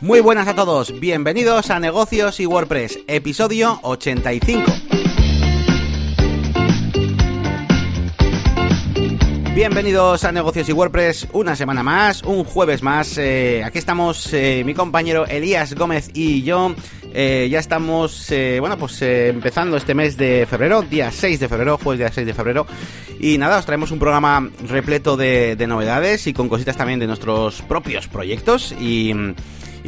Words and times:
Muy 0.00 0.20
buenas 0.20 0.46
a 0.46 0.54
todos, 0.54 1.00
bienvenidos 1.00 1.70
a 1.70 1.80
Negocios 1.80 2.38
y 2.38 2.46
WordPress, 2.46 3.00
episodio 3.08 3.80
85. 3.82 4.62
Bienvenidos 9.56 10.22
a 10.22 10.30
Negocios 10.30 10.68
y 10.68 10.72
WordPress, 10.72 11.26
una 11.32 11.56
semana 11.56 11.82
más, 11.82 12.22
un 12.22 12.44
jueves 12.44 12.80
más. 12.80 13.18
Eh, 13.18 13.64
aquí 13.64 13.78
estamos 13.78 14.32
eh, 14.32 14.62
mi 14.64 14.72
compañero 14.72 15.26
Elías 15.26 15.74
Gómez 15.74 16.10
y 16.14 16.44
yo. 16.44 16.76
Eh, 17.12 17.48
ya 17.50 17.58
estamos, 17.58 18.32
bueno, 18.60 18.78
pues 18.78 19.02
empezando 19.02 19.76
este 19.76 19.96
mes 19.96 20.16
de 20.16 20.46
febrero, 20.48 20.82
día 20.82 21.10
6 21.10 21.40
de 21.40 21.48
febrero, 21.48 21.76
jueves 21.76 21.98
día 21.98 22.12
6 22.12 22.24
de 22.24 22.34
febrero. 22.34 22.68
Y 23.18 23.36
nada, 23.36 23.58
os 23.58 23.66
traemos 23.66 23.90
un 23.90 23.98
programa 23.98 24.48
repleto 24.68 25.16
de, 25.16 25.56
de 25.56 25.66
novedades 25.66 26.28
y 26.28 26.32
con 26.32 26.48
cositas 26.48 26.76
también 26.76 27.00
de 27.00 27.08
nuestros 27.08 27.62
propios 27.62 28.06
proyectos. 28.06 28.70
Y. 28.80 29.12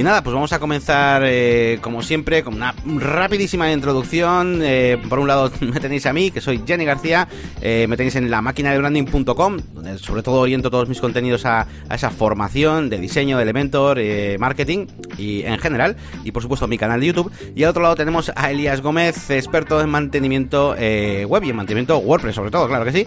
Y 0.00 0.02
nada, 0.02 0.22
pues 0.22 0.32
vamos 0.32 0.50
a 0.54 0.58
comenzar 0.58 1.24
eh, 1.26 1.78
como 1.82 2.00
siempre 2.00 2.42
con 2.42 2.54
una 2.54 2.74
rapidísima 2.86 3.70
introducción. 3.70 4.60
Eh, 4.62 4.96
por 5.10 5.18
un 5.18 5.28
lado 5.28 5.52
me 5.60 5.78
tenéis 5.78 6.06
a 6.06 6.14
mí, 6.14 6.30
que 6.30 6.40
soy 6.40 6.62
Jenny 6.66 6.86
García, 6.86 7.28
eh, 7.60 7.84
me 7.86 7.98
tenéis 7.98 8.16
en 8.16 8.30
la 8.30 8.40
máquina 8.40 8.72
de 8.72 8.78
branding.com, 8.78 9.58
donde 9.74 9.98
sobre 9.98 10.22
todo 10.22 10.40
oriento 10.40 10.70
todos 10.70 10.88
mis 10.88 11.02
contenidos 11.02 11.44
a, 11.44 11.66
esa 11.92 12.08
formación 12.08 12.88
de 12.88 12.98
diseño, 12.98 13.36
de 13.36 13.42
Elementor, 13.42 13.98
marketing 14.38 14.86
y 15.18 15.42
en 15.42 15.58
general. 15.58 15.96
Y 16.24 16.32
por 16.32 16.42
supuesto 16.42 16.66
mi 16.66 16.78
canal 16.78 17.00
de 17.00 17.08
YouTube. 17.08 17.30
Y 17.54 17.64
al 17.64 17.70
otro 17.70 17.82
lado 17.82 17.94
tenemos 17.94 18.32
a 18.34 18.50
Elías 18.50 18.80
Gómez, 18.80 19.28
experto 19.28 19.82
en 19.82 19.90
mantenimiento 19.90 20.70
web 20.70 21.44
y 21.44 21.50
en 21.50 21.56
mantenimiento 21.56 21.98
WordPress 21.98 22.36
sobre 22.36 22.50
todo, 22.50 22.66
claro 22.68 22.86
que 22.86 22.92
sí 22.92 23.06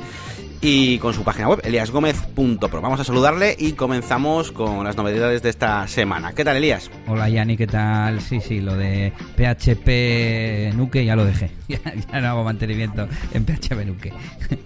y 0.65 0.97
con 0.99 1.13
su 1.13 1.25
página 1.25 1.49
web 1.49 1.59
eliasgomez.pro. 1.61 2.81
Vamos 2.81 2.97
a 3.01 3.03
saludarle 3.03 3.53
y 3.59 3.73
comenzamos 3.73 4.53
con 4.53 4.85
las 4.85 4.95
novedades 4.95 5.43
de 5.43 5.49
esta 5.49 5.85
semana. 5.89 6.31
¿Qué 6.31 6.45
tal, 6.45 6.55
Elías? 6.55 6.89
Hola, 7.05 7.27
Yanni, 7.27 7.57
¿qué 7.57 7.67
tal? 7.67 8.21
Sí, 8.21 8.39
sí, 8.39 8.61
lo 8.61 8.77
de 8.77 9.11
PHP 9.35 10.73
Nuke 10.73 11.03
ya 11.03 11.17
lo 11.17 11.25
dejé. 11.25 11.51
Ya, 11.67 12.21
no 12.21 12.29
hago 12.29 12.43
mantenimiento 12.45 13.09
en 13.33 13.45
PHP 13.45 13.85
Nuke. 13.85 14.13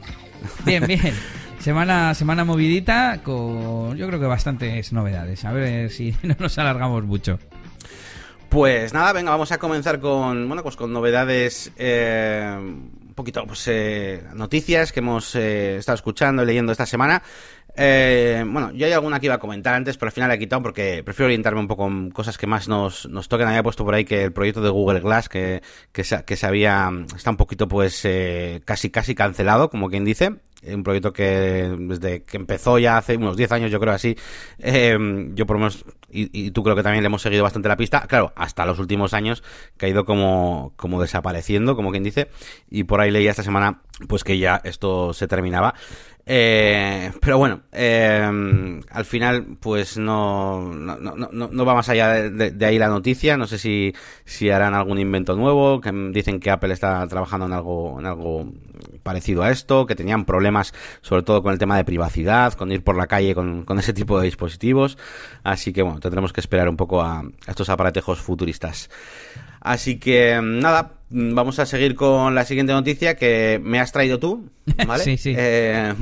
bien, 0.66 0.86
bien. 0.86 1.16
Semana, 1.58 2.14
semana 2.14 2.46
movidita 2.46 3.22
con 3.24 3.98
yo 3.98 4.06
creo 4.06 4.20
que 4.20 4.28
bastantes 4.28 4.94
novedades. 4.94 5.46
A 5.46 5.52
ver 5.52 5.90
si 5.90 6.16
no 6.22 6.36
nos 6.38 6.60
alargamos 6.60 7.06
mucho. 7.06 7.40
Pues 8.50 8.94
nada, 8.94 9.14
venga, 9.14 9.32
vamos 9.32 9.52
a 9.52 9.58
comenzar 9.58 10.00
con 10.00 10.48
bueno, 10.48 10.62
pues 10.62 10.76
con 10.76 10.94
novedades 10.94 11.72
eh, 11.76 12.56
poquito 13.18 13.46
pues, 13.46 13.68
eh, 13.68 14.24
noticias 14.34 14.94
que 14.94 15.02
hemos 15.02 15.36
eh, 15.36 15.78
estado 15.78 15.96
escuchando 15.96 16.44
y 16.44 16.46
leyendo 16.46 16.72
esta 16.72 16.86
semana. 16.86 17.22
Eh, 17.76 18.44
bueno, 18.48 18.72
yo 18.72 18.86
hay 18.86 18.94
alguna 18.94 19.20
que 19.20 19.26
iba 19.26 19.36
a 19.36 19.40
comentar 19.40 19.76
antes, 19.76 19.98
pero 19.98 20.08
al 20.08 20.14
final 20.14 20.30
la 20.30 20.36
he 20.36 20.40
quitado 20.40 20.64
porque 20.64 21.04
prefiero 21.04 21.28
orientarme 21.28 21.60
un 21.60 21.68
poco 21.68 21.86
en 21.88 22.10
cosas 22.12 22.38
que 22.38 22.48
más 22.48 22.68
nos, 22.68 23.08
nos 23.10 23.28
toquen. 23.28 23.48
Había 23.48 23.62
puesto 23.62 23.84
por 23.84 23.94
ahí 23.94 24.06
que 24.06 24.24
el 24.24 24.32
proyecto 24.32 24.62
de 24.62 24.70
Google 24.70 25.02
Glass, 25.02 25.28
que, 25.28 25.62
que, 25.92 26.04
se, 26.04 26.24
que 26.24 26.38
se 26.38 26.48
había, 26.48 26.90
está 27.16 27.30
un 27.30 27.38
poquito 27.38 27.68
pues 27.68 28.08
casi 28.64 28.90
casi 28.90 29.14
cancelado, 29.14 29.70
como 29.70 29.90
quien 29.90 30.06
dice 30.06 30.38
un 30.64 30.84
proyecto 30.84 31.14
que 31.14 31.76
desde 31.80 32.24
que 32.24 32.38
empezó 32.38 32.80
ya 32.80 32.98
hace 32.98 33.18
unos 33.18 33.38
10 33.38 33.52
años, 33.52 33.72
yo 33.72 33.80
creo 33.80 33.94
así, 33.94 34.18
eh, 34.60 34.98
yo 35.34 35.46
por 35.46 35.56
lo 35.56 35.60
menos, 35.60 35.86
y, 36.10 36.52
tú 36.52 36.64
creo 36.64 36.76
que 36.76 36.84
también 36.84 37.04
le 37.04 37.08
hemos 37.08 37.22
seguido 37.22 37.44
bastante 37.44 37.68
la 37.68 37.76
pista, 37.76 38.02
claro, 38.08 38.32
hasta 38.36 38.66
los 38.66 38.80
últimos 38.80 39.14
años 39.14 39.44
que 39.78 39.88
ha 39.88 39.90
ido 39.90 40.06
como, 40.06 40.74
como 40.76 41.02
desapareciendo, 41.02 41.76
como 41.76 41.92
quien 41.92 42.04
dice, 42.04 42.30
y 42.70 42.86
por 42.86 43.02
ahí 43.02 43.12
leía 43.12 43.32
esta 43.32 43.44
semana 43.44 43.82
pues 44.08 44.24
que 44.24 44.38
ya 44.38 44.62
esto 44.64 45.14
se 45.14 45.28
terminaba. 45.28 45.74
Eh, 46.30 47.14
pero 47.22 47.38
bueno, 47.38 47.62
eh, 47.72 48.82
al 48.90 49.06
final, 49.06 49.58
pues 49.62 49.98
no, 49.98 50.74
no, 50.74 50.98
no, 50.98 51.30
no, 51.32 51.66
va 51.66 51.74
más 51.74 51.88
allá 51.88 52.30
de, 52.30 52.66
ahí 52.66 52.78
la 52.78 52.90
noticia. 52.90 53.38
No 53.38 53.48
sé 53.48 53.58
si, 53.58 53.94
si 54.26 54.50
harán 54.50 54.74
algún 54.74 55.00
invento 55.00 55.38
nuevo. 55.38 55.80
Que 55.80 55.92
dicen 56.12 56.42
que 56.42 56.52
Apple 56.52 56.74
está 56.74 57.08
trabajando 57.08 57.46
en 57.46 57.54
algo, 57.54 57.98
en 58.00 58.06
algo 58.06 58.52
parecido 59.04 59.42
a 59.42 59.52
esto, 59.52 59.86
que 59.86 59.96
tenían 59.96 60.26
problemas 60.26 60.74
sobre 61.02 61.24
todo 61.24 61.42
con 61.42 61.54
el 61.54 61.60
tema 61.60 61.78
de 61.78 61.86
privacidad, 61.86 62.54
con 62.54 62.74
ir 62.74 62.84
por 62.84 62.98
la 62.98 63.08
calle 63.08 63.34
con, 63.34 63.64
con 63.64 63.80
ese 63.80 63.94
tipo 63.94 64.20
de 64.20 64.26
dispositivos. 64.26 64.98
Así 65.44 65.72
que 65.72 65.82
bueno, 65.82 65.97
tendremos 66.00 66.34
que 66.34 66.42
esperar 66.42 66.70
un 66.70 66.78
poco 66.78 67.02
a, 67.02 67.20
a 67.20 67.52
estos 67.52 67.70
aparatejos 67.70 68.20
futuristas. 68.20 68.90
Así 69.60 70.00
que 70.00 70.40
nada, 70.42 70.94
vamos 71.10 71.60
a 71.60 71.66
seguir 71.66 71.96
con 71.96 72.36
la 72.36 72.46
siguiente 72.46 72.74
noticia 72.74 73.16
que 73.16 73.60
me 73.64 73.80
has 73.80 73.92
traído 73.92 74.20
tú, 74.20 74.50
¿vale? 74.86 75.04
sí, 75.06 75.18
sí. 75.18 75.34
Eh, 75.38 75.94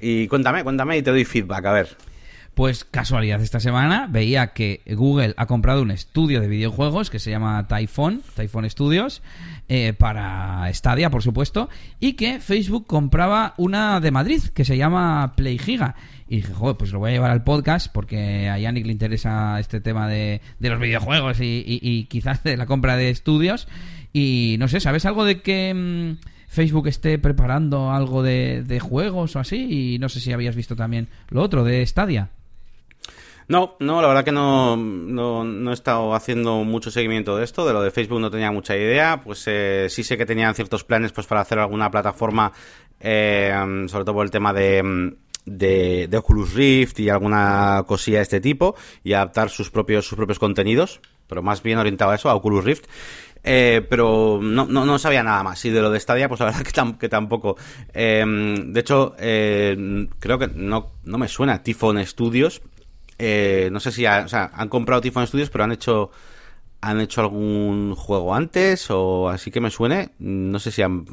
y 0.00 0.28
cuéntame, 0.28 0.62
cuéntame 0.62 0.98
y 0.98 1.02
te 1.02 1.10
doy 1.10 1.24
feedback, 1.24 1.64
a 1.64 1.72
ver. 1.72 1.96
Pues 2.54 2.84
casualidad 2.84 3.42
esta 3.42 3.58
semana 3.58 4.06
veía 4.08 4.52
que 4.52 4.80
Google 4.86 5.34
ha 5.36 5.46
comprado 5.46 5.82
un 5.82 5.90
estudio 5.90 6.40
de 6.40 6.46
videojuegos 6.46 7.10
que 7.10 7.18
se 7.18 7.32
llama 7.32 7.66
Typhon, 7.66 8.22
Typhon 8.36 8.70
Studios, 8.70 9.22
eh, 9.68 9.92
para 9.92 10.72
Stadia, 10.72 11.10
por 11.10 11.24
supuesto, 11.24 11.68
y 11.98 12.12
que 12.12 12.38
Facebook 12.38 12.86
compraba 12.86 13.54
una 13.56 13.98
de 13.98 14.12
Madrid 14.12 14.40
que 14.54 14.64
se 14.64 14.76
llama 14.76 15.34
PlayGiga. 15.36 15.96
Y 16.28 16.36
dije, 16.36 16.52
joder, 16.52 16.76
pues 16.76 16.92
lo 16.92 17.00
voy 17.00 17.10
a 17.10 17.14
llevar 17.14 17.32
al 17.32 17.42
podcast 17.42 17.92
porque 17.92 18.48
a 18.48 18.56
Yannick 18.56 18.86
le 18.86 18.92
interesa 18.92 19.58
este 19.58 19.80
tema 19.80 20.08
de, 20.08 20.40
los 20.60 20.78
videojuegos 20.78 21.38
y, 21.40 22.06
quizás 22.08 22.44
de 22.44 22.56
la 22.56 22.66
compra 22.66 22.96
de 22.96 23.10
estudios. 23.10 23.66
Y 24.12 24.54
no 24.60 24.68
sé, 24.68 24.78
¿sabes 24.78 25.06
algo 25.06 25.24
de 25.24 25.42
que 25.42 25.74
mm, 25.74 26.24
Facebook 26.46 26.86
esté 26.86 27.18
preparando 27.18 27.90
algo 27.90 28.22
de, 28.22 28.62
de 28.62 28.78
juegos 28.78 29.34
o 29.34 29.40
así? 29.40 29.94
Y 29.94 29.98
no 29.98 30.08
sé 30.08 30.20
si 30.20 30.32
habías 30.32 30.54
visto 30.54 30.76
también 30.76 31.08
lo 31.30 31.42
otro 31.42 31.64
de 31.64 31.84
Stadia. 31.84 32.30
No, 33.46 33.76
no, 33.78 34.00
la 34.00 34.08
verdad 34.08 34.24
que 34.24 34.32
no, 34.32 34.76
no, 34.76 35.70
he 35.70 35.74
estado 35.74 36.14
haciendo 36.14 36.64
mucho 36.64 36.90
seguimiento 36.90 37.36
de 37.36 37.44
esto, 37.44 37.66
de 37.66 37.74
lo 37.74 37.82
de 37.82 37.90
Facebook 37.90 38.20
no 38.20 38.30
tenía 38.30 38.50
mucha 38.50 38.74
idea, 38.76 39.20
pues 39.22 39.44
eh, 39.46 39.88
sí 39.90 40.02
sé 40.02 40.16
que 40.16 40.24
tenían 40.24 40.54
ciertos 40.54 40.84
planes 40.84 41.12
pues 41.12 41.26
para 41.26 41.42
hacer 41.42 41.58
alguna 41.58 41.90
plataforma, 41.90 42.52
eh, 43.00 43.52
sobre 43.88 44.04
todo 44.04 44.14
por 44.14 44.24
el 44.24 44.30
tema 44.30 44.54
de, 44.54 45.14
de, 45.44 46.16
Oculus 46.16 46.54
Rift 46.54 47.00
y 47.00 47.10
alguna 47.10 47.84
cosilla 47.86 48.18
de 48.18 48.22
este 48.22 48.40
tipo 48.40 48.76
y 49.02 49.12
adaptar 49.12 49.50
sus 49.50 49.70
propios, 49.70 50.06
sus 50.06 50.16
propios 50.16 50.38
contenidos, 50.38 51.00
pero 51.26 51.42
más 51.42 51.62
bien 51.62 51.78
orientado 51.78 52.12
a 52.12 52.14
eso, 52.14 52.30
a 52.30 52.34
Oculus 52.34 52.64
Rift. 52.64 52.86
Eh, 53.46 53.86
pero 53.90 54.40
no, 54.42 54.64
no, 54.64 54.86
no, 54.86 54.98
sabía 54.98 55.22
nada 55.22 55.42
más. 55.42 55.62
Y 55.66 55.70
de 55.70 55.82
lo 55.82 55.90
de 55.90 56.00
Stadia, 56.00 56.28
pues 56.28 56.40
la 56.40 56.46
verdad 56.46 56.62
que, 56.62 56.98
que 56.98 57.08
tampoco. 57.10 57.58
Em, 57.92 58.72
de 58.72 58.80
hecho, 58.80 59.14
creo 59.18 60.38
que 60.38 60.48
no, 60.54 60.92
no 61.04 61.18
me 61.18 61.28
suena 61.28 61.62
Tifon 61.62 62.02
Studios, 62.06 62.62
eh, 63.18 63.68
no 63.72 63.80
sé 63.80 63.92
si 63.92 64.06
o 64.06 64.28
sea, 64.28 64.50
han 64.54 64.68
comprado 64.68 65.00
Tifon 65.00 65.26
Studios, 65.26 65.50
pero 65.50 65.64
han 65.64 65.72
hecho 65.72 66.10
han 66.84 67.00
hecho 67.00 67.22
algún 67.22 67.94
juego 67.94 68.34
antes 68.34 68.90
o 68.90 69.28
así 69.28 69.50
que 69.50 69.60
me 69.60 69.70
suene. 69.70 70.10
No 70.18 70.58
sé 70.58 70.70
si 70.70 70.82
han. 70.82 71.04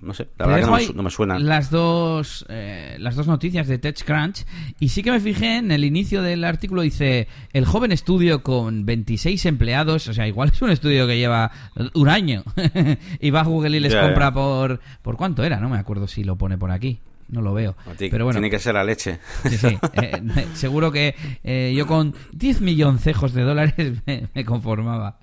No 0.00 0.12
sé, 0.12 0.28
la 0.38 0.46
verdad 0.46 0.78
que 0.78 0.92
no 0.94 1.02
me, 1.02 1.10
suena. 1.10 1.38
Las 1.38 1.70
dos, 1.70 2.46
eh, 2.48 2.96
las 2.98 3.14
dos 3.14 3.26
noticias 3.26 3.68
de 3.68 3.78
TechCrunch. 3.78 4.44
Y 4.80 4.88
sí 4.88 5.02
que 5.02 5.12
me 5.12 5.20
fijé 5.20 5.58
en 5.58 5.70
el 5.70 5.84
inicio 5.84 6.22
del 6.22 6.42
artículo: 6.42 6.82
dice 6.82 7.28
el 7.52 7.64
joven 7.64 7.92
estudio 7.92 8.42
con 8.42 8.86
26 8.86 9.46
empleados. 9.46 10.08
O 10.08 10.14
sea, 10.14 10.26
igual 10.26 10.50
es 10.52 10.62
un 10.62 10.70
estudio 10.70 11.06
que 11.06 11.18
lleva 11.18 11.52
un 11.94 12.08
año. 12.08 12.42
y 13.20 13.30
va 13.30 13.40
a 13.40 13.44
Google 13.44 13.76
y 13.76 13.80
les 13.80 13.94
compra 13.94 14.32
por. 14.32 14.80
¿Por 15.02 15.16
cuánto 15.16 15.44
era? 15.44 15.60
No 15.60 15.68
me 15.68 15.78
acuerdo 15.78 16.08
si 16.08 16.24
lo 16.24 16.36
pone 16.36 16.58
por 16.58 16.72
aquí 16.72 17.00
no 17.30 17.40
lo 17.40 17.54
veo. 17.54 17.76
Pero 17.98 18.24
bueno, 18.24 18.40
tiene 18.40 18.50
que 18.50 18.58
ser 18.58 18.74
la 18.74 18.84
leche. 18.84 19.18
Sí, 19.48 19.56
sí. 19.56 19.78
Eh, 20.02 20.46
seguro 20.54 20.92
que 20.92 21.14
eh, 21.42 21.72
yo 21.76 21.86
con 21.86 22.14
10 22.32 22.60
milloncejos 22.60 23.34
de 23.34 23.42
dólares 23.42 24.02
me 24.34 24.44
conformaba. 24.44 25.18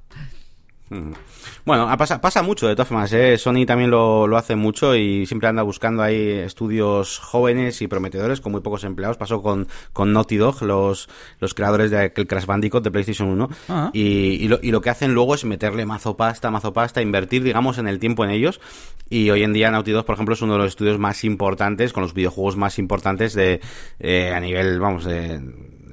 Bueno, 1.65 1.89
pasa, 1.97 2.21
pasa 2.21 2.41
mucho 2.41 2.67
de 2.67 2.75
todas 2.75 2.87
formas. 2.87 3.11
¿eh? 3.11 3.37
Sony 3.37 3.65
también 3.65 3.91
lo, 3.91 4.25
lo, 4.27 4.37
hace 4.37 4.55
mucho 4.55 4.95
y 4.95 5.25
siempre 5.25 5.49
anda 5.49 5.61
buscando 5.63 6.01
ahí 6.01 6.29
estudios 6.29 7.19
jóvenes 7.19 7.81
y 7.81 7.87
prometedores 7.87 8.39
con 8.39 8.53
muy 8.53 8.61
pocos 8.61 8.83
empleados. 8.83 9.17
Pasó 9.17 9.41
con, 9.41 9.67
con 9.91 10.13
Naughty 10.13 10.37
Dog, 10.37 10.61
los, 10.61 11.09
los 11.39 11.53
creadores 11.53 11.91
de 11.91 11.99
aquel 11.99 12.27
Crash 12.27 12.45
Bandicoot 12.45 12.83
de 12.83 12.91
PlayStation 12.91 13.27
1. 13.29 13.49
Ah. 13.69 13.89
Y, 13.93 14.01
y, 14.01 14.47
lo, 14.47 14.59
y 14.61 14.71
lo 14.71 14.81
que 14.81 14.89
hacen 14.89 15.13
luego 15.13 15.35
es 15.35 15.43
meterle 15.43 15.85
mazo 15.85 16.15
pasta, 16.15 16.51
mazo 16.51 16.71
pasta, 16.71 17.01
invertir, 17.01 17.43
digamos, 17.43 17.77
en 17.77 17.87
el 17.87 17.99
tiempo 17.99 18.23
en 18.23 18.31
ellos. 18.31 18.61
Y 19.09 19.29
hoy 19.29 19.43
en 19.43 19.53
día 19.53 19.71
Naughty 19.71 19.91
Dog, 19.91 20.05
por 20.05 20.15
ejemplo, 20.15 20.35
es 20.35 20.41
uno 20.41 20.53
de 20.53 20.59
los 20.59 20.69
estudios 20.69 20.99
más 20.99 21.23
importantes, 21.23 21.91
con 21.93 22.03
los 22.03 22.13
videojuegos 22.13 22.55
más 22.57 22.79
importantes 22.79 23.33
de 23.33 23.61
eh, 23.99 24.33
a 24.33 24.39
nivel, 24.39 24.79
vamos, 24.79 25.05
de 25.05 25.41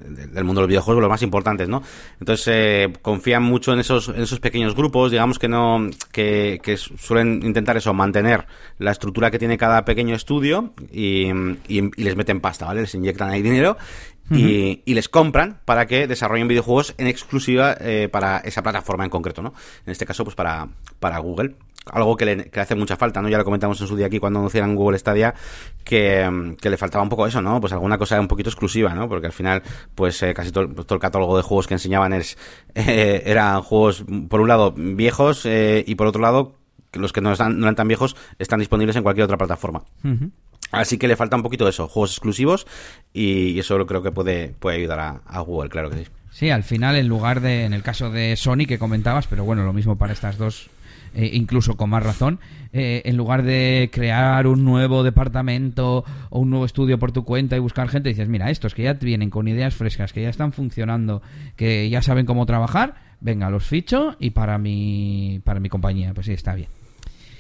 del 0.05 0.45
mundo 0.45 0.61
de 0.61 0.65
los 0.65 0.69
videojuegos, 0.69 1.01
los 1.01 1.11
más 1.11 1.23
importantes, 1.23 1.69
¿no? 1.69 1.83
Entonces 2.21 2.47
eh, 2.51 2.93
confían 3.03 3.43
mucho 3.43 3.73
en 3.73 3.81
esos, 3.81 4.09
en 4.09 4.23
esos 4.23 4.41
pequeños 4.41 4.75
grupos, 4.75 5.11
digamos 5.11 5.39
que 5.39 5.49
no, 5.49 5.89
que, 6.13 6.61
que 6.63 6.77
suelen 6.77 7.41
intentar 7.43 7.77
eso, 7.77 7.95
mantener 7.95 8.47
la 8.79 8.91
estructura 8.91 9.31
que 9.31 9.39
tiene 9.39 9.59
cada 9.59 9.85
pequeño 9.85 10.15
estudio 10.15 10.73
y, 10.93 11.29
y, 11.69 11.91
les 11.97 12.17
meten 12.17 12.41
pasta, 12.41 12.67
¿vale? 12.67 12.83
Les 12.83 12.95
inyectan 12.95 13.31
ahí 13.31 13.43
dinero 13.43 13.77
y, 14.31 14.83
y, 14.85 14.95
les 14.95 15.09
compran 15.09 15.61
para 15.65 15.87
que 15.87 16.07
desarrollen 16.07 16.49
videojuegos 16.49 16.95
en 16.97 17.07
exclusiva 17.07 17.77
eh, 17.79 18.09
para 18.11 18.39
esa 18.39 18.63
plataforma 18.63 19.05
en 19.05 19.11
concreto, 19.11 19.43
¿no? 19.43 19.53
En 19.85 19.93
este 19.93 20.07
caso, 20.07 20.25
pues 20.25 20.35
para, 20.35 20.69
para 20.99 21.19
Google. 21.19 21.57
Algo 21.93 22.17
que 22.17 22.25
le, 22.25 22.51
hace 22.61 22.75
mucha 22.75 22.97
falta, 22.97 23.21
¿no? 23.21 23.29
Ya 23.29 23.39
lo 23.39 23.45
comentamos 23.45 23.81
en 23.81 23.87
su 23.87 23.97
día 23.97 24.07
aquí 24.07 24.19
cuando 24.19 24.39
anunciaron 24.39 24.75
Google 24.75 24.99
Stadia, 24.99 25.35
que, 25.85 26.57
le 26.63 26.77
faltaba 26.77 27.03
un 27.03 27.09
poco 27.09 27.27
eso, 27.27 27.43
¿no? 27.43 27.61
Pues 27.61 27.73
alguna 27.73 27.99
cosa 27.99 28.19
un 28.21 28.29
poquito 28.29 28.51
exclusiva, 28.51 28.95
¿no? 28.95 29.09
Porque 29.09 29.27
al 29.27 29.33
final, 29.33 29.63
pues 29.95 30.23
eh, 30.23 30.35
casi 30.35 30.51
todo, 30.51 30.65
el 30.65 31.01
catálogo 31.01 31.37
de 31.37 31.43
juegos 31.43 31.67
que 31.67 31.75
enseñaban 31.75 32.13
es, 32.13 32.39
eh, 32.75 33.23
eran 33.27 33.63
juegos, 33.63 34.05
por 34.29 34.41
un 34.41 34.49
lado, 34.49 34.73
viejos 34.77 35.47
eh, 35.47 35.85
y 35.87 35.95
por 35.95 36.07
otro 36.07 36.23
lado, 36.23 36.57
los 36.93 37.13
que 37.13 37.21
no, 37.21 37.33
están, 37.33 37.59
no 37.59 37.67
eran 37.67 37.75
tan 37.75 37.89
viejos 37.89 38.17
están 38.39 38.61
disponibles 38.61 38.97
en 38.97 39.03
cualquier 39.03 39.25
otra 39.25 39.37
plataforma. 39.37 39.83
Así 40.71 40.99
que 40.99 41.09
le 41.09 41.17
falta 41.17 41.37
un 41.37 41.43
poquito 41.43 41.69
eso, 41.69 41.89
juegos 41.89 42.13
exclusivos 42.13 42.67
y, 43.13 43.59
eso 43.59 43.85
creo 43.87 44.03
que 44.03 44.11
puede, 44.11 44.49
puede 44.59 44.79
ayudar 44.79 45.21
a, 45.25 45.41
Google, 45.41 45.71
claro 45.71 45.91
que 45.91 46.05
sí. 46.05 46.11
Sí, 46.31 46.51
al 46.51 46.65
final, 46.65 46.97
en 46.97 47.07
lugar 47.07 47.41
de, 47.41 47.65
en 47.65 47.75
el 47.75 47.83
caso 47.83 48.11
de 48.11 48.35
Sony 48.37 48.67
que 48.67 48.79
comentabas, 48.79 49.29
pero 49.29 49.45
bueno, 49.45 49.63
lo 49.63 49.73
mismo 49.73 49.97
para 49.97 50.13
estas 50.13 50.37
dos 50.37 50.69
eh, 51.15 51.31
incluso 51.33 51.77
con 51.77 51.91
más 51.91 52.03
razón, 52.03 52.41
eh, 52.73 53.03
en 53.05 53.17
lugar 53.17 53.43
de 53.45 53.91
crear 53.93 54.47
un 54.47 54.65
nuevo 54.65 55.03
departamento 55.03 56.05
o 56.31 56.41
un 56.41 56.51
nuevo 56.51 56.65
estudio 56.65 56.99
por 56.99 57.13
tu 57.13 57.25
cuenta 57.25 57.57
y 57.57 57.61
buscar 57.61 57.89
gente, 57.89 58.09
dices, 58.09 58.29
mira, 58.29 58.51
estos 58.51 58.75
que 58.75 58.83
ya 58.83 58.95
vienen 58.95 59.31
con 59.31 59.47
ideas 59.49 59.75
frescas, 59.75 60.13
que 60.13 60.23
ya 60.23 60.29
están 60.29 60.53
funcionando, 60.53 61.23
que 61.57 61.89
ya 61.89 62.03
saben 62.03 62.27
cómo 62.27 62.47
trabajar, 62.47 62.95
venga, 63.21 63.49
los 63.51 63.65
ficho 63.65 64.17
y 64.19 64.31
para 64.31 64.59
mi, 64.59 65.41
para 65.45 65.61
mi 65.61 65.69
compañía, 65.69 66.13
pues 66.15 66.27
sí, 66.27 66.33
está 66.33 66.55
bien. 66.55 66.69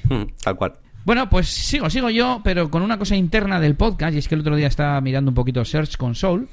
Hmm, 0.09 0.25
tal 0.43 0.57
cual. 0.57 0.75
Bueno, 1.05 1.29
pues 1.29 1.49
sigo, 1.49 1.91
sigo 1.91 2.09
yo, 2.09 2.41
pero 2.43 2.71
con 2.71 2.83
una 2.83 2.99
cosa 2.99 3.15
interna 3.15 3.61
del 3.61 3.75
podcast, 3.75 4.15
y 4.15 4.19
es 4.19 4.29
que 4.29 4.37
el 4.37 4.41
otro 4.41 4.57
día 4.57 4.69
estaba 4.69 5.01
mirando 5.01 5.31
un 5.31 5.35
poquito 5.35 5.65
Search 5.65 5.97
Console, 5.99 6.47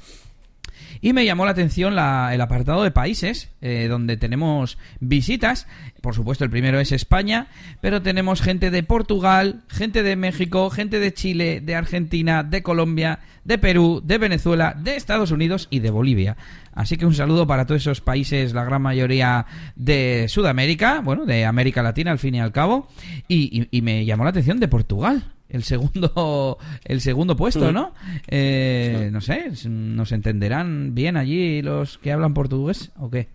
y 1.02 1.12
me 1.12 1.24
llamó 1.24 1.44
la 1.44 1.50
atención 1.50 1.94
el 1.94 2.40
apartado 2.40 2.84
de 2.84 2.92
países, 2.92 3.50
eh, 3.60 3.88
donde 3.90 4.16
tenemos 4.16 4.78
visitas. 5.00 5.66
Por 6.00 6.14
supuesto, 6.14 6.44
el 6.44 6.50
primero 6.50 6.78
es 6.78 6.92
España, 6.92 7.48
pero 7.80 8.02
tenemos 8.02 8.40
gente 8.40 8.70
de 8.70 8.84
Portugal, 8.84 9.62
gente 9.68 10.04
de 10.04 10.14
México, 10.14 10.70
gente 10.70 11.00
de 11.00 11.12
Chile, 11.12 11.60
de 11.60 11.74
Argentina, 11.74 12.44
de 12.44 12.62
Colombia, 12.62 13.18
de 13.44 13.58
Perú, 13.58 14.00
de 14.04 14.18
Venezuela, 14.18 14.76
de 14.78 14.94
Estados 14.94 15.32
Unidos 15.32 15.66
y 15.70 15.80
de 15.80 15.90
Bolivia. 15.90 16.36
Así 16.72 16.96
que 16.96 17.04
un 17.04 17.14
saludo 17.14 17.48
para 17.48 17.66
todos 17.66 17.80
esos 17.80 18.00
países, 18.00 18.54
la 18.54 18.64
gran 18.64 18.80
mayoría 18.80 19.46
de 19.74 20.26
Sudamérica, 20.28 21.00
bueno, 21.00 21.26
de 21.26 21.44
América 21.44 21.82
Latina 21.82 22.12
al 22.12 22.20
fin 22.20 22.36
y 22.36 22.40
al 22.40 22.52
cabo. 22.52 22.86
y 23.26 23.82
me 23.82 24.04
llamó 24.04 24.22
la 24.22 24.30
atención 24.30 24.60
de 24.60 24.68
Portugal 24.68 25.32
el 25.52 25.62
segundo 25.62 26.58
el 26.84 27.00
segundo 27.00 27.36
puesto, 27.36 27.70
mm. 27.70 27.74
¿no? 27.74 27.94
Eh, 28.28 29.10
no 29.12 29.20
sé, 29.20 29.52
¿nos 29.68 30.12
entenderán 30.12 30.94
bien 30.94 31.16
allí 31.16 31.62
los 31.62 31.98
que 31.98 32.12
hablan 32.12 32.34
portugués 32.34 32.90
o 32.98 33.10
qué? 33.10 33.28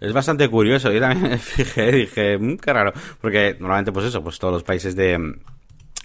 Es 0.00 0.12
bastante 0.12 0.48
curioso. 0.48 0.92
Yo 0.92 1.00
también 1.00 1.22
me 1.30 1.38
fijé, 1.38 1.92
dije, 1.92 2.38
mmm, 2.38 2.56
qué 2.56 2.72
raro. 2.72 2.92
Porque 3.20 3.56
normalmente, 3.58 3.92
pues 3.92 4.06
eso, 4.06 4.22
pues 4.22 4.38
todos 4.38 4.54
los 4.54 4.62
países 4.62 4.94
de, 4.96 5.34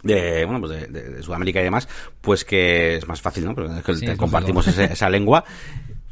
de 0.03 0.45
bueno 0.45 0.59
pues 0.59 0.91
de, 0.91 1.23
Sudamérica 1.23 1.61
y 1.61 1.63
demás 1.63 1.87
pues 2.21 2.43
que 2.43 2.97
es 2.97 3.07
más 3.07 3.21
fácil 3.21 3.45
no 3.45 3.55
porque 3.55 4.17
compartimos 4.17 4.67
esa 4.67 5.09
lengua 5.09 5.45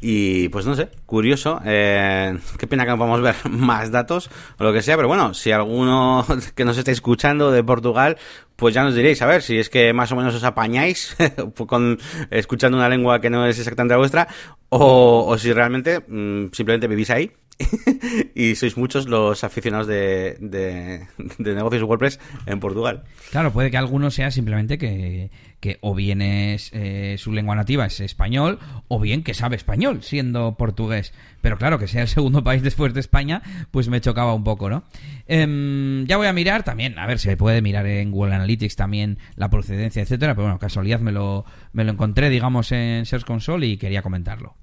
y 0.04 0.48
pues 0.48 0.66
no 0.66 0.74
sé, 0.74 0.88
curioso. 1.06 1.60
Eh, 1.64 2.36
qué 2.58 2.66
pena 2.66 2.84
que 2.84 2.90
no 2.90 2.98
podamos 2.98 3.22
ver 3.22 3.36
más 3.50 3.92
datos 3.92 4.28
o 4.58 4.64
lo 4.64 4.72
que 4.72 4.82
sea, 4.82 4.96
pero 4.96 5.06
bueno, 5.06 5.32
si 5.32 5.52
alguno 5.52 6.26
que 6.56 6.64
nos 6.64 6.76
esté 6.76 6.90
escuchando 6.90 7.52
de 7.52 7.62
Portugal, 7.62 8.18
pues 8.56 8.74
ya 8.74 8.82
nos 8.82 8.96
diréis, 8.96 9.22
a 9.22 9.26
ver, 9.26 9.42
si 9.42 9.58
es 9.58 9.70
que 9.70 9.92
más 9.92 10.10
o 10.10 10.16
menos 10.16 10.34
os 10.34 10.42
apañáis 10.42 11.16
con 11.68 11.98
escuchando 12.30 12.76
una 12.76 12.88
lengua 12.88 13.20
que 13.20 13.30
no 13.30 13.46
es 13.46 13.58
exactamente 13.58 13.94
la 13.94 13.98
vuestra, 13.98 14.28
o, 14.70 15.24
o 15.28 15.38
si 15.38 15.52
realmente 15.52 16.00
mm, 16.00 16.50
simplemente 16.52 16.88
vivís 16.88 17.10
ahí 17.10 17.30
y 18.34 18.54
sois 18.54 18.76
muchos 18.76 19.06
los 19.06 19.44
aficionados 19.44 19.86
de, 19.86 20.36
de, 20.40 21.06
de, 21.38 21.54
negocios 21.54 21.82
WordPress 21.82 22.20
en 22.46 22.60
Portugal. 22.60 23.04
Claro, 23.30 23.52
puede 23.52 23.70
que 23.70 23.76
alguno 23.76 24.10
sea 24.10 24.30
simplemente 24.30 24.78
que, 24.78 25.30
que 25.60 25.78
o 25.80 25.94
bien 25.94 26.22
es 26.22 26.70
eh, 26.72 27.16
su 27.18 27.32
lengua 27.32 27.54
nativa 27.54 27.86
es 27.86 28.00
español, 28.00 28.58
o 28.88 28.98
bien 28.98 29.22
que 29.22 29.34
sabe 29.34 29.56
español 29.56 30.02
siendo 30.02 30.56
portugués. 30.56 31.12
Pero 31.40 31.58
claro, 31.58 31.78
que 31.78 31.88
sea 31.88 32.02
el 32.02 32.08
segundo 32.08 32.42
país 32.44 32.62
después 32.62 32.94
de 32.94 33.00
España, 33.00 33.42
pues 33.70 33.88
me 33.88 34.00
chocaba 34.00 34.34
un 34.34 34.44
poco, 34.44 34.68
¿no? 34.68 34.84
Em, 35.26 36.06
ya 36.06 36.16
voy 36.16 36.26
a 36.26 36.32
mirar 36.32 36.64
también, 36.64 36.98
a 36.98 37.06
ver 37.06 37.18
si 37.18 37.34
puede 37.36 37.62
mirar 37.62 37.86
en 37.86 38.10
Google 38.10 38.34
Analytics 38.34 38.76
también 38.76 39.18
la 39.36 39.50
procedencia, 39.50 40.02
etcétera. 40.02 40.34
Pero 40.34 40.44
bueno, 40.44 40.58
casualidad 40.58 41.00
me 41.00 41.12
lo, 41.12 41.44
me 41.72 41.84
lo 41.84 41.92
encontré, 41.92 42.28
digamos, 42.28 42.72
en 42.72 43.06
Search 43.06 43.24
Console 43.24 43.66
y 43.66 43.76
quería 43.76 44.02
comentarlo. 44.02 44.56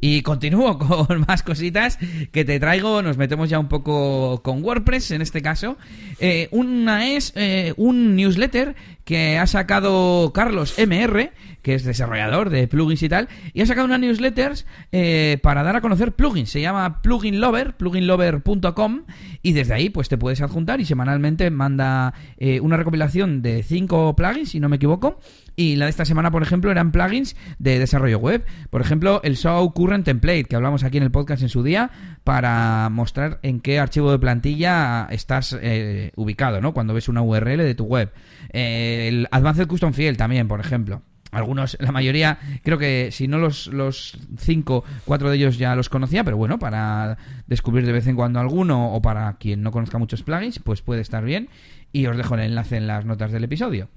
Y 0.00 0.22
continúo 0.22 0.78
con 1.06 1.24
más 1.26 1.42
cositas 1.42 1.98
que 2.32 2.44
te 2.44 2.60
traigo. 2.60 3.02
Nos 3.02 3.16
metemos 3.16 3.48
ya 3.48 3.58
un 3.58 3.68
poco 3.68 4.42
con 4.42 4.62
WordPress 4.62 5.10
en 5.12 5.22
este 5.22 5.42
caso. 5.42 5.76
Eh, 6.20 6.48
una 6.50 7.08
es 7.08 7.32
eh, 7.36 7.74
un 7.76 8.16
newsletter 8.16 8.76
que 9.04 9.38
ha 9.38 9.46
sacado 9.46 10.32
Carlos 10.34 10.74
MR, 10.78 11.32
que 11.62 11.74
es 11.74 11.84
desarrollador 11.84 12.50
de 12.50 12.68
plugins 12.68 13.02
y 13.02 13.08
tal, 13.08 13.28
y 13.54 13.62
ha 13.62 13.66
sacado 13.66 13.86
una 13.86 13.96
newsletter 13.96 14.52
eh, 14.92 15.38
para 15.42 15.62
dar 15.62 15.76
a 15.76 15.80
conocer 15.80 16.12
plugins. 16.12 16.50
Se 16.50 16.60
llama 16.60 17.00
Plugin 17.00 17.40
Lover, 17.40 17.74
pluginlover.com, 17.76 19.04
y 19.42 19.52
desde 19.54 19.72
ahí 19.74 19.88
pues 19.88 20.10
te 20.10 20.18
puedes 20.18 20.42
adjuntar 20.42 20.80
y 20.80 20.84
semanalmente 20.84 21.50
manda 21.50 22.12
una 22.60 22.76
recopilación 22.76 23.40
de 23.40 23.62
cinco 23.62 24.14
plugins, 24.14 24.50
si 24.50 24.60
no 24.60 24.68
me 24.68 24.76
equivoco, 24.76 25.18
y 25.58 25.74
la 25.74 25.86
de 25.86 25.90
esta 25.90 26.04
semana, 26.04 26.30
por 26.30 26.44
ejemplo, 26.44 26.70
eran 26.70 26.92
plugins 26.92 27.34
de 27.58 27.80
desarrollo 27.80 28.20
web. 28.20 28.46
Por 28.70 28.80
ejemplo, 28.80 29.20
el 29.24 29.36
Show 29.36 29.72
Current 29.72 30.04
Template, 30.04 30.44
que 30.44 30.54
hablamos 30.54 30.84
aquí 30.84 30.98
en 30.98 31.02
el 31.02 31.10
podcast 31.10 31.42
en 31.42 31.48
su 31.48 31.64
día, 31.64 31.90
para 32.22 32.88
mostrar 32.92 33.40
en 33.42 33.58
qué 33.58 33.80
archivo 33.80 34.12
de 34.12 34.20
plantilla 34.20 35.08
estás 35.10 35.58
eh, 35.60 36.12
ubicado, 36.14 36.60
¿no? 36.60 36.72
Cuando 36.72 36.94
ves 36.94 37.08
una 37.08 37.22
URL 37.22 37.58
de 37.58 37.74
tu 37.74 37.86
web. 37.86 38.12
Eh, 38.52 39.08
el 39.08 39.26
Advanced 39.32 39.66
Custom 39.66 39.92
Field 39.94 40.16
también, 40.16 40.46
por 40.46 40.60
ejemplo. 40.60 41.02
Algunos, 41.32 41.76
la 41.80 41.90
mayoría, 41.90 42.38
creo 42.62 42.78
que 42.78 43.10
si 43.10 43.26
no 43.26 43.38
los, 43.38 43.66
los 43.66 44.16
cinco, 44.38 44.84
cuatro 45.04 45.28
de 45.28 45.38
ellos 45.38 45.58
ya 45.58 45.74
los 45.74 45.88
conocía, 45.88 46.22
pero 46.22 46.36
bueno, 46.36 46.60
para 46.60 47.18
descubrir 47.48 47.84
de 47.84 47.92
vez 47.92 48.06
en 48.06 48.14
cuando 48.14 48.38
alguno 48.38 48.94
o 48.94 49.02
para 49.02 49.34
quien 49.38 49.62
no 49.62 49.72
conozca 49.72 49.98
muchos 49.98 50.22
plugins, 50.22 50.60
pues 50.60 50.82
puede 50.82 51.00
estar 51.00 51.24
bien. 51.24 51.48
Y 51.90 52.06
os 52.06 52.16
dejo 52.16 52.34
el 52.34 52.42
enlace 52.42 52.76
en 52.76 52.86
las 52.86 53.04
notas 53.04 53.32
del 53.32 53.44
episodio. 53.44 53.88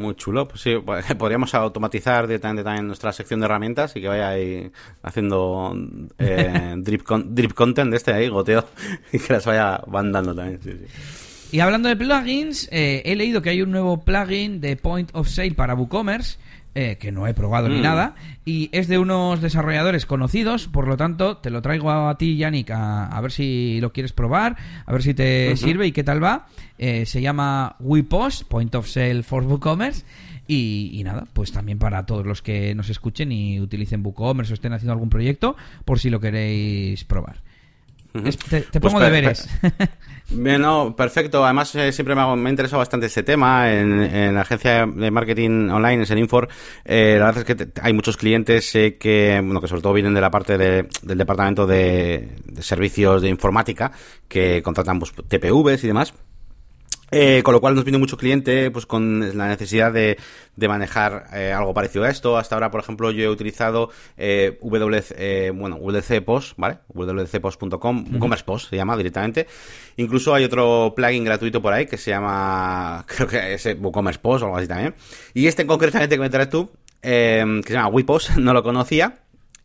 Muy 0.00 0.14
chulo. 0.14 0.48
Pues 0.48 0.62
sí, 0.62 0.74
podríamos 1.18 1.54
automatizar 1.54 2.26
directamente 2.26 2.64
también 2.64 2.86
nuestra 2.86 3.12
sección 3.12 3.40
de 3.40 3.46
herramientas 3.46 3.94
y 3.96 4.00
que 4.00 4.08
vaya 4.08 4.30
ahí 4.30 4.70
haciendo 5.02 5.76
eh, 6.18 6.74
drip, 6.78 7.08
drip 7.26 7.52
content 7.52 7.90
de 7.90 7.96
este 7.96 8.12
ahí, 8.12 8.28
goteo, 8.28 8.66
y 9.12 9.18
que 9.18 9.32
las 9.32 9.44
vaya 9.44 9.80
mandando 9.86 10.34
también. 10.34 10.60
Y 11.52 11.60
hablando 11.60 11.88
de 11.88 11.96
plugins, 11.96 12.68
eh, 12.70 13.02
he 13.04 13.16
leído 13.16 13.42
que 13.42 13.50
hay 13.50 13.62
un 13.62 13.72
nuevo 13.72 14.00
plugin 14.02 14.60
de 14.60 14.76
Point 14.76 15.10
of 15.12 15.28
Sale 15.28 15.52
para 15.52 15.74
WooCommerce. 15.74 16.38
Eh, 16.72 16.98
que 17.00 17.10
no 17.10 17.26
he 17.26 17.34
probado 17.34 17.68
ni 17.68 17.80
mm. 17.80 17.82
nada, 17.82 18.14
y 18.44 18.68
es 18.70 18.86
de 18.86 18.98
unos 18.98 19.40
desarrolladores 19.40 20.06
conocidos, 20.06 20.68
por 20.68 20.86
lo 20.86 20.96
tanto, 20.96 21.38
te 21.38 21.50
lo 21.50 21.62
traigo 21.62 21.90
a 21.90 22.16
ti, 22.16 22.36
Yannick, 22.36 22.70
a, 22.70 23.20
ver 23.20 23.32
si 23.32 23.80
lo 23.80 23.92
quieres 23.92 24.12
probar, 24.12 24.56
a 24.86 24.92
ver 24.92 25.02
si 25.02 25.12
te 25.12 25.56
sirve 25.56 25.88
y 25.88 25.92
qué 25.92 26.04
tal 26.04 26.22
va. 26.22 26.46
Eh, 26.78 27.06
se 27.06 27.20
llama 27.20 27.74
WePost, 27.80 28.44
Point 28.44 28.72
of 28.76 28.86
Sale 28.86 29.24
for 29.24 29.42
WooCommerce. 29.42 30.04
Y, 30.46 31.02
nada, 31.04 31.26
pues 31.32 31.52
también 31.52 31.78
para 31.78 32.06
todos 32.06 32.24
los 32.26 32.40
que 32.40 32.74
nos 32.74 32.88
escuchen 32.88 33.30
y 33.30 33.60
utilicen 33.60 34.04
WooCommerce 34.04 34.52
o 34.52 34.54
estén 34.54 34.72
haciendo 34.72 34.92
algún 34.92 35.10
proyecto, 35.10 35.56
por 35.84 35.98
si 35.98 36.08
lo 36.08 36.20
queréis 36.20 37.04
probar. 37.04 37.42
Te, 38.12 38.80
pues 38.80 38.92
pongo 38.92 39.00
deberes. 39.00 39.48
Bien, 40.32 40.60
no, 40.62 40.94
perfecto. 40.94 41.44
Además, 41.44 41.74
eh, 41.74 41.92
siempre 41.92 42.14
me, 42.14 42.20
ha, 42.20 42.36
me 42.36 42.50
interesado 42.50 42.78
bastante 42.78 43.06
ese 43.06 43.22
tema. 43.22 43.72
En, 43.72 44.34
la 44.34 44.42
agencia 44.42 44.86
de 44.86 45.10
marketing 45.10 45.68
online, 45.70 46.04
en 46.08 46.18
Infor, 46.18 46.48
eh, 46.84 47.16
la 47.18 47.26
verdad 47.26 47.44
es 47.48 47.56
que 47.56 47.68
hay 47.82 47.92
muchos 47.92 48.16
clientes 48.16 48.74
eh, 48.76 48.96
que, 48.98 49.40
bueno, 49.42 49.60
que 49.60 49.66
sobre 49.66 49.82
todo 49.82 49.92
vienen 49.92 50.14
de 50.14 50.20
la 50.20 50.30
parte 50.30 50.56
del 50.56 50.88
departamento 51.02 51.66
de, 51.66 52.36
de, 52.44 52.62
servicios 52.62 53.22
de 53.22 53.28
informática, 53.28 53.90
que 54.28 54.62
contratan 54.62 55.00
pues, 55.00 55.12
TPVs 55.12 55.82
y 55.84 55.88
demás. 55.88 56.14
Eh, 57.12 57.42
con 57.42 57.54
lo 57.54 57.60
cual 57.60 57.74
nos 57.74 57.84
viene 57.84 57.98
mucho 57.98 58.16
cliente 58.16 58.70
pues 58.70 58.86
con 58.86 59.36
la 59.36 59.48
necesidad 59.48 59.92
de, 59.92 60.16
de 60.60 60.68
manejar 60.68 61.26
eh, 61.32 61.52
algo 61.52 61.74
parecido 61.74 62.04
a 62.04 62.10
esto. 62.10 62.36
Hasta 62.36 62.54
ahora, 62.54 62.70
por 62.70 62.80
ejemplo, 62.80 63.10
yo 63.10 63.24
he 63.24 63.28
utilizado 63.28 63.90
eh, 64.16 64.58
WC, 64.62 65.14
eh, 65.18 65.50
bueno, 65.50 65.76
WC 65.76 66.22
Post, 66.22 66.52
¿vale? 66.56 66.78
wcpost.com, 66.94 68.04
WooCommerce 68.12 68.44
Post 68.44 68.70
se 68.70 68.76
llama 68.76 68.96
directamente. 68.96 69.46
Incluso 69.96 70.34
hay 70.34 70.44
otro 70.44 70.92
plugin 70.94 71.24
gratuito 71.24 71.60
por 71.60 71.72
ahí 71.72 71.86
que 71.86 71.96
se 71.96 72.10
llama, 72.10 73.04
creo 73.08 73.26
que 73.26 73.54
es 73.54 73.66
WooCommerce 73.80 74.20
Post 74.20 74.42
o 74.42 74.46
algo 74.46 74.58
así 74.58 74.68
también. 74.68 74.94
Y 75.34 75.46
este 75.46 75.66
concretamente 75.66 76.14
que 76.14 76.20
me 76.20 76.30
traes 76.30 76.50
tú, 76.50 76.70
que 77.00 77.62
se 77.66 77.72
llama 77.72 77.88
WePost, 77.88 78.30
no 78.36 78.52
lo 78.52 78.62
conocía. 78.62 79.16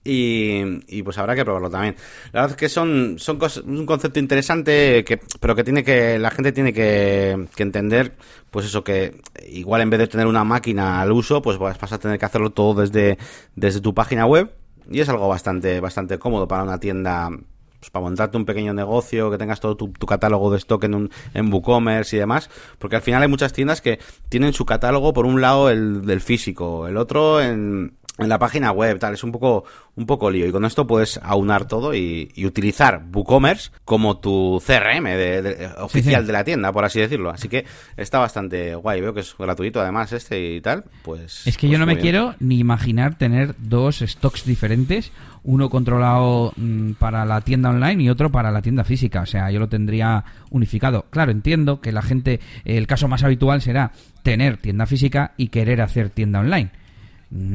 Y, 0.08 1.02
pues 1.02 1.18
habrá 1.18 1.36
que 1.36 1.44
probarlo 1.44 1.70
también. 1.70 1.96
La 2.32 2.42
verdad 2.42 2.52
es 2.52 2.58
que 2.58 2.70
son, 2.70 3.16
son 3.18 3.40
un 3.66 3.88
concepto 3.88 4.20
interesante, 4.20 5.04
que, 5.04 5.20
pero 5.40 5.56
que 5.56 5.64
tiene 5.64 5.84
que, 5.84 6.20
la 6.20 6.30
gente 6.30 6.52
tiene 6.52 6.74
que, 6.74 7.48
que, 7.56 7.64
entender, 7.64 8.14
pues 8.52 8.68
eso, 8.68 8.84
que 8.84 9.20
igual 9.50 9.82
en 9.82 9.90
vez 9.90 10.00
de 10.00 10.08
tener 10.08 10.28
una 10.28 10.44
máquina 10.44 11.02
al 11.02 11.12
uso, 11.12 11.42
pues 11.42 11.58
vas 11.58 11.92
a 11.92 11.98
tener 11.98 12.20
que 12.20 12.26
hacerlo 12.26 12.52
todo 12.52 12.82
desde, 12.82 13.18
desde 13.56 13.82
tu 13.82 13.96
página 13.96 14.28
web. 14.28 14.52
Y 14.92 15.00
es 15.00 15.10
algo 15.10 15.28
bastante, 15.28 15.80
bastante 15.80 16.20
cómodo 16.20 16.48
para 16.48 16.62
una 16.62 16.80
tienda 16.80 17.32
pues 17.80 17.92
para 17.92 18.04
montarte 18.04 18.38
un 18.38 18.46
pequeño 18.46 18.74
negocio, 18.74 19.30
que 19.30 19.38
tengas 19.38 19.60
todo 19.60 19.76
tu, 19.76 19.92
catálogo 19.92 20.52
de 20.52 20.58
stock 20.58 20.84
en, 20.86 20.96
un, 20.96 21.12
en 21.36 21.54
WooCommerce 21.54 22.16
y 22.16 22.20
demás, 22.20 22.50
porque 22.80 22.96
al 22.96 23.04
final 23.04 23.22
hay 23.22 23.28
muchas 23.28 23.54
tiendas 23.54 23.80
que 23.80 24.00
tienen 24.28 24.54
su 24.54 24.66
catálogo 24.66 25.14
por 25.14 25.28
un 25.28 25.40
lado 25.40 25.70
el 25.70 26.04
del 26.04 26.22
físico, 26.22 26.88
el 26.88 26.98
otro 26.98 27.42
en 27.42 27.94
en 28.18 28.30
la 28.30 28.40
página 28.40 28.72
web, 28.72 28.98
tal, 28.98 29.14
es 29.14 29.24
un 29.24 29.32
poco, 29.32 29.66
un 29.96 30.06
poco 30.06 30.30
lío. 30.32 30.48
Y 30.48 30.52
con 30.52 30.64
esto 30.64 30.88
puedes 30.88 31.20
aunar 31.22 31.68
todo 31.68 31.94
y, 31.94 32.32
utilizar 32.46 33.04
WooCommerce 33.14 33.72
como 33.84 34.20
tu 34.20 34.62
CRM 34.66 35.04
de, 35.04 35.70
oficial 35.80 36.26
de 36.26 36.34
la 36.34 36.44
tienda, 36.44 36.72
por 36.72 36.86
así 36.86 37.00
decirlo. 37.00 37.30
Así 37.30 37.50
que 37.50 37.66
está 37.98 38.20
bastante 38.20 38.76
guay. 38.76 39.02
Veo 39.02 39.14
que 39.14 39.20
es 39.20 39.36
gratuito 39.38 39.82
además 39.82 40.14
este 40.14 40.56
y 40.56 40.62
tal. 40.62 40.86
Pues. 41.04 41.46
Es 41.46 41.58
que 41.58 41.68
yo 41.68 41.72
pues 41.72 41.80
no 41.80 41.86
me 41.86 41.98
quiero 41.98 42.36
ni 42.40 42.60
imaginar 42.60 43.18
tener 43.18 43.56
dos 43.58 44.00
stocks 44.00 44.46
diferentes, 44.46 45.12
uno 45.44 45.70
controlado 45.70 46.54
mm, 46.56 46.94
para 46.94 47.26
la 47.26 47.42
tienda 47.42 47.70
online 47.70 48.04
y 48.04 48.10
otro 48.10 48.32
para 48.32 48.52
la 48.52 48.62
tienda 48.62 48.86
física. 48.86 49.22
O 49.22 49.26
sea, 49.26 49.52
yo 49.52 49.60
lo 49.60 49.68
tendría 49.68 50.24
unificado. 50.52 51.06
Claro, 51.10 51.32
entiendo 51.32 51.82
que 51.82 51.92
la 51.92 52.02
gente, 52.02 52.40
el 52.64 52.88
caso 52.88 53.10
más 53.10 53.24
habitual 53.24 53.62
será 53.62 53.92
tener 54.24 54.56
tienda 54.58 54.86
física 54.86 55.34
y 55.36 55.50
querer 55.50 55.82
hacer 55.82 56.10
tienda 56.10 56.40
online 56.40 56.72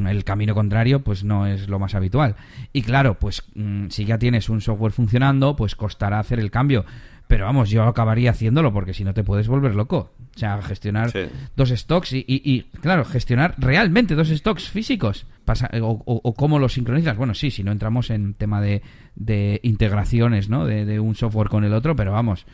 el 0.07 0.23
camino 0.23 0.53
contrario 0.53 1.03
pues 1.03 1.23
no 1.23 1.47
es 1.47 1.67
lo 1.67 1.79
más 1.79 1.95
habitual. 1.95 2.35
Y 2.73 2.81
claro, 2.81 3.17
pues 3.19 3.43
mm, 3.55 3.87
si 3.89 4.05
ya 4.05 4.17
tienes 4.17 4.49
un 4.49 4.61
software 4.61 4.91
funcionando, 4.91 5.55
pues 5.55 5.75
costará 5.75 6.19
hacer 6.19 6.39
el 6.39 6.51
cambio. 6.51 6.85
Pero 7.27 7.45
vamos, 7.45 7.69
yo 7.69 7.83
acabaría 7.83 8.31
haciéndolo 8.31 8.73
porque 8.73 8.93
si 8.93 9.05
no 9.05 9.13
te 9.13 9.23
puedes 9.23 9.47
volver 9.47 9.73
loco. 9.73 10.11
O 10.35 10.37
sea, 10.37 10.61
gestionar 10.61 11.13
dos 11.55 11.69
stocks 11.69 12.11
y, 12.11 12.65
claro, 12.81 13.05
gestionar 13.05 13.55
realmente 13.57 14.15
dos 14.15 14.27
stocks 14.27 14.69
físicos. 14.69 15.25
o, 15.81 16.33
cómo 16.35 16.59
los 16.59 16.73
sincronizas. 16.73 17.15
Bueno, 17.15 17.33
sí, 17.33 17.49
si 17.49 17.63
no 17.63 17.71
entramos 17.71 18.09
en 18.09 18.33
tema 18.33 18.59
de, 18.59 18.81
de 19.15 19.61
integraciones, 19.63 20.49
¿no? 20.49 20.65
De, 20.65 20.85
de, 20.85 20.99
un 20.99 21.15
software 21.15 21.47
con 21.47 21.63
el 21.63 21.73
otro, 21.73 21.95
pero 21.95 22.11
vamos, 22.11 22.45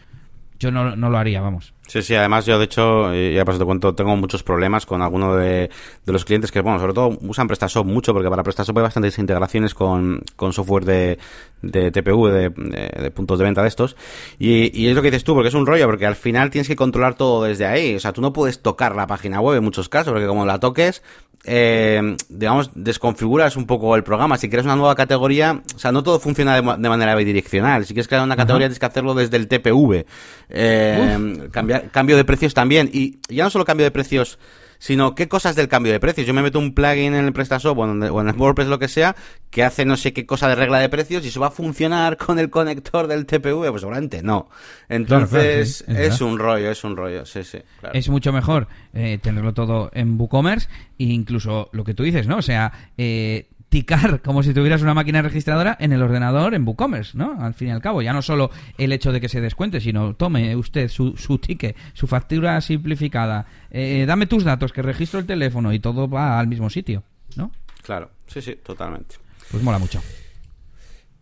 yo 0.59 0.71
no, 0.71 0.95
no 0.95 1.09
lo 1.09 1.17
haría, 1.17 1.41
vamos. 1.41 1.73
Sí, 1.87 2.01
sí, 2.01 2.15
además 2.15 2.45
yo 2.45 2.59
de 2.59 2.65
hecho, 2.65 3.13
ya 3.13 3.45
paso 3.45 3.59
te 3.59 3.65
cuento, 3.65 3.95
tengo 3.95 4.15
muchos 4.17 4.43
problemas 4.43 4.85
con 4.85 5.01
alguno 5.01 5.35
de, 5.37 5.69
de, 6.05 6.13
los 6.13 6.25
clientes 6.25 6.51
que, 6.51 6.59
bueno, 6.59 6.79
sobre 6.79 6.93
todo 6.93 7.17
usan 7.21 7.47
PrestaShop 7.47 7.85
mucho, 7.85 8.13
porque 8.13 8.29
para 8.29 8.43
PrestaShop 8.43 8.77
hay 8.77 8.83
bastantes 8.83 9.17
integraciones 9.19 9.73
con, 9.73 10.21
con 10.35 10.51
software 10.51 10.83
de, 10.83 11.17
de 11.61 11.91
TPU, 11.91 12.27
de, 12.27 12.49
de, 12.49 13.11
puntos 13.11 13.39
de 13.39 13.45
venta 13.45 13.61
de 13.61 13.69
estos, 13.69 13.95
y, 14.37 14.77
y, 14.77 14.89
es 14.89 14.95
lo 14.95 15.01
que 15.01 15.11
dices 15.11 15.23
tú, 15.23 15.33
porque 15.33 15.47
es 15.47 15.53
un 15.53 15.65
rollo, 15.65 15.85
porque 15.85 16.05
al 16.05 16.17
final 16.17 16.49
tienes 16.49 16.67
que 16.67 16.75
controlar 16.75 17.15
todo 17.15 17.43
desde 17.43 17.65
ahí, 17.65 17.95
o 17.95 17.99
sea, 18.01 18.11
tú 18.11 18.21
no 18.21 18.33
puedes 18.33 18.61
tocar 18.61 18.93
la 18.93 19.07
página 19.07 19.39
web 19.39 19.57
en 19.57 19.63
muchos 19.63 19.87
casos, 19.87 20.11
porque 20.11 20.27
como 20.27 20.45
la 20.45 20.59
toques, 20.59 21.03
eh, 21.43 22.15
digamos, 22.29 22.71
desconfiguras 22.75 23.55
un 23.55 23.65
poco 23.65 23.95
el 23.95 24.03
programa. 24.03 24.37
Si 24.37 24.49
quieres 24.49 24.65
una 24.65 24.75
nueva 24.75 24.95
categoría, 24.95 25.61
o 25.75 25.79
sea, 25.79 25.91
no 25.91 26.03
todo 26.03 26.19
funciona 26.19 26.55
de, 26.55 26.61
manera 26.61 27.15
bidireccional. 27.15 27.85
Si 27.85 27.93
quieres 27.93 28.07
crear 28.07 28.23
una 28.23 28.35
categoría, 28.35 28.67
tienes 28.67 28.79
que 28.79 28.85
hacerlo 28.85 29.13
desde 29.13 29.37
el 29.37 29.47
TPV. 29.47 30.05
Eh, 30.49 31.49
cambio 31.91 32.17
de 32.17 32.25
precios 32.25 32.53
también. 32.53 32.89
Y 32.91 33.19
ya 33.29 33.43
no 33.43 33.49
solo 33.49 33.65
cambio 33.65 33.85
de 33.85 33.91
precios 33.91 34.39
sino 34.79 35.15
qué 35.15 35.27
cosas 35.27 35.55
del 35.55 35.67
cambio 35.67 35.91
de 35.91 35.99
precios. 35.99 36.27
Yo 36.27 36.33
me 36.33 36.41
meto 36.41 36.59
un 36.59 36.73
plugin 36.73 37.13
en 37.13 37.25
el 37.25 37.33
PrestaShop 37.33 37.77
o 37.77 37.85
en, 37.85 38.03
el 38.03 38.35
WordPress, 38.35 38.67
lo 38.67 38.79
que 38.79 38.87
sea, 38.87 39.15
que 39.49 39.63
hace 39.63 39.85
no 39.85 39.97
sé 39.97 40.13
qué 40.13 40.25
cosa 40.25 40.47
de 40.47 40.55
regla 40.55 40.79
de 40.79 40.89
precios 40.89 41.23
y 41.25 41.29
eso 41.29 41.39
va 41.39 41.47
a 41.47 41.51
funcionar 41.51 42.17
con 42.17 42.39
el 42.39 42.49
conector 42.49 43.07
del 43.07 43.25
TPV, 43.25 43.69
pues 43.69 43.81
seguramente 43.81 44.21
no. 44.23 44.49
Entonces, 44.89 45.83
es, 45.87 46.21
un 46.21 46.39
rollo, 46.39 46.71
es 46.71 46.83
un 46.83 46.95
rollo, 46.95 47.25
sí, 47.25 47.43
sí. 47.43 47.59
Es 47.93 48.09
mucho 48.09 48.31
mejor 48.31 48.67
eh, 48.93 49.19
tenerlo 49.21 49.53
todo 49.53 49.89
en 49.93 50.19
WooCommerce 50.19 50.69
e 50.99 51.05
incluso 51.05 51.69
lo 51.73 51.83
que 51.83 51.93
tú 51.93 52.03
dices, 52.03 52.27
¿no? 52.27 52.37
O 52.37 52.41
sea, 52.41 52.71
eh, 52.97 53.47
ticar 53.69 54.21
como 54.21 54.43
si 54.43 54.53
tuvieras 54.53 54.81
una 54.81 54.93
máquina 54.93 55.21
registradora 55.21 55.75
en 55.79 55.91
el 55.91 56.01
ordenador 56.01 56.53
en 56.53 56.65
WooCommerce, 56.65 57.17
¿no? 57.17 57.37
Al 57.39 57.53
fin 57.53 57.69
y 57.69 57.71
al 57.71 57.81
cabo, 57.81 58.01
ya 58.01 58.13
no 58.13 58.21
solo 58.21 58.49
el 58.77 58.93
hecho 58.93 59.11
de 59.11 59.21
que 59.21 59.29
se 59.29 59.41
descuente, 59.41 59.81
sino 59.81 60.13
tome 60.15 60.55
usted 60.55 60.87
su, 60.87 61.17
su 61.17 61.37
ticket, 61.37 61.75
su 61.93 62.07
factura 62.07 62.59
simplificada, 62.61 63.45
eh, 63.71 64.05
dame 64.07 64.27
tus 64.27 64.43
datos, 64.43 64.71
que 64.71 64.81
registro 64.81 65.19
el 65.19 65.25
teléfono 65.25 65.73
y 65.73 65.79
todo 65.79 66.07
va 66.07 66.39
al 66.39 66.47
mismo 66.47 66.69
sitio, 66.69 67.03
¿no? 67.35 67.51
Claro, 67.83 68.09
sí, 68.27 68.41
sí, 68.41 68.55
totalmente. 68.55 69.15
Pues 69.51 69.63
mola 69.63 69.79
mucho. 69.79 70.01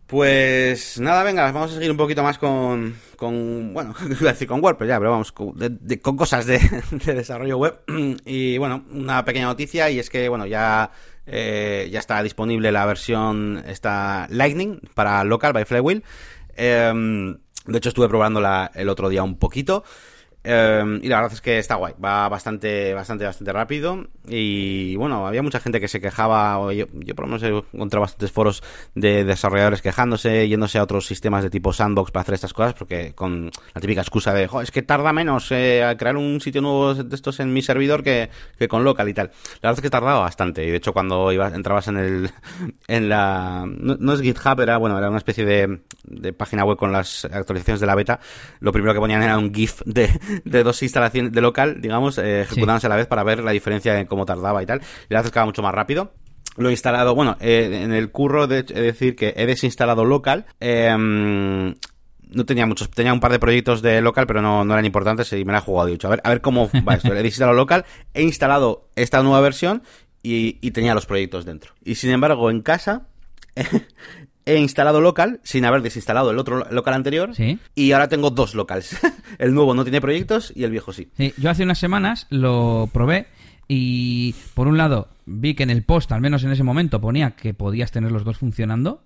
Pues 0.06 1.00
nada, 1.00 1.24
venga, 1.24 1.50
vamos 1.50 1.72
a 1.72 1.74
seguir 1.74 1.90
un 1.90 1.96
poquito 1.96 2.22
más 2.22 2.38
con, 2.38 2.94
con 3.16 3.74
bueno, 3.74 3.92
iba 4.20 4.30
a 4.30 4.32
decir 4.32 4.46
con 4.46 4.62
WordPress 4.62 4.88
ya, 4.88 4.98
pero 4.98 5.10
vamos, 5.10 5.32
con, 5.32 5.52
con 6.00 6.16
cosas 6.16 6.46
de, 6.46 6.60
de, 6.90 7.14
desarrollo 7.14 7.58
web. 7.58 7.80
Y 8.24 8.56
bueno, 8.58 8.84
una 8.92 9.24
pequeña 9.24 9.46
noticia 9.46 9.90
y 9.90 9.98
es 9.98 10.08
que, 10.08 10.28
bueno, 10.28 10.46
ya 10.46 10.92
eh, 11.26 11.88
ya 11.90 11.98
está 11.98 12.22
disponible 12.22 12.72
la 12.72 12.86
versión 12.86 13.62
esta 13.66 14.26
Lightning 14.30 14.80
para 14.94 15.24
local 15.24 15.52
by 15.52 15.64
Flywheel. 15.64 16.04
Em, 16.56 17.36
de 17.66 17.78
hecho, 17.78 17.88
estuve 17.88 18.08
probándola 18.08 18.70
el 18.74 18.88
otro 18.88 19.08
día 19.08 19.22
un 19.22 19.38
poquito. 19.38 19.84
Em, 20.48 21.00
y 21.02 21.08
la 21.08 21.16
verdad 21.16 21.32
es 21.32 21.40
que 21.40 21.58
está 21.58 21.74
guay, 21.74 21.94
va 22.02 22.28
bastante, 22.28 22.94
bastante, 22.94 23.24
bastante 23.24 23.52
rápido. 23.52 24.06
Y 24.28 24.94
bueno, 24.94 25.26
había 25.26 25.42
mucha 25.42 25.58
gente 25.58 25.80
que 25.80 25.88
se 25.88 26.00
quejaba, 26.00 26.72
yo, 26.72 26.86
por 26.86 27.24
lo 27.24 27.26
menos 27.26 27.42
he 27.42 27.48
encontrado 27.48 28.02
bastantes 28.02 28.30
foros 28.30 28.62
de 28.94 29.24
desarrolladores 29.24 29.82
quejándose, 29.82 30.48
yéndose 30.48 30.78
a 30.78 30.84
otros 30.84 31.04
sistemas 31.04 31.42
de 31.42 31.50
tipo 31.50 31.72
sandbox 31.72 32.12
para 32.12 32.22
hacer 32.22 32.34
estas 32.34 32.52
cosas, 32.52 32.74
porque 32.74 33.12
con 33.12 33.50
la 33.74 33.80
típica 33.80 34.02
excusa 34.02 34.32
de, 34.32 34.48
es 34.62 34.70
que 34.70 34.82
tarda 34.82 35.12
menos 35.12 35.50
eh, 35.50 35.82
crear 35.98 36.16
un 36.16 36.40
sitio 36.40 36.62
nuevo 36.62 36.94
de 36.94 37.16
estos 37.16 37.40
en 37.40 37.52
mi 37.52 37.60
servidor 37.60 38.04
que, 38.04 38.30
que, 38.56 38.68
con 38.68 38.84
local 38.84 39.08
y 39.08 39.14
tal. 39.14 39.32
La 39.62 39.70
verdad 39.70 39.78
es 39.78 39.82
que 39.82 39.90
tardaba 39.90 40.20
bastante, 40.20 40.64
y 40.64 40.70
de 40.70 40.76
hecho 40.76 40.92
cuando 40.92 41.32
iba, 41.32 41.48
entrabas 41.48 41.88
en 41.88 41.96
el, 41.96 42.30
en 42.86 43.08
la, 43.08 43.64
no, 43.66 44.12
es 44.12 44.20
GitHub, 44.20 44.60
era, 44.60 44.76
bueno, 44.76 44.96
era 44.96 45.08
una 45.08 45.18
especie 45.18 45.44
de, 45.44 45.80
de 46.04 46.32
página 46.32 46.64
web 46.64 46.76
con 46.76 46.92
las 46.92 47.24
actualizaciones 47.24 47.80
de 47.80 47.86
la 47.88 47.96
beta, 47.96 48.20
lo 48.60 48.70
primero 48.70 48.94
que 48.94 49.00
ponían 49.00 49.24
era 49.24 49.36
un 49.38 49.52
GIF 49.52 49.82
de 49.84 50.08
de 50.44 50.62
dos 50.62 50.82
instalaciones 50.82 51.32
de 51.32 51.40
local, 51.40 51.80
digamos, 51.80 52.18
eh, 52.18 52.42
ejecutándose 52.42 52.86
a 52.86 52.90
la 52.90 52.96
vez 52.96 53.06
para 53.06 53.24
ver 53.24 53.42
la 53.42 53.52
diferencia 53.52 53.98
en 53.98 54.06
cómo 54.06 54.26
tardaba 54.26 54.62
y 54.62 54.66
tal. 54.66 54.80
Y 55.08 55.14
la 55.14 55.20
haces 55.20 55.32
mucho 55.44 55.62
más 55.62 55.74
rápido. 55.74 56.12
Lo 56.56 56.68
he 56.68 56.72
instalado, 56.72 57.14
bueno, 57.14 57.36
eh, 57.40 57.82
en 57.82 57.92
el 57.92 58.10
curro 58.10 58.46
de, 58.46 58.62
decir 58.62 59.14
que 59.14 59.34
he 59.36 59.46
desinstalado 59.46 60.04
local. 60.04 60.46
Em, 60.58 61.74
no 62.28 62.44
tenía 62.46 62.66
muchos, 62.66 62.90
tenía 62.90 63.12
un 63.12 63.20
par 63.20 63.32
de 63.32 63.38
proyectos 63.38 63.82
de 63.82 64.00
local, 64.00 64.26
pero 64.26 64.40
no, 64.40 64.64
no 64.64 64.72
eran 64.72 64.84
importantes 64.84 65.32
y 65.32 65.44
me 65.44 65.52
la 65.52 65.58
he 65.58 65.62
jugado. 65.62 65.88
Dicho, 65.88 66.06
a 66.06 66.10
ver, 66.10 66.20
a 66.24 66.30
ver 66.30 66.40
cómo 66.40 66.70
va 66.88 66.94
esto. 66.94 67.12
He 67.12 67.16
desinstalado 67.16 67.56
local, 67.56 67.84
he 68.14 68.22
instalado 68.22 68.88
esta 68.96 69.22
nueva 69.22 69.40
versión 69.40 69.82
y, 70.22 70.58
y 70.60 70.70
tenía 70.70 70.94
los 70.94 71.06
proyectos 71.06 71.44
dentro. 71.44 71.74
Y 71.84 71.96
sin 71.96 72.10
embargo, 72.10 72.50
en 72.50 72.62
casa 72.62 73.08
he 74.46 74.56
instalado 74.58 75.00
local 75.00 75.40
sin 75.42 75.64
haber 75.64 75.82
desinstalado 75.82 76.30
el 76.30 76.38
otro 76.38 76.64
local 76.70 76.94
anterior. 76.94 77.32
Y 77.74 77.92
ahora 77.92 78.08
tengo 78.08 78.30
dos 78.30 78.54
locales. 78.54 78.96
el 79.38 79.52
nuevo 79.52 79.74
no 79.74 79.84
tiene 79.84 80.00
proyectos 80.00 80.52
y 80.54 80.64
el 80.64 80.70
viejo 80.70 80.92
sí. 80.92 81.10
Yo 81.36 81.50
hace 81.50 81.64
unas 81.64 81.78
semanas 81.78 82.26
lo 82.30 82.88
probé 82.92 83.26
y 83.68 84.34
por 84.54 84.68
un 84.68 84.78
lado 84.78 85.08
vi 85.26 85.54
que 85.54 85.64
en 85.64 85.70
el 85.70 85.82
post, 85.82 86.12
al 86.12 86.20
menos 86.20 86.44
en 86.44 86.52
ese 86.52 86.62
momento, 86.62 87.00
ponía 87.00 87.32
que 87.32 87.52
podías 87.52 87.90
tener 87.90 88.12
los 88.12 88.24
dos 88.24 88.38
funcionando 88.38 89.02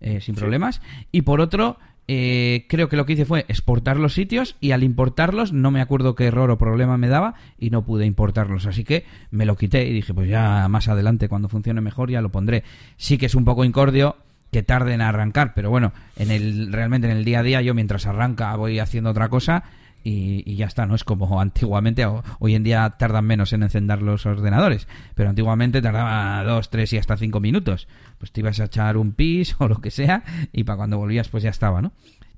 eh, 0.00 0.20
sin 0.20 0.34
problemas. 0.34 0.82
Y 1.10 1.22
por 1.22 1.40
otro, 1.40 1.78
eh, 2.06 2.66
creo 2.68 2.90
que 2.90 2.96
lo 2.96 3.06
que 3.06 3.14
hice 3.14 3.24
fue 3.24 3.46
exportar 3.48 3.96
los 3.96 4.12
sitios 4.12 4.56
y 4.60 4.72
al 4.72 4.82
importarlos 4.82 5.54
no 5.54 5.70
me 5.70 5.80
acuerdo 5.80 6.14
qué 6.14 6.26
error 6.26 6.50
o 6.50 6.58
problema 6.58 6.98
me 6.98 7.08
daba 7.08 7.36
y 7.58 7.70
no 7.70 7.86
pude 7.86 8.04
importarlos. 8.04 8.66
Así 8.66 8.84
que 8.84 9.06
me 9.30 9.46
lo 9.46 9.56
quité 9.56 9.86
y 9.86 9.94
dije, 9.94 10.12
pues 10.12 10.28
ya 10.28 10.68
más 10.68 10.88
adelante 10.88 11.30
cuando 11.30 11.48
funcione 11.48 11.80
mejor 11.80 12.10
ya 12.10 12.20
lo 12.20 12.30
pondré. 12.30 12.64
Sí 12.98 13.16
que 13.16 13.26
es 13.26 13.34
un 13.34 13.46
poco 13.46 13.64
incordio 13.64 14.16
que 14.54 14.62
tarden 14.62 15.00
a 15.00 15.08
arrancar, 15.08 15.52
pero 15.52 15.68
bueno, 15.68 15.92
en 16.14 16.30
el 16.30 16.72
realmente 16.72 17.10
en 17.10 17.16
el 17.16 17.24
día 17.24 17.40
a 17.40 17.42
día 17.42 17.60
yo 17.60 17.74
mientras 17.74 18.06
arranca 18.06 18.54
voy 18.54 18.78
haciendo 18.78 19.10
otra 19.10 19.28
cosa 19.28 19.64
y, 20.04 20.54
ya 20.54 20.66
está, 20.66 20.86
no 20.86 20.94
es 20.94 21.02
como 21.02 21.40
antiguamente, 21.40 22.06
hoy 22.38 22.54
en 22.54 22.62
día 22.62 22.88
tardan 22.96 23.24
menos 23.24 23.52
en 23.52 23.64
encender 23.64 24.00
los 24.00 24.26
ordenadores, 24.26 24.86
pero 25.16 25.28
antiguamente 25.28 25.82
tardaba 25.82 26.44
dos, 26.44 26.70
tres 26.70 26.92
y 26.92 26.98
hasta 26.98 27.16
cinco 27.16 27.40
minutos, 27.40 27.88
pues 28.18 28.30
te 28.30 28.42
ibas 28.42 28.60
a 28.60 28.66
echar 28.66 28.96
un 28.96 29.10
pis 29.10 29.56
o 29.58 29.66
lo 29.66 29.80
que 29.80 29.90
sea 29.90 30.22
y 30.52 30.62
para 30.62 30.76
cuando 30.76 30.98
volvías 30.98 31.28
pues 31.28 31.42
ya 31.42 31.50
estaba, 31.50 31.82
¿no? 31.82 31.90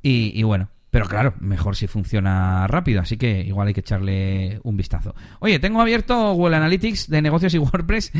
Y, 0.02 0.42
bueno, 0.42 0.70
pero 0.90 1.04
claro, 1.04 1.34
mejor 1.38 1.76
si 1.76 1.86
funciona 1.86 2.66
rápido, 2.66 3.02
así 3.02 3.18
que 3.18 3.42
igual 3.42 3.68
hay 3.68 3.74
que 3.74 3.80
echarle 3.80 4.58
un 4.62 4.78
vistazo. 4.78 5.14
Oye, 5.40 5.58
tengo 5.58 5.82
abierto 5.82 6.32
Google 6.32 6.56
Analytics 6.56 7.10
de 7.10 7.20
negocios 7.20 7.52
y 7.52 7.58
WordPress 7.58 8.10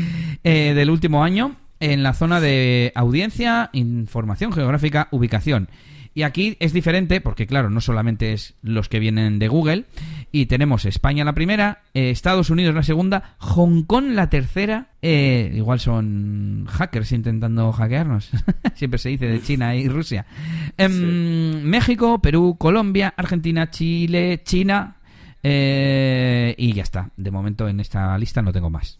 eh, 0.43 0.73
del 0.75 0.91
último 0.91 1.23
año 1.23 1.55
en 1.79 2.03
la 2.03 2.13
zona 2.13 2.39
de 2.39 2.91
audiencia, 2.95 3.69
información 3.73 4.51
geográfica, 4.51 5.07
ubicación. 5.11 5.69
Y 6.17 6.23
aquí 6.23 6.57
es 6.59 6.73
diferente 6.73 7.21
porque, 7.21 7.45
claro, 7.45 7.69
no 7.69 7.79
solamente 7.79 8.33
es 8.33 8.55
los 8.63 8.89
que 8.89 8.97
vienen 8.97 9.37
de 9.37 9.49
Google. 9.49 9.85
Y 10.31 10.47
tenemos 10.47 10.85
España 10.85 11.23
la 11.23 11.33
primera, 11.33 11.83
eh, 11.93 12.09
Estados 12.09 12.49
Unidos 12.49 12.73
la 12.73 12.81
segunda, 12.81 13.35
Hong 13.37 13.83
Kong 13.83 14.13
la 14.13 14.27
tercera. 14.27 14.87
Eh, 15.03 15.51
igual 15.53 15.79
son 15.79 16.65
hackers 16.71 17.11
intentando 17.11 17.71
hackearnos. 17.71 18.31
Siempre 18.73 18.97
se 18.97 19.09
dice 19.09 19.27
de 19.27 19.43
China 19.43 19.75
y 19.75 19.87
Rusia. 19.87 20.25
Em, 20.75 21.61
México, 21.61 22.19
Perú, 22.19 22.55
Colombia, 22.57 23.13
Argentina, 23.15 23.69
Chile, 23.69 24.41
China. 24.43 24.97
Eh, 25.43 26.55
y 26.57 26.73
ya 26.73 26.81
está. 26.81 27.11
De 27.15 27.29
momento 27.29 27.67
en 27.67 27.79
esta 27.79 28.17
lista 28.17 28.41
no 28.41 28.51
tengo 28.51 28.71
más. 28.71 28.97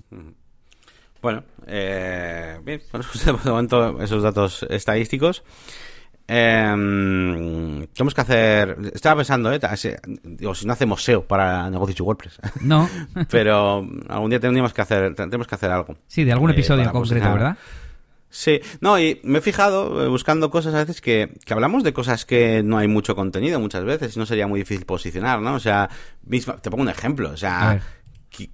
Bueno, 1.28 1.44
eh, 1.66 2.58
bien, 2.64 2.82
bueno, 2.90 3.06
de 3.44 3.50
momento 3.52 4.02
esos 4.02 4.24
datos 4.24 4.66
estadísticos. 4.70 5.44
Em, 6.26 7.86
tenemos 7.88 8.14
que 8.14 8.22
hacer. 8.22 8.78
Estaba 8.94 9.18
pensando, 9.18 9.52
¿eh? 9.52 9.60
Digo, 10.24 10.56
si 10.56 10.66
no 10.66 10.72
hacemos 10.72 11.04
SEO 11.04 11.26
para 11.26 11.70
negocios 11.70 12.00
y 12.00 12.04
WordPress. 12.04 12.40
No. 12.62 12.90
Pero 13.30 13.86
algún 14.08 14.30
día 14.30 14.40
tendríamos 14.40 14.72
que 14.72 14.82
hacer, 14.82 15.16
tendremos 15.16 15.48
que 15.48 15.56
hacer 15.56 15.70
algo. 15.70 15.98
Sí, 16.08 16.24
de 16.24 16.32
algún 16.32 16.52
eh, 16.52 16.54
episodio 16.54 16.84
en 16.84 16.92
concreto, 16.92 17.34
¿verdad? 17.34 17.58
Sí, 18.30 18.62
no, 18.80 18.98
y 18.98 19.20
me 19.24 19.40
he 19.40 19.42
fijado 19.42 20.06
eh, 20.06 20.08
buscando 20.08 20.50
cosas 20.50 20.76
a 20.76 20.80
veces 20.80 21.02
que, 21.02 21.34
que, 21.44 21.54
hablamos 21.54 21.84
de 21.84 21.92
cosas 21.92 22.26
que 22.26 22.64
no 22.64 22.78
hay 22.78 22.88
mucho 22.88 23.16
contenido 23.16 23.60
muchas 23.60 23.84
veces 23.86 24.16
no 24.18 24.26
sería 24.26 24.48
muy 24.48 24.60
difícil 24.60 24.86
posicionar, 24.86 25.42
¿no? 25.42 25.56
O 25.56 25.60
sea, 25.60 25.90
te 26.62 26.70
pongo 26.70 26.84
un 26.84 26.90
ejemplo, 26.90 27.32
o 27.32 27.38
sea, 27.38 27.82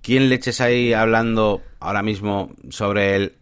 ¿quién 0.02 0.30
le 0.30 0.36
eches 0.36 0.62
ahí 0.62 0.94
hablando 0.94 1.62
ahora 1.80 2.02
mismo 2.02 2.52
sobre 2.70 3.16
el 3.16 3.34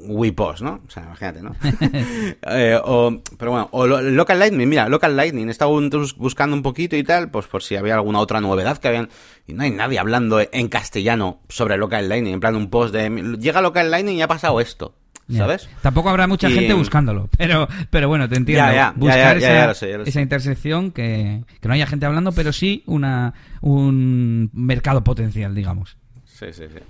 WePost, 0.00 0.62
¿no? 0.62 0.80
O 0.86 0.90
sea, 0.90 1.04
imagínate, 1.04 1.42
¿no? 1.42 1.54
Eh, 2.50 2.78
o, 2.82 3.20
pero 3.36 3.50
bueno, 3.50 3.68
o 3.72 3.86
Local 3.86 4.38
Lightning, 4.38 4.68
mira, 4.68 4.88
Local 4.88 5.16
Lightning, 5.16 5.48
estaba 5.48 5.70
buscando 6.16 6.56
un 6.56 6.62
poquito 6.62 6.96
y 6.96 7.02
tal, 7.02 7.30
pues 7.30 7.46
por 7.46 7.62
si 7.62 7.76
había 7.76 7.94
alguna 7.94 8.20
otra 8.20 8.40
novedad 8.40 8.78
que 8.78 8.88
habían... 8.88 9.08
Y 9.46 9.54
no 9.54 9.64
hay 9.64 9.70
nadie 9.70 9.98
hablando 9.98 10.40
en 10.40 10.68
castellano 10.68 11.40
sobre 11.48 11.76
Local 11.76 12.08
Lightning, 12.08 12.34
en 12.34 12.40
plan 12.40 12.56
un 12.56 12.70
post 12.70 12.94
de... 12.94 13.36
Llega 13.38 13.60
Local 13.60 13.90
Lightning 13.90 14.16
y 14.16 14.22
ha 14.22 14.28
pasado 14.28 14.60
esto. 14.60 14.94
¿Sabes? 15.30 15.68
Tampoco 15.82 16.08
habrá 16.08 16.26
mucha 16.26 16.48
gente 16.48 16.72
buscándolo, 16.72 17.28
pero, 17.36 17.68
pero 17.90 18.08
bueno, 18.08 18.28
te 18.28 18.36
entiendo. 18.36 18.64
Buscar 18.96 19.36
esa, 19.36 20.20
intersección, 20.20 20.90
que, 20.90 21.42
que 21.60 21.68
no 21.68 21.74
haya 21.74 21.86
gente 21.86 22.06
hablando, 22.06 22.32
pero 22.32 22.52
sí 22.52 22.82
una, 22.86 23.34
un 23.60 24.50
mercado 24.52 25.04
potencial, 25.04 25.54
digamos. 25.54 25.96
Sí, 26.24 26.46
sí, 26.52 26.64
sí. 26.72 26.80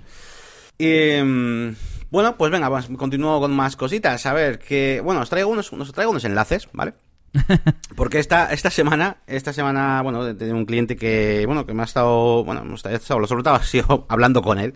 Y, 0.77 1.21
mm, 1.21 1.75
bueno, 2.11 2.37
pues 2.37 2.51
venga, 2.51 2.69
continúo 2.97 3.39
con 3.39 3.51
más 3.51 3.75
cositas. 3.75 4.25
A 4.25 4.33
ver, 4.33 4.59
que. 4.59 5.01
Bueno, 5.03 5.21
os 5.21 5.29
traigo 5.29 5.49
unos, 5.49 5.71
os 5.73 5.91
traigo 5.91 6.11
unos 6.11 6.23
enlaces, 6.23 6.69
¿vale? 6.73 6.93
Porque 7.95 8.19
esta, 8.19 8.51
esta 8.51 8.69
semana, 8.69 9.17
esta 9.27 9.53
semana, 9.53 10.01
bueno, 10.01 10.35
tenía 10.35 10.55
un 10.55 10.65
cliente 10.65 10.95
que, 10.95 11.43
bueno, 11.45 11.65
que 11.65 11.73
me 11.73 11.81
ha 11.81 11.85
estado, 11.85 12.43
bueno, 12.43 12.61
hemos 12.61 12.85
estado, 12.85 13.27
sobre 13.27 13.43
todo 13.43 13.55
ha 13.55 13.63
sido 13.63 14.05
hablando 14.09 14.41
con 14.41 14.59
él 14.59 14.73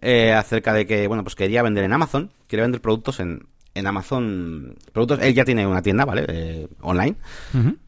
eh, 0.00 0.32
acerca 0.32 0.72
de 0.72 0.86
que, 0.86 1.06
bueno, 1.06 1.22
pues 1.24 1.34
quería 1.34 1.62
vender 1.62 1.84
en 1.84 1.92
Amazon, 1.92 2.30
quería 2.48 2.64
vender 2.64 2.80
productos 2.80 3.20
en, 3.20 3.46
en 3.74 3.86
Amazon, 3.86 4.76
productos, 4.92 5.20
él 5.22 5.34
ya 5.34 5.44
tiene 5.44 5.66
una 5.66 5.82
tienda, 5.82 6.04
¿vale? 6.04 6.24
Eh, 6.28 6.68
online, 6.80 7.16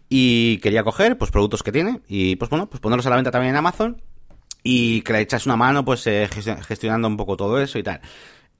y 0.08 0.58
quería 0.58 0.84
coger, 0.84 1.18
pues, 1.18 1.30
productos 1.30 1.62
que 1.62 1.72
tiene 1.72 2.00
y, 2.08 2.36
pues, 2.36 2.50
bueno, 2.50 2.68
pues 2.68 2.80
ponerlos 2.80 3.06
a 3.06 3.10
la 3.10 3.16
venta 3.16 3.30
también 3.30 3.50
en 3.50 3.58
Amazon 3.58 4.00
y 4.62 5.02
que 5.02 5.12
le 5.12 5.20
echas 5.20 5.46
una 5.46 5.56
mano, 5.56 5.84
pues, 5.84 6.06
eh, 6.06 6.28
gestionando 6.66 7.08
un 7.08 7.16
poco 7.16 7.36
todo 7.36 7.60
eso 7.60 7.78
y 7.78 7.82
tal. 7.82 8.00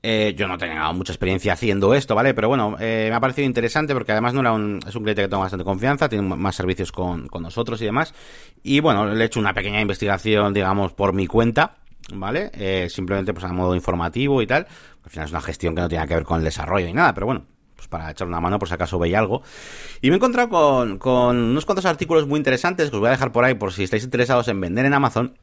Eh, 0.01 0.35
yo 0.37 0.47
no 0.47 0.57
tenía 0.57 0.93
mucha 0.93 1.13
experiencia 1.13 1.53
haciendo 1.53 1.93
esto, 1.93 2.15
¿vale? 2.15 2.33
Pero 2.33 2.49
bueno, 2.49 2.77
eh, 2.79 3.09
me 3.11 3.17
ha 3.17 3.21
parecido 3.21 3.47
interesante 3.47 3.95
porque 3.95 4.13
además 4.13 4.33
no 4.33 4.41
era 4.41 4.53
un, 4.53 4.79
es 4.87 4.95
un 4.95 5.03
cliente 5.03 5.23
que 5.23 5.29
tengo 5.29 5.43
bastante 5.43 5.65
confianza, 5.65 6.09
tiene 6.09 6.37
más 6.37 6.55
servicios 6.55 6.93
con, 6.93 7.29
nosotros 7.41 7.83
y 7.83 7.87
demás. 7.87 8.15
Y 8.63 8.79
bueno, 8.81 9.07
le 9.07 9.23
he 9.23 9.27
hecho 9.27 9.41
una 9.41 9.55
pequeña 9.55 9.81
investigación, 9.81 10.55
digamos, 10.55 10.93
por 10.93 11.13
mi 11.13 11.27
cuenta, 11.27 11.79
¿vale? 12.13 12.51
Eh, 12.55 12.89
simplemente 12.89 13.33
pues 13.33 13.45
a 13.45 13.53
modo 13.53 13.75
informativo 13.75 14.41
y 14.41 14.47
tal. 14.47 14.69
Al 15.03 15.11
final 15.11 15.27
es 15.27 15.33
una 15.33 15.41
gestión 15.41 15.75
que 15.75 15.81
no 15.81 15.89
tiene 15.89 16.07
que 16.07 16.15
ver 16.15 16.25
con 16.25 16.39
el 16.39 16.45
desarrollo 16.45 16.87
ni 16.87 16.93
nada, 16.93 17.13
pero 17.13 17.27
bueno, 17.27 17.47
pues 17.75 17.89
para 17.89 18.11
echar 18.11 18.29
una 18.29 18.41
mano 18.41 18.59
por 18.61 18.69
si 18.69 18.75
acaso 18.75 19.01
veis 19.01 19.17
algo. 19.17 19.43
Y 20.01 20.11
me 20.11 20.15
he 20.15 20.17
encontrado 20.17 20.49
con, 20.49 20.99
con 20.99 21.37
unos 21.37 21.65
cuantos 21.65 21.87
artículos 21.87 22.29
muy 22.29 22.39
interesantes 22.39 22.91
que 22.91 22.97
os 22.97 23.01
voy 23.01 23.09
a 23.09 23.13
dejar 23.13 23.33
por 23.33 23.45
ahí 23.45 23.55
por 23.55 23.73
si 23.73 23.83
estáis 23.83 24.05
interesados 24.05 24.47
en 24.47 24.61
vender 24.61 24.85
en 24.85 24.95
Amazon. 24.95 25.35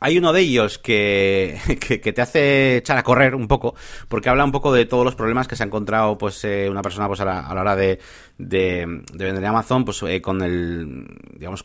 Hay 0.00 0.18
uno 0.18 0.32
de 0.32 0.40
ellos 0.40 0.78
que, 0.82 1.58
que, 1.80 2.12
te 2.12 2.22
hace 2.22 2.78
echar 2.78 2.98
a 2.98 3.02
correr 3.02 3.34
un 3.34 3.48
poco, 3.48 3.74
porque 4.08 4.28
habla 4.28 4.44
un 4.44 4.52
poco 4.52 4.72
de 4.72 4.86
todos 4.86 5.04
los 5.04 5.14
problemas 5.14 5.48
que 5.48 5.56
se 5.56 5.62
ha 5.62 5.66
encontrado 5.66 6.18
pues 6.18 6.44
eh, 6.44 6.68
una 6.70 6.82
persona 6.82 7.06
pues 7.06 7.20
a 7.20 7.24
la, 7.24 7.48
hora 7.50 7.76
de, 7.76 7.98
de, 8.38 8.86
vender 8.86 9.36
en 9.36 9.44
Amazon, 9.44 9.84
pues 9.84 10.02
eh, 10.04 10.20
con 10.20 10.42
el, 10.42 11.06
digamos, 11.34 11.64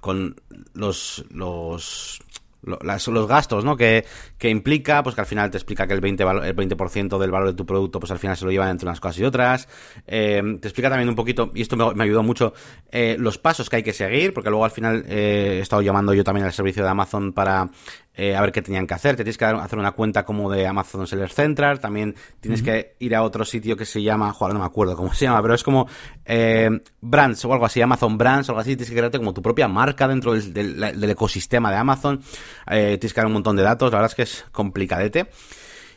con 0.00 0.36
los, 0.74 1.24
los 1.30 2.20
los 2.66 3.28
gastos 3.28 3.64
¿no? 3.64 3.76
que, 3.76 4.04
que, 4.38 4.50
implica, 4.50 5.02
pues 5.02 5.14
que 5.14 5.20
al 5.20 5.26
final 5.26 5.50
te 5.50 5.56
explica 5.56 5.86
que 5.86 5.94
el 5.94 6.00
20%, 6.00 6.44
el 6.44 6.54
20 6.54 7.18
del 7.18 7.30
valor 7.30 7.48
de 7.48 7.54
tu 7.54 7.64
producto, 7.64 8.00
pues 8.00 8.10
al 8.10 8.18
final 8.18 8.36
se 8.36 8.44
lo 8.44 8.50
llevan 8.50 8.70
entre 8.70 8.86
unas 8.86 9.00
cosas 9.00 9.18
y 9.18 9.24
otras. 9.24 9.68
Eh, 10.06 10.42
te 10.60 10.68
explica 10.68 10.88
también 10.88 11.08
un 11.08 11.14
poquito, 11.14 11.50
y 11.54 11.62
esto 11.62 11.76
me, 11.76 12.02
ayudó 12.02 12.22
mucho, 12.22 12.52
eh, 12.90 13.16
los 13.18 13.38
pasos 13.38 13.70
que 13.70 13.76
hay 13.76 13.82
que 13.82 13.92
seguir, 13.92 14.34
porque 14.34 14.50
luego 14.50 14.64
al 14.64 14.70
final 14.70 15.04
eh, 15.08 15.56
he 15.58 15.60
estado 15.60 15.82
llamando 15.82 16.12
yo 16.14 16.24
también 16.24 16.46
al 16.46 16.52
servicio 16.52 16.82
de 16.82 16.88
Amazon 16.88 17.32
para 17.32 17.70
eh, 18.16 18.34
a 18.34 18.40
ver 18.40 18.50
qué 18.50 18.62
tenían 18.62 18.86
que 18.86 18.94
hacer. 18.94 19.14
Te 19.14 19.22
tienes 19.22 19.36
que 19.36 19.44
hacer 19.44 19.78
una 19.78 19.92
cuenta 19.92 20.24
como 20.24 20.50
de 20.50 20.66
Amazon 20.66 21.06
Seller 21.06 21.30
Central. 21.30 21.80
También 21.80 22.14
tienes 22.40 22.62
que 22.62 22.96
ir 22.98 23.14
a 23.14 23.22
otro 23.22 23.44
sitio 23.44 23.76
que 23.76 23.84
se 23.84 24.02
llama, 24.02 24.32
joder, 24.32 24.54
no 24.54 24.60
me 24.60 24.66
acuerdo 24.66 24.96
cómo 24.96 25.12
se 25.12 25.26
llama, 25.26 25.42
pero 25.42 25.54
es 25.54 25.62
como 25.62 25.86
eh, 26.24 26.70
Brands 27.00 27.44
o 27.44 27.52
algo 27.52 27.66
así, 27.66 27.82
Amazon 27.82 28.16
Brands 28.16 28.48
o 28.48 28.52
algo 28.52 28.60
así. 28.60 28.70
Tienes 28.70 28.88
que 28.88 28.96
crearte 28.96 29.18
como 29.18 29.34
tu 29.34 29.42
propia 29.42 29.68
marca 29.68 30.08
dentro 30.08 30.32
del, 30.32 31.10
ecosistema 31.10 31.70
de 31.70 31.76
Amazon. 31.76 32.22
Eh, 32.70 32.96
tienes 32.98 33.12
que 33.12 33.20
dar 33.20 33.26
un 33.26 33.34
montón 33.34 33.56
de 33.56 33.62
datos. 33.62 33.92
La 33.92 33.98
verdad 33.98 34.12
es 34.12 34.14
que 34.16 34.22
es 34.22 34.44
complicadete. 34.50 35.28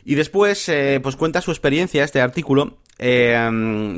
Y 0.04 0.14
después, 0.14 0.68
eh, 0.68 1.00
pues 1.02 1.16
cuenta 1.16 1.40
su 1.40 1.50
experiencia, 1.50 2.04
este 2.04 2.20
artículo, 2.20 2.78
eh, 3.02 3.48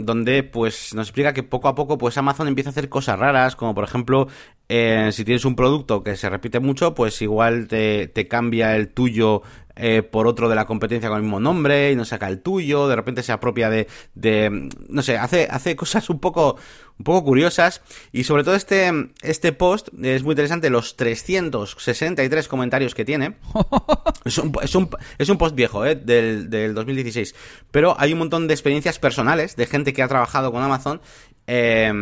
donde 0.05 0.45
pues 0.45 0.95
nos 0.95 1.09
explica 1.09 1.35
que 1.35 1.43
poco 1.43 1.67
a 1.67 1.75
poco 1.75 1.99
pues 1.99 2.17
Amazon 2.17 2.47
empieza 2.47 2.71
a 2.71 2.73
hacer 2.73 2.89
cosas 2.89 3.19
raras, 3.19 3.57
como 3.57 3.75
por 3.75 3.83
ejemplo, 3.83 4.29
eh, 4.69 5.11
si 5.11 5.25
tienes 5.25 5.45
un 5.45 5.57
producto 5.57 6.05
que 6.05 6.17
se 6.17 6.31
repite 6.31 6.61
mucho, 6.61 6.95
pues 6.95 7.21
igual 7.21 7.67
te, 7.67 8.07
te 8.07 8.29
cambia 8.29 8.77
el 8.77 8.91
tuyo 8.91 9.43
eh, 9.75 10.03
por 10.03 10.29
otro 10.29 10.49
de 10.49 10.55
la 10.55 10.67
competencia 10.67 11.09
con 11.09 11.17
el 11.17 11.25
mismo 11.25 11.41
nombre 11.41 11.91
y 11.91 11.97
no 11.97 12.05
saca 12.05 12.29
el 12.29 12.43
tuyo, 12.43 12.87
de 12.87 12.95
repente 12.95 13.25
se 13.25 13.33
apropia 13.33 13.71
de, 13.71 13.89
de 14.15 14.69
no 14.89 15.03
sé, 15.03 15.19
hace, 15.19 15.49
hace 15.51 15.75
cosas 15.75 16.09
un 16.09 16.21
poco, 16.21 16.57
un 16.99 17.05
poco 17.05 17.25
curiosas 17.25 17.83
y 18.13 18.25
sobre 18.25 18.45
todo 18.45 18.55
este, 18.55 18.91
este 19.23 19.53
post 19.53 19.89
es 20.03 20.23
muy 20.23 20.33
interesante, 20.33 20.71
los 20.71 20.97
363 20.97 22.49
comentarios 22.49 22.95
que 22.95 23.05
tiene. 23.05 23.37
es, 24.25 24.39
un, 24.39 24.53
es, 24.63 24.75
un, 24.75 24.91
es 25.19 25.29
un 25.29 25.39
post 25.39 25.55
viejo, 25.55 25.85
eh, 25.85 25.95
del, 25.95 26.51
del 26.51 26.75
2016, 26.75 27.35
pero 27.71 27.95
hay 27.99 28.13
un 28.13 28.21
montón 28.21 28.49
de 28.49 28.55
experiencias 28.55 28.99
personales 28.99 29.57
de 29.57 29.67
gente 29.67 29.93
que 29.93 30.03
ha 30.03 30.09
trabajado 30.09 30.53
con 30.53 30.63
Amazon. 30.63 31.01
Eh, 31.47 31.93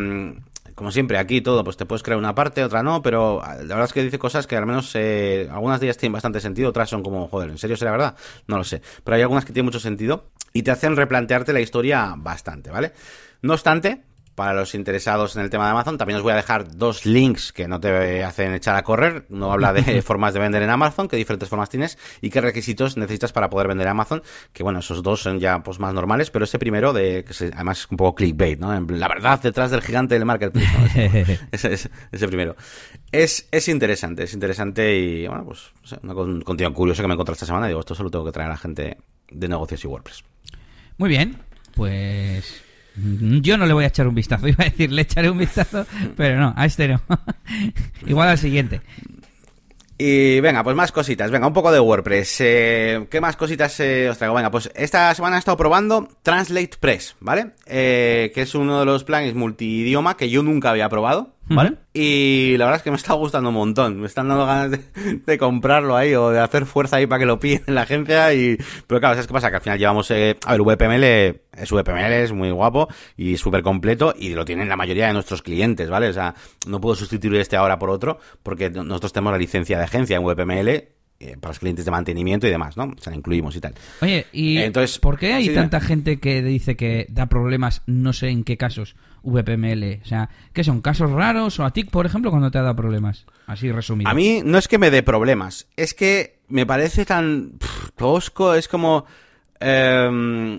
como 0.75 0.91
siempre, 0.91 1.19
aquí 1.19 1.41
todo, 1.41 1.63
pues 1.63 1.77
te 1.77 1.85
puedes 1.85 2.01
crear 2.01 2.17
una 2.17 2.33
parte, 2.33 2.63
otra 2.63 2.83
no, 2.83 3.01
pero 3.01 3.39
ah, 3.43 3.55
la 3.55 3.75
verdad 3.75 3.83
es 3.83 3.93
que 3.93 4.03
dice 4.03 4.17
cosas 4.17 4.47
que 4.47 4.55
al 4.55 4.65
menos 4.65 4.91
eh, 4.95 5.47
algunas 5.51 5.79
de 5.79 5.85
ellas 5.85 5.97
tienen 5.97 6.13
bastante 6.13 6.39
sentido, 6.39 6.69
otras 6.69 6.89
son 6.89 7.03
como, 7.03 7.27
joder, 7.27 7.51
¿en 7.51 7.57
serio 7.57 7.77
será 7.77 7.91
verdad? 7.91 8.15
No 8.47 8.57
lo 8.57 8.63
sé. 8.63 8.81
Pero 9.03 9.15
hay 9.15 9.21
algunas 9.21 9.45
que 9.45 9.53
tienen 9.53 9.65
mucho 9.65 9.79
sentido 9.79 10.31
y 10.53 10.63
te 10.63 10.71
hacen 10.71 10.95
replantearte 10.95 11.53
la 11.53 11.61
historia 11.61 12.15
bastante, 12.17 12.71
¿vale? 12.71 12.93
No 13.41 13.53
obstante, 13.53 14.01
para 14.35 14.53
los 14.53 14.75
interesados 14.75 15.35
en 15.35 15.41
el 15.41 15.49
tema 15.49 15.65
de 15.65 15.71
Amazon. 15.71 15.97
También 15.97 16.17
os 16.17 16.23
voy 16.23 16.33
a 16.33 16.35
dejar 16.35 16.75
dos 16.75 17.05
links 17.05 17.51
que 17.51 17.67
no 17.67 17.79
te 17.79 18.23
hacen 18.23 18.53
echar 18.53 18.75
a 18.75 18.83
correr. 18.83 19.25
No 19.29 19.51
habla 19.51 19.73
de 19.73 20.01
formas 20.03 20.33
de 20.33 20.39
vender 20.39 20.63
en 20.63 20.69
Amazon, 20.69 21.07
qué 21.07 21.17
diferentes 21.17 21.49
formas 21.49 21.69
tienes 21.69 21.97
y 22.21 22.29
qué 22.29 22.41
requisitos 22.41 22.97
necesitas 22.97 23.31
para 23.31 23.49
poder 23.49 23.67
vender 23.67 23.87
en 23.87 23.91
Amazon. 23.91 24.23
Que 24.53 24.63
bueno, 24.63 24.79
esos 24.79 25.03
dos 25.03 25.21
son 25.21 25.39
ya 25.39 25.61
pues 25.63 25.79
más 25.79 25.93
normales, 25.93 26.31
pero 26.31 26.45
ese 26.45 26.59
primero, 26.59 26.93
de 26.93 27.23
que 27.23 27.51
además 27.53 27.79
es 27.79 27.87
un 27.91 27.97
poco 27.97 28.15
clickbait, 28.15 28.59
¿no? 28.59 28.79
La 28.79 29.07
verdad 29.07 29.41
detrás 29.41 29.71
del 29.71 29.81
gigante 29.81 30.15
del 30.15 30.25
marketplace. 30.25 31.39
ese, 31.51 31.73
ese, 32.11 32.27
primero. 32.27 32.55
Es, 33.11 33.47
es 33.51 33.67
interesante, 33.67 34.23
es 34.23 34.33
interesante 34.33 34.97
y 34.97 35.27
bueno, 35.27 35.45
pues 35.45 35.71
un 36.01 36.41
contenido 36.41 36.73
curioso 36.73 37.01
que 37.01 37.07
me 37.07 37.13
encontré 37.13 37.33
esta 37.33 37.45
semana. 37.45 37.67
Digo, 37.67 37.79
esto 37.79 37.95
solo 37.95 38.09
tengo 38.09 38.25
que 38.25 38.31
traer 38.31 38.49
a 38.49 38.53
la 38.53 38.57
gente 38.57 38.97
de 39.29 39.47
negocios 39.47 39.83
y 39.83 39.87
WordPress. 39.87 40.23
Muy 40.97 41.09
bien, 41.09 41.37
pues 41.75 42.63
yo 42.95 43.57
no 43.57 43.65
le 43.65 43.73
voy 43.73 43.83
a 43.83 43.87
echar 43.87 44.07
un 44.07 44.15
vistazo, 44.15 44.47
iba 44.49 44.63
a 44.63 44.69
decir, 44.69 44.91
le 44.91 45.03
echaré 45.03 45.29
un 45.29 45.37
vistazo, 45.37 45.85
pero 46.15 46.39
no, 46.39 46.53
a 46.55 46.65
este 46.65 46.87
no. 46.87 47.01
Igual 48.05 48.29
al 48.29 48.37
siguiente. 48.37 48.81
Y 50.03 50.39
venga, 50.39 50.63
pues 50.63 50.75
más 50.75 50.91
cositas. 50.91 51.29
Venga, 51.29 51.45
un 51.45 51.53
poco 51.53 51.71
de 51.71 51.79
WordPress. 51.79 52.37
Eh, 52.39 53.07
¿Qué 53.07 53.21
más 53.21 53.35
cositas 53.35 53.79
eh, 53.81 54.09
os 54.09 54.17
traigo? 54.17 54.33
Venga, 54.33 54.49
pues 54.49 54.71
esta 54.73 55.13
semana 55.13 55.35
he 55.35 55.39
estado 55.39 55.57
probando 55.57 56.07
Translate 56.23 56.71
Press, 56.79 57.15
¿vale? 57.19 57.51
Eh, 57.67 58.31
que 58.33 58.41
es 58.41 58.55
uno 58.55 58.79
de 58.79 58.85
los 58.87 59.03
plugins 59.03 59.35
multidioma 59.35 60.17
que 60.17 60.31
yo 60.31 60.41
nunca 60.41 60.71
había 60.71 60.89
probado. 60.89 61.35
¿Vale? 61.55 61.73
Y 61.93 62.55
la 62.57 62.65
verdad 62.65 62.77
es 62.77 62.83
que 62.83 62.91
me 62.91 62.97
está 62.97 63.13
gustando 63.13 63.49
un 63.49 63.55
montón. 63.55 63.99
Me 63.99 64.07
están 64.07 64.27
dando 64.27 64.45
ganas 64.45 64.79
de, 65.25 65.37
comprarlo 65.37 65.95
ahí 65.95 66.15
o 66.15 66.29
de 66.29 66.39
hacer 66.39 66.65
fuerza 66.65 66.97
ahí 66.97 67.07
para 67.07 67.19
que 67.19 67.25
lo 67.25 67.39
piden 67.39 67.63
en 67.67 67.75
la 67.75 67.81
agencia. 67.81 68.33
Y... 68.33 68.57
Pero 68.87 68.99
claro, 68.99 69.15
¿sabes 69.15 69.27
qué 69.27 69.33
pasa? 69.33 69.49
Que 69.49 69.57
al 69.57 69.61
final 69.61 69.79
llevamos. 69.79 70.09
Eh... 70.11 70.37
A 70.45 70.51
ver, 70.53 70.61
VPML 70.61 71.03
es 71.03 71.71
VPML, 71.71 72.13
es 72.13 72.31
muy 72.31 72.51
guapo 72.51 72.87
y 73.17 73.37
súper 73.37 73.61
completo 73.61 74.13
y 74.17 74.29
lo 74.29 74.45
tienen 74.45 74.69
la 74.69 74.77
mayoría 74.77 75.07
de 75.07 75.13
nuestros 75.13 75.41
clientes, 75.41 75.89
¿vale? 75.89 76.07
O 76.07 76.13
sea, 76.13 76.33
no 76.65 76.79
puedo 76.79 76.95
sustituir 76.95 77.35
este 77.35 77.57
ahora 77.57 77.77
por 77.77 77.89
otro 77.89 78.19
porque 78.41 78.69
nosotros 78.69 79.11
tenemos 79.11 79.33
la 79.33 79.37
licencia 79.37 79.77
de 79.77 79.83
agencia 79.83 80.15
en 80.15 80.23
VPML 80.23 81.00
eh, 81.21 81.37
para 81.39 81.51
los 81.51 81.59
clientes 81.59 81.85
de 81.85 81.91
mantenimiento 81.91 82.47
y 82.47 82.49
demás, 82.49 82.75
¿no? 82.77 82.85
O 82.85 82.99
sea, 82.99 83.11
la 83.11 83.17
incluimos 83.17 83.55
y 83.55 83.61
tal. 83.61 83.75
Oye, 84.01 84.25
¿y 84.33 84.57
Entonces, 84.57 84.97
por 84.97 85.19
qué 85.19 85.33
hay 85.33 85.53
tanta 85.53 85.79
gente 85.79 86.19
que 86.19 86.41
dice 86.41 86.75
que 86.75 87.05
da 87.09 87.27
problemas, 87.27 87.83
no 87.85 88.11
sé 88.11 88.29
en 88.29 88.43
qué 88.43 88.57
casos, 88.57 88.95
VPML? 89.21 89.99
O 90.01 90.05
sea, 90.05 90.29
¿qué 90.51 90.63
son? 90.63 90.81
¿Casos 90.81 91.11
raros 91.11 91.59
o 91.59 91.65
a 91.65 91.71
TIC, 91.71 91.91
por 91.91 92.07
ejemplo, 92.07 92.31
cuando 92.31 92.49
te 92.49 92.57
ha 92.57 92.63
dado 92.63 92.75
problemas? 92.75 93.27
Así 93.45 93.71
resumido. 93.71 94.09
A 94.09 94.15
mí 94.15 94.41
no 94.43 94.57
es 94.57 94.67
que 94.67 94.79
me 94.79 94.89
dé 94.89 95.03
problemas, 95.03 95.67
es 95.77 95.93
que 95.93 96.39
me 96.47 96.65
parece 96.65 97.05
tan 97.05 97.53
tosco, 97.95 98.55
es 98.55 98.67
como... 98.67 99.05
Em, 99.59 100.57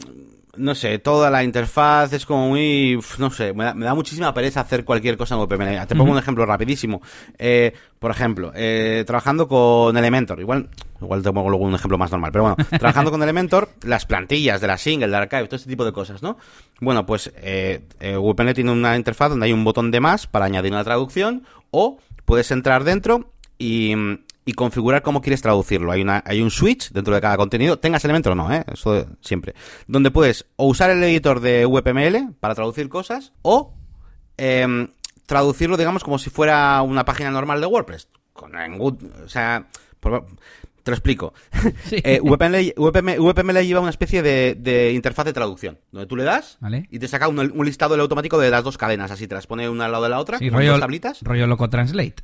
no 0.57 0.75
sé, 0.75 0.99
toda 0.99 1.31
la 1.31 1.45
interfaz 1.45 2.12
es 2.12 2.27
como 2.27 2.49
muy, 2.49 2.99
no 3.19 3.31
sé, 3.31 3.55
me 3.55 3.65
da, 3.65 3.95
muchísima 3.95 4.35
pereza 4.35 4.61
hacer 4.61 4.85
cualquier 4.85 5.17
cosa 5.17 5.35
en 5.35 5.41
WPML. 5.41 5.87
Te 5.87 5.97
pongo 5.97 6.12
un 6.12 6.19
ejemplo 6.19 6.45
rapidísimo. 6.45 7.01
Eh, 7.38 7.73
por 7.99 8.11
ejemplo, 8.11 8.53
eh, 8.55 9.05
trabajando 9.07 9.49
con 9.49 9.97
Elementor, 9.97 10.41
igual, 10.41 10.69
igual 11.01 11.23
te 11.23 11.33
pongo 11.33 11.49
luego 11.49 11.65
un 11.65 11.75
ejemplo 11.75 11.97
más 11.97 12.11
normal, 12.11 12.33
pero 12.33 12.45
bueno, 12.45 12.57
trabajando 12.79 13.11
con 13.11 13.23
Elementor, 13.23 13.71
las 13.83 14.05
plantillas 14.05 14.61
de 14.61 14.67
la 14.67 14.77
single, 14.77 15.09
de 15.09 15.17
archive, 15.17 15.47
todo 15.47 15.57
este 15.57 15.71
tipo 15.71 15.87
de 15.87 15.93
cosas, 15.93 16.23
¿no? 16.23 16.37
Bueno, 16.81 17.07
pues 17.07 17.33
eh, 17.37 17.87
WPML 18.01 18.53
tiene 18.53 18.73
una 18.73 18.97
interfaz 18.97 19.31
donde 19.31 19.47
hay 19.47 19.53
un 19.53 19.65
botón 19.65 19.91
de 19.91 20.01
más 20.01 20.27
para 20.27 20.45
añadir 20.45 20.73
una 20.73 20.85
traducción 20.85 21.45
o 21.71 21.99
puedes 22.27 22.51
entrar 22.51 22.85
dentro 22.85 23.33
y, 23.59 23.95
y 24.45 24.53
configurar 24.55 25.03
cómo 25.03 25.21
quieres 25.21 25.43
traducirlo. 25.43 25.93
Hay, 25.93 26.03
una, 26.03 26.23
hay 26.27 26.43
un 26.43 26.51
switch 26.51 26.91
dentro 26.91 27.15
de 27.15 27.21
cada 27.21 27.37
contenido, 27.37 27.79
tengas 27.79 28.05
elemento 28.05 28.33
o 28.33 28.35
no, 28.35 28.53
¿eh? 28.53 28.65
eso 28.73 29.07
siempre, 29.21 29.55
donde 29.87 30.11
puedes 30.11 30.47
o 30.57 30.67
usar 30.67 30.91
el 30.91 31.03
editor 31.03 31.41
de 31.41 31.67
VPML 31.67 32.35
para 32.41 32.55
traducir 32.55 32.89
cosas 32.89 33.33
o 33.43 33.75
em, 34.37 34.89
traducirlo, 35.27 35.77
digamos, 35.77 36.03
como 36.05 36.19
si 36.19 36.31
fuera 36.31 36.83
una 36.83 37.05
página 37.05 37.31
normal 37.31 37.61
de 37.61 37.67
WordPress. 37.67 38.09
Con, 38.33 38.53
o 38.55 39.29
sea, 39.29 39.69
te 40.01 40.91
lo 40.91 40.97
explico. 40.97 41.35
Eh, 42.05 42.21
VPML, 42.23 43.67
lleva 43.67 43.81
una 43.81 43.91
especie 43.91 44.23
de, 44.23 44.93
interfaz 44.95 45.27
de 45.27 45.33
traducción, 45.33 45.79
donde 45.93 46.07
tú 46.07 46.17
le 46.17 46.25
das 46.25 46.59
y 46.91 46.99
te 46.99 47.07
saca 47.07 47.29
un, 47.29 47.65
listado 47.65 48.01
automático 48.01 48.39
de 48.39 48.51
las 48.51 48.65
dos 48.65 48.79
cadenas, 48.79 49.11
así 49.11 49.29
te 49.29 49.35
las 49.35 49.47
pone 49.47 49.69
una 49.69 49.85
al 49.85 49.93
lado 49.93 50.05
de 50.05 50.11
la 50.11 50.19
otra, 50.19 50.39
con 50.39 50.51
rollo, 50.51 50.73
dos 50.73 50.81
tablitas. 50.81 51.21
Rollo 51.23 51.47
loco 51.47 51.69
translate. 51.69 52.17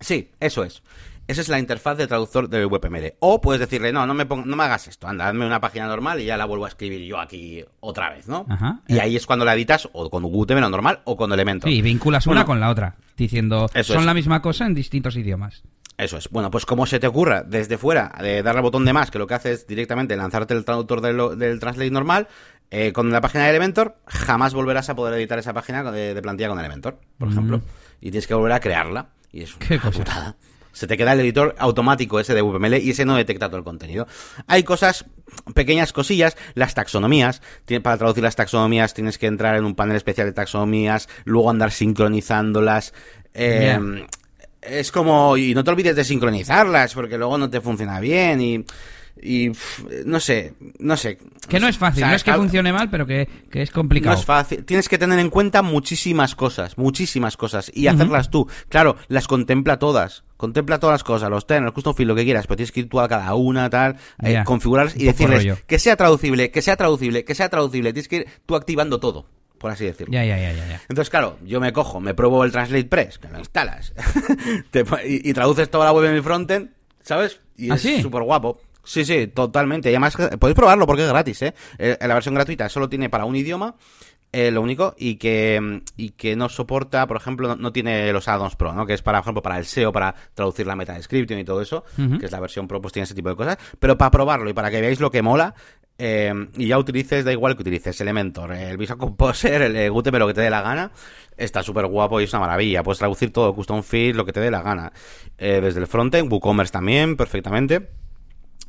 Sí, 0.00 0.30
eso 0.40 0.64
es. 0.64 0.82
Esa 1.28 1.42
es 1.42 1.48
la 1.50 1.58
interfaz 1.58 1.98
de 1.98 2.06
traductor 2.06 2.48
del 2.48 2.64
WPML. 2.64 3.14
O 3.20 3.38
puedes 3.40 3.60
decirle, 3.60 3.92
no, 3.92 4.06
no 4.06 4.14
me, 4.14 4.24
no 4.24 4.56
me 4.56 4.64
hagas 4.64 4.88
esto, 4.88 5.06
anda, 5.06 5.28
hazme 5.28 5.46
una 5.46 5.60
página 5.60 5.86
normal 5.86 6.20
y 6.20 6.24
ya 6.24 6.38
la 6.38 6.46
vuelvo 6.46 6.64
a 6.64 6.68
escribir 6.68 7.02
yo 7.02 7.20
aquí 7.20 7.62
otra 7.80 8.08
vez, 8.10 8.28
¿no? 8.28 8.46
Y 8.88 8.98
ahí 8.98 9.14
es 9.14 9.26
cuando 9.26 9.44
la 9.44 9.54
editas 9.54 9.90
o 9.92 10.08
con 10.08 10.22
WPML 10.22 10.70
normal 10.70 11.00
o 11.04 11.18
con 11.18 11.30
Elementor. 11.30 11.68
Sí, 11.68 11.82
vinculas 11.82 12.26
una 12.26 12.46
con 12.46 12.60
la 12.60 12.70
otra, 12.70 12.96
diciendo, 13.14 13.68
son 13.82 14.06
la 14.06 14.14
misma 14.14 14.40
cosa 14.40 14.64
en 14.64 14.74
distintos 14.74 15.16
idiomas. 15.16 15.62
Eso 15.98 16.16
es. 16.16 16.30
Bueno, 16.30 16.50
pues 16.50 16.64
como 16.64 16.86
se 16.86 17.00
te 17.00 17.08
ocurra 17.08 17.42
desde 17.42 17.76
fuera 17.76 18.14
de 18.22 18.42
darle 18.42 18.60
al 18.60 18.62
botón 18.62 18.84
de 18.84 18.92
más, 18.92 19.10
que 19.10 19.18
lo 19.18 19.26
que 19.26 19.34
hace 19.34 19.52
es 19.52 19.66
directamente 19.66 20.16
lanzarte 20.16 20.54
el 20.54 20.64
traductor 20.64 21.00
del, 21.02 21.58
Translate 21.60 21.90
normal, 21.90 22.28
eh, 22.70 22.92
con 22.92 23.10
la 23.10 23.20
página 23.20 23.44
de 23.44 23.50
Elementor, 23.50 23.98
jamás 24.06 24.54
volverás 24.54 24.88
a 24.88 24.96
poder 24.96 25.18
editar 25.18 25.38
esa 25.38 25.52
página 25.52 25.82
de, 25.90 26.22
plantilla 26.22 26.48
con 26.48 26.58
Elementor, 26.58 27.00
por 27.18 27.28
ejemplo. 27.28 27.60
Y 28.00 28.12
tienes 28.12 28.26
que 28.28 28.34
volver 28.34 28.52
a 28.52 28.60
crearla. 28.60 29.08
Y 29.30 29.42
es 29.42 29.54
una 29.56 29.66
Qué 29.66 29.78
putada. 29.78 30.36
Se 30.72 30.86
te 30.86 30.96
queda 30.96 31.12
el 31.12 31.20
editor 31.20 31.54
automático 31.58 32.20
ese 32.20 32.34
de 32.34 32.42
VPML 32.42 32.78
y 32.78 32.90
ese 32.90 33.04
no 33.04 33.16
detecta 33.16 33.48
todo 33.48 33.58
el 33.58 33.64
contenido. 33.64 34.06
Hay 34.46 34.62
cosas, 34.62 35.06
pequeñas 35.54 35.92
cosillas, 35.92 36.36
las 36.54 36.74
taxonomías. 36.74 37.42
Para 37.82 37.96
traducir 37.96 38.22
las 38.22 38.36
taxonomías 38.36 38.94
tienes 38.94 39.18
que 39.18 39.26
entrar 39.26 39.56
en 39.56 39.64
un 39.64 39.74
panel 39.74 39.96
especial 39.96 40.26
de 40.26 40.32
taxonomías, 40.32 41.08
luego 41.24 41.50
andar 41.50 41.72
sincronizándolas. 41.72 42.94
Eh, 43.34 44.06
es 44.62 44.92
como, 44.92 45.36
y 45.36 45.54
no 45.54 45.64
te 45.64 45.70
olvides 45.70 45.96
de 45.96 46.04
sincronizarlas 46.04 46.94
porque 46.94 47.18
luego 47.18 47.38
no 47.38 47.48
te 47.48 47.60
funciona 47.60 48.00
bien 48.00 48.40
y 48.40 48.64
y 49.22 49.52
no 50.04 50.20
sé, 50.20 50.54
no 50.78 50.96
sé. 50.96 51.18
Que 51.48 51.60
no 51.60 51.68
es 51.68 51.78
fácil, 51.78 52.06
no 52.06 52.14
es 52.14 52.24
que 52.24 52.32
funcione 52.32 52.72
mal, 52.72 52.90
pero 52.90 53.06
que, 53.06 53.28
es 53.52 53.70
complicado. 53.70 54.14
No 54.14 54.20
es 54.20 54.26
fácil. 54.26 54.64
Tienes 54.64 54.88
que 54.88 54.98
tener 54.98 55.18
en 55.18 55.30
cuenta 55.30 55.62
muchísimas 55.62 56.34
cosas, 56.34 56.78
muchísimas 56.78 57.36
cosas, 57.36 57.70
y 57.74 57.86
hacerlas 57.86 58.30
tú. 58.30 58.48
Claro, 58.68 58.96
las 59.08 59.26
contempla 59.26 59.78
todas. 59.78 60.24
Contempla 60.36 60.78
todas 60.78 60.94
las 60.94 61.04
cosas, 61.04 61.30
los 61.30 61.46
ten, 61.46 61.64
los 61.64 61.72
custom 61.72 61.94
field, 61.94 62.08
lo 62.08 62.14
que 62.14 62.24
quieras, 62.24 62.46
pero 62.46 62.56
tienes 62.56 62.70
que 62.70 62.80
ir 62.80 62.88
tú 62.88 63.00
a 63.00 63.08
cada 63.08 63.34
una, 63.34 63.68
tal, 63.70 63.96
eh, 64.22 64.40
configurarlas 64.44 64.94
y 64.96 65.04
decirles 65.04 65.58
que 65.66 65.78
sea 65.80 65.96
traducible, 65.96 66.52
que 66.52 66.62
sea 66.62 66.76
traducible, 66.76 67.24
que 67.24 67.34
sea 67.34 67.48
traducible. 67.48 67.92
Tienes 67.92 68.08
que 68.08 68.16
ir 68.16 68.26
tú 68.46 68.54
activando 68.54 69.00
todo 69.00 69.26
por 69.58 69.70
así 69.70 69.84
decirlo. 69.84 70.12
Ya, 70.12 70.24
ya, 70.24 70.38
ya, 70.38 70.52
ya. 70.52 70.80
Entonces, 70.88 71.10
claro, 71.10 71.38
yo 71.44 71.60
me 71.60 71.72
cojo, 71.72 72.00
me 72.00 72.14
pruebo 72.14 72.44
el 72.44 72.52
Translate 72.52 72.84
Press, 72.84 73.18
que 73.18 73.28
lo 73.28 73.38
instalas, 73.38 73.92
y, 75.04 75.32
traduces 75.32 75.68
toda 75.68 75.86
la 75.86 75.92
web 75.92 76.06
en 76.06 76.14
mi 76.14 76.20
frontend, 76.20 76.70
¿sabes? 77.02 77.40
Y 77.56 77.70
¿Ah, 77.70 77.74
es 77.74 78.02
súper 78.02 78.22
guapo. 78.22 78.60
Sí, 78.88 79.04
sí, 79.04 79.26
totalmente. 79.26 79.90
Y 79.90 79.94
además 79.94 80.16
podéis 80.40 80.56
probarlo 80.56 80.86
porque 80.86 81.02
es 81.02 81.08
gratis, 81.10 81.42
¿eh? 81.42 81.54
eh 81.76 81.98
la 82.00 82.14
versión 82.14 82.34
gratuita 82.34 82.70
solo 82.70 82.88
tiene 82.88 83.10
para 83.10 83.26
un 83.26 83.36
idioma, 83.36 83.74
eh, 84.32 84.50
lo 84.50 84.62
único, 84.62 84.94
y 84.96 85.16
que, 85.16 85.82
y 85.98 86.12
que 86.12 86.36
no 86.36 86.48
soporta, 86.48 87.06
por 87.06 87.18
ejemplo, 87.18 87.54
no, 87.54 87.70
tiene 87.70 88.10
los 88.14 88.28
add-ons 88.28 88.56
Pro, 88.56 88.72
¿no? 88.72 88.86
Que 88.86 88.94
es 88.94 89.02
para, 89.02 89.18
por 89.18 89.24
ejemplo, 89.26 89.42
para 89.42 89.58
el 89.58 89.66
SEO, 89.66 89.92
para 89.92 90.14
traducir 90.32 90.66
la 90.66 90.74
meta 90.74 90.94
description 90.94 91.38
y 91.38 91.44
todo 91.44 91.60
eso, 91.60 91.84
que 92.18 92.24
es 92.24 92.32
la 92.32 92.40
versión 92.40 92.66
Pro, 92.66 92.80
pues 92.80 92.94
tiene 92.94 93.04
ese 93.04 93.14
tipo 93.14 93.28
de 93.28 93.36
cosas. 93.36 93.58
Pero 93.78 93.98
para 93.98 94.10
probarlo 94.10 94.48
y 94.48 94.54
para 94.54 94.70
que 94.70 94.80
veáis 94.80 95.00
lo 95.00 95.10
que 95.10 95.20
mola, 95.20 95.54
eh, 95.98 96.32
y 96.56 96.68
ya 96.68 96.78
utilices, 96.78 97.26
da 97.26 97.32
igual 97.32 97.56
que 97.56 97.60
utilices 97.60 98.00
Elementor, 98.00 98.52
el 98.52 98.78
Visual 98.78 98.98
Composer, 98.98 99.60
el 99.60 99.90
Gutenberg, 99.90 100.20
lo 100.20 100.28
que 100.28 100.34
te 100.34 100.40
dé 100.40 100.48
la 100.48 100.62
gana, 100.62 100.92
está 101.36 101.62
súper 101.62 101.88
guapo 101.88 102.22
y 102.22 102.24
es 102.24 102.32
una 102.32 102.40
maravilla. 102.40 102.82
Puedes 102.82 103.00
traducir 103.00 103.34
todo, 103.34 103.54
custom 103.54 103.82
field, 103.82 104.16
lo 104.16 104.24
que 104.24 104.32
te 104.32 104.40
dé 104.40 104.50
la 104.50 104.62
gana. 104.62 104.94
desde 105.36 105.78
el 105.78 105.86
frontend, 105.86 106.32
WooCommerce 106.32 106.72
también, 106.72 107.18
perfectamente. 107.18 108.07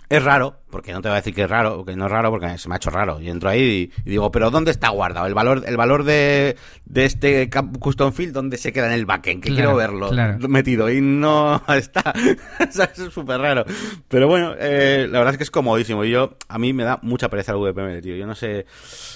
Es 0.10 0.24
raro, 0.24 0.60
porque 0.72 0.91
no 0.91 1.02
te 1.02 1.08
voy 1.08 1.13
a 1.13 1.15
decir 1.17 1.36
que 1.36 1.43
es 1.43 1.50
raro, 1.50 1.78
porque 1.78 1.95
no 1.95 2.06
es 2.06 2.12
raro, 2.12 2.32
porque 2.32 2.58
se 2.58 2.67
me 2.67 2.74
ha 2.74 2.78
hecho 2.78 2.89
raro. 2.89 3.22
Y 3.22 3.30
entro 3.30 3.48
ahí 3.48 3.91
y, 4.04 4.10
digo, 4.10 4.32
pero 4.32 4.50
¿dónde 4.50 4.72
está 4.72 4.89
guardado? 4.89 5.28
El 5.28 5.36
valor, 5.36 5.63
el 5.67 5.78
valor 5.78 6.04
de, 6.04 6.58
de 6.86 7.06
este 7.06 7.48
custom 7.80 8.12
field, 8.12 8.34
¿dónde 8.34 8.58
se 8.58 8.74
queda 8.74 8.88
en 8.88 8.93
el 8.93 9.06
backend? 9.06 9.43
Que 9.43 9.54
quiero 9.54 9.76
verlo 9.76 10.10
metido 10.48 10.89
y 10.89 11.00
no 11.00 11.62
está. 11.69 12.12
es 12.60 13.13
súper 13.13 13.39
raro. 13.39 13.65
Pero 14.08 14.28
bueno, 14.28 14.56
eh, 14.58 15.08
la 15.08 15.19
verdad 15.19 15.36
es 15.36 15.38
que 15.38 15.43
es 15.43 15.52
comodísimo. 15.52 16.04
Y 16.04 16.10
yo, 16.10 16.38
a 16.48 16.58
mí 16.58 16.74
me 16.74 16.86
da 16.86 16.98
mucha 17.04 17.30
pereza 17.30 17.52
el 17.52 17.60
VPM, 17.60 18.02
tío. 18.02 18.15
Yo 18.15 18.26
no 18.26 18.34
sé 18.34 18.65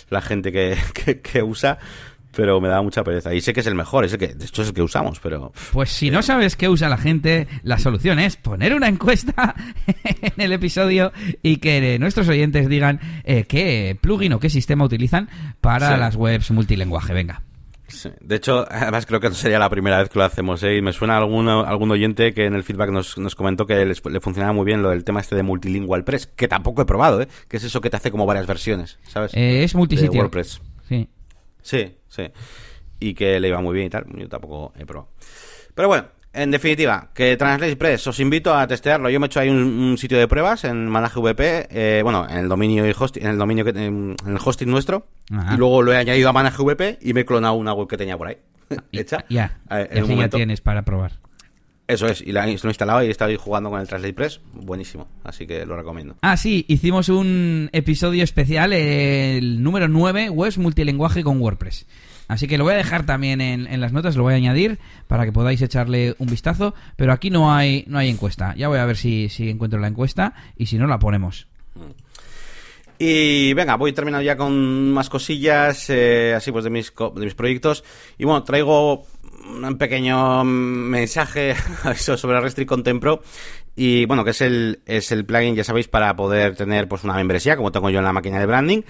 la 0.10 0.22
gente 0.22 0.52
que, 0.52 0.78
que 1.24 1.42
usa, 1.42 1.80
pero 2.36 2.60
me 2.60 2.68
da 2.68 2.82
mucha 2.82 3.04
pereza. 3.04 3.34
Y 3.34 3.42
sé 3.42 3.54
que 3.54 3.60
es 3.60 3.68
el 3.68 3.76
mejor, 3.76 4.06
es 4.06 4.14
el 4.14 4.20
que, 4.20 4.28
de 4.28 4.46
hecho 4.46 4.62
es 4.62 4.70
el 4.70 4.74
que 4.74 4.82
usamos, 4.82 5.20
pero... 5.20 5.52
Pues 5.72 5.90
si 5.90 6.10
no 6.10 6.22
sabes 6.22 6.56
qué 6.56 6.70
usa 6.70 6.90
la 6.90 6.98
gente, 6.98 7.48
la 7.64 7.78
solución 7.78 8.20
es 8.20 8.38
poner 8.38 8.74
una 8.74 8.88
encuesta 8.88 9.56
en 10.04 10.34
el 10.38 10.52
episodio 10.52 11.12
y 11.42 11.58
que 11.58 11.98
nuestros 12.00 12.28
oyentes 12.28 12.70
digan 12.70 13.00
eh, 13.24 13.46
qué 13.46 13.98
plugin 14.00 14.34
o 14.34 14.40
qué 14.40 14.50
sistema 14.50 14.86
utilizan 14.86 15.30
para 15.62 15.98
las 15.98 16.16
webs 16.16 16.52
multilingüe. 16.52 17.00
Venga. 17.14 17.42
De 18.22 18.36
hecho, 18.36 18.66
además 18.70 19.06
creo 19.06 19.20
que 19.20 19.30
no 19.30 19.36
sería 19.36 19.60
la 19.60 19.70
primera 19.70 20.00
vez 20.00 20.10
que 20.10 20.18
lo 20.18 20.26
hacemos, 20.26 20.64
¿eh? 20.64 20.78
Y 20.78 20.82
me 20.82 20.94
suena 20.94 21.18
algún, 21.18 21.48
algún 21.48 21.92
oyente 21.92 22.34
que 22.34 22.46
en 22.46 22.56
el 22.56 22.64
feedback 22.64 22.90
nos, 22.90 23.18
nos 23.18 23.36
comentó 23.36 23.66
que 23.66 23.86
le 23.86 24.20
funcionaba 24.20 24.54
muy 24.54 24.66
bien 24.66 24.82
lo 24.82 24.90
del 24.90 25.04
tema 25.04 25.20
este 25.20 25.36
de 25.36 25.44
multilingual 25.44 26.04
press, 26.04 26.28
que 26.28 26.48
tampoco 26.48 26.82
he 26.82 26.86
probado, 26.86 27.22
¿eh? 27.22 27.28
Que 27.48 27.58
es 27.58 27.64
eso 27.64 27.82
que 27.82 27.90
te 27.90 27.98
hace 27.98 28.10
como 28.10 28.26
varias 28.26 28.48
versiones, 28.48 29.00
¿sabes? 29.04 29.34
Eh, 29.36 29.64
es 29.64 29.76
multisitio. 29.76 30.22
WordPress. 30.22 30.62
Sí. 30.88 31.08
Sí, 31.64 31.98
sí. 32.08 32.24
Y 33.00 33.16
que 33.16 33.40
le 33.40 33.48
iba 33.48 33.60
muy 33.62 33.74
bien 33.74 33.88
y 33.88 33.90
tal. 33.90 34.06
Yo 34.16 34.30
tampoco 34.30 34.74
he 34.78 34.86
probado. 34.86 35.10
Pero 35.74 35.88
bueno, 35.88 36.06
en 36.34 36.50
definitiva, 36.50 37.10
que 37.14 37.38
Translate 37.38 37.76
Press, 37.76 38.08
os 38.08 38.20
invito 38.20 38.56
a 38.56 38.66
testearlo. 38.66 39.10
Yo 39.10 39.20
me 39.20 39.26
he 39.26 39.28
hecho 39.28 39.40
ahí 39.40 39.50
un, 39.50 39.96
sitio 39.98 40.18
de 40.18 40.28
pruebas 40.28 40.64
en 40.64 40.88
Manage 40.88 41.20
VP, 41.20 41.68
eh, 41.70 42.02
bueno, 42.04 42.28
en 42.28 42.38
el 42.38 42.50
dominio 42.50 42.88
y 42.88 42.94
hosting, 42.98 43.24
en 43.24 43.30
el 43.30 43.38
dominio 43.38 43.64
que, 43.64 43.72
en, 43.72 44.16
el 44.26 44.38
hosting 44.44 44.70
nuestro, 44.70 45.06
y 45.30 45.58
luego 45.58 45.84
lo 45.84 45.94
he 45.94 45.98
añadido 45.98 46.30
a 46.30 46.34
Manage 46.34 46.64
VP 46.64 47.00
y 47.02 47.14
me 47.14 47.22
he 47.22 47.26
clonado 47.26 47.54
una 47.54 47.74
web 47.74 47.88
que 47.88 47.98
tenía 47.98 48.18
por 48.18 48.28
ahí 48.28 48.38
hecha. 48.92 49.26
Ya, 49.30 49.60
eh, 49.70 50.04
ya 50.18 50.30
tienes 50.30 50.62
para 50.62 50.82
probar. 50.82 51.14
Eso 51.86 52.08
es, 52.08 52.22
y 52.22 52.32
lo 52.32 52.42
he 52.42 52.52
instalado 52.52 53.04
y 53.04 53.08
he 53.08 53.12
estado 53.12 53.32
ahí 53.32 53.38
jugando 53.38 53.70
con 53.70 53.82
el 53.82 53.88
Translate 53.88 54.14
Press, 54.14 54.40
buenísimo, 54.54 55.08
así 55.24 55.46
que 55.46 55.66
lo 55.66 55.76
recomiendo. 55.76 56.16
Ah, 56.22 56.38
sí, 56.38 56.64
hicimos 56.70 57.10
un 57.10 57.70
episodio 57.74 58.24
especial, 58.24 58.72
el 58.72 59.62
número 59.62 59.90
9, 59.90 60.30
Webs 60.30 60.58
Multilenguaje 60.58 61.24
con 61.24 61.42
WordPress. 61.42 61.86
Así 62.30 62.48
que 62.48 62.58
lo 62.58 62.64
voy 62.64 62.74
a 62.74 62.78
dejar 62.78 63.06
también 63.06 63.42
en, 63.42 63.82
las 63.82 63.92
notas, 63.92 64.16
lo 64.16 64.24
voy 64.24 64.34
a 64.34 64.38
añadir 64.38 64.80
para 65.08 65.26
que 65.26 65.34
podáis 65.34 65.62
echarle 65.62 66.16
un 66.20 66.28
vistazo, 66.28 66.74
pero 66.96 67.12
aquí 67.12 67.30
no 67.30 67.54
hay, 67.54 67.84
no 67.88 67.98
hay 67.98 68.10
encuesta. 68.10 68.56
Ya 68.56 68.70
voy 68.70 68.80
a 68.80 68.86
ver 68.86 68.96
si, 68.96 69.28
si 69.28 69.50
encuentro 69.50 69.80
la 69.80 69.88
encuesta 69.88 70.34
y 70.56 70.68
si 70.68 70.78
no 70.78 70.88
la 70.88 71.00
ponemos. 71.00 71.48
Y 72.98 73.54
venga, 73.54 73.76
voy 73.76 73.92
terminando 73.92 74.24
ya 74.24 74.38
con 74.38 74.94
más 74.94 75.10
cosillas, 75.10 75.90
eh, 75.90 76.34
así 76.36 76.52
pues 76.52 76.64
de 76.64 76.70
mis, 76.70 76.94
de 76.96 77.26
mis 77.26 77.36
proyectos. 77.36 77.84
Y 78.18 78.24
bueno, 78.24 78.44
traigo 78.44 79.06
un 79.46 79.78
pequeño 79.78 80.44
mensaje 80.44 81.56
sobre 81.96 82.40
Restrict 82.40 82.70
Content 82.70 83.02
Pro 83.02 83.22
y 83.76 84.06
bueno, 84.06 84.24
que 84.24 84.32
es 84.32 84.42
el, 84.42 84.82
es 84.86 85.12
el 85.12 85.26
plugin, 85.26 85.56
ya 85.56 85.64
sabéis, 85.64 85.88
para 85.88 86.16
poder 86.16 86.56
tener 86.56 86.88
pues 86.88 87.04
una 87.04 87.16
membresía, 87.16 87.56
como 87.56 87.72
tengo 87.72 87.90
yo 87.90 88.00
en 88.00 88.06
la 88.06 88.14
máquina 88.14 88.40
de 88.40 88.46
branding. 88.46 88.82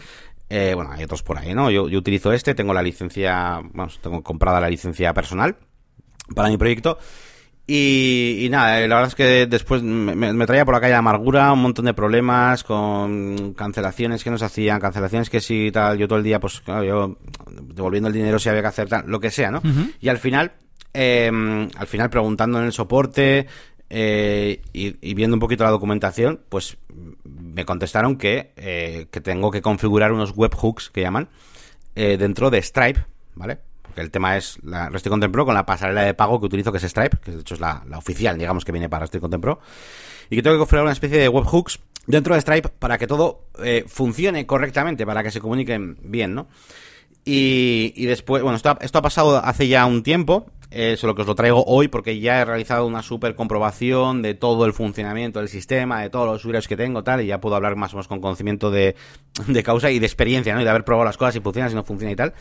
Eh, 0.49 0.73
bueno, 0.75 0.91
hay 0.91 1.03
otros 1.03 1.23
por 1.23 1.37
ahí, 1.37 1.53
¿no? 1.53 1.71
Yo, 1.71 1.87
yo 1.87 1.99
utilizo 1.99 2.33
este, 2.33 2.53
tengo 2.53 2.73
la 2.73 2.83
licencia, 2.83 3.61
vamos, 3.73 3.99
tengo 4.01 4.21
comprada 4.21 4.59
la 4.59 4.69
licencia 4.69 5.13
personal 5.13 5.55
para 6.35 6.49
mi 6.49 6.57
proyecto. 6.57 6.97
Y, 7.65 8.47
nada, 8.51 8.81
eh, 8.81 8.87
la 8.89 8.95
verdad 8.95 9.09
es 9.09 9.15
que 9.15 9.45
después 9.45 9.81
me, 9.81 10.45
traía 10.45 10.65
por 10.65 10.73
la 10.73 10.81
calle 10.81 10.95
amargura, 10.95 11.53
un 11.53 11.61
montón 11.61 11.85
de 11.85 11.93
problemas 11.93 12.63
con 12.63 13.53
cancelaciones 13.53 14.21
que 14.23 14.29
nos 14.29 14.41
hacían, 14.41 14.81
cancelaciones 14.81 15.29
que 15.29 15.39
sí, 15.39 15.71
tal, 15.71 15.97
yo 15.97 16.07
todo 16.07 16.17
el 16.19 16.25
día, 16.25 16.41
pues 16.41 16.59
claro, 16.59 16.83
yo 16.83 17.17
devolviendo 17.49 18.09
el 18.09 18.13
dinero 18.13 18.37
si 18.37 18.49
había 18.49 18.61
que 18.61 18.67
hacer 18.67 18.89
tal, 18.89 19.05
lo 19.07 19.19
que 19.21 19.31
sea, 19.31 19.49
¿no? 19.49 19.61
Y 20.01 20.09
al 20.09 20.17
final, 20.17 20.51
eh, 20.93 21.31
al 21.77 21.87
final 21.87 22.09
preguntando 22.09 22.59
en 22.59 22.65
el 22.65 22.73
soporte, 22.73 23.47
eh, 23.95 24.63
y, 24.73 25.13
viendo 25.13 25.35
un 25.35 25.39
poquito 25.39 25.63
la 25.63 25.69
documentación, 25.69 26.39
pues 26.49 26.77
me 27.23 27.63
contestaron 27.63 28.17
que, 28.17 28.51
eh, 28.55 29.05
que 29.11 29.21
tengo 29.21 29.51
que 29.51 29.61
configurar 29.61 30.11
unos 30.11 30.33
webhooks 30.35 30.89
que 30.89 31.01
llaman 31.01 31.29
eh, 31.93 32.17
dentro 32.17 32.49
de 32.49 32.59
Stripe, 32.59 33.05
¿vale? 33.35 33.59
El 33.95 34.11
tema 34.11 34.37
es 34.37 34.57
la 34.63 34.89
Restrict 34.89 35.11
Content 35.11 35.33
Pro 35.33 35.45
con 35.45 35.53
la 35.53 35.65
pasarela 35.65 36.03
de 36.03 36.13
pago 36.13 36.39
que 36.39 36.45
utilizo, 36.45 36.71
que 36.71 36.77
es 36.77 36.83
Stripe, 36.83 37.17
que 37.17 37.31
de 37.31 37.41
hecho 37.41 37.55
es 37.55 37.59
la, 37.59 37.83
oficial, 37.95 38.37
digamos, 38.37 38.65
que 38.65 38.71
viene 38.71 38.89
para 38.89 39.01
Restrict 39.01 39.21
Content 39.21 39.41
Pro. 39.41 39.59
Y 40.29 40.35
que 40.35 40.43
tengo 40.43 40.55
que 40.55 40.59
configurar 40.59 40.83
una 40.83 40.93
especie 40.93 41.17
de 41.17 41.29
webhooks 41.29 41.79
dentro 42.07 42.35
de 42.35 42.41
Stripe 42.41 42.69
para 42.69 42.97
que 42.97 43.07
todo 43.07 43.45
funcione 43.87 44.45
correctamente, 44.45 45.05
para 45.05 45.23
que 45.23 45.31
se 45.31 45.39
comuniquen 45.39 45.97
bien, 46.01 46.33
¿no? 46.33 46.47
Y, 47.25 47.93
y 47.95 48.05
después, 48.05 48.43
bueno, 48.43 48.57
esto 48.57 48.77
esto 48.81 48.97
ha 48.99 49.01
pasado 49.01 49.37
hace 49.37 49.67
ya 49.67 49.85
un 49.85 50.03
tiempo 50.03 50.47
eh, 50.73 50.97
solo 50.97 51.13
que 51.13 51.21
os 51.21 51.27
lo 51.27 51.35
traigo 51.35 51.63
hoy 51.65 51.87
porque 51.87 52.19
ya 52.19 52.41
he 52.41 52.45
realizado 52.45 52.87
una 52.87 53.03
super 53.03 53.35
comprobación 53.35 54.21
de 54.21 54.33
todo 54.33 54.65
el 54.65 54.73
funcionamiento 54.73 55.39
del 55.39 55.49
sistema, 55.49 56.01
de 56.01 56.09
todos 56.09 56.25
los 56.25 56.41
usuarios 56.41 56.67
que 56.67 56.75
tengo, 56.75 57.03
tal, 57.03 57.21
y 57.21 57.27
ya 57.27 57.39
puedo 57.39 57.55
hablar 57.55 57.75
más 57.75 57.93
o 57.93 57.97
menos 57.97 58.07
con 58.07 58.19
conocimiento 58.19 58.71
de, 58.71 58.95
causa 59.63 59.91
y 59.91 59.99
de 59.99 60.05
experiencia, 60.05 60.55
¿no? 60.55 60.61
Y 60.61 60.63
de 60.63 60.69
haber 60.69 60.83
probado 60.83 61.05
las 61.05 61.17
cosas, 61.17 61.35
si 61.35 61.41
funciona, 61.41 61.69
si 61.69 61.75
no 61.75 61.83
funciona 61.83 62.11
y 62.11 62.15
tal. 62.15 62.33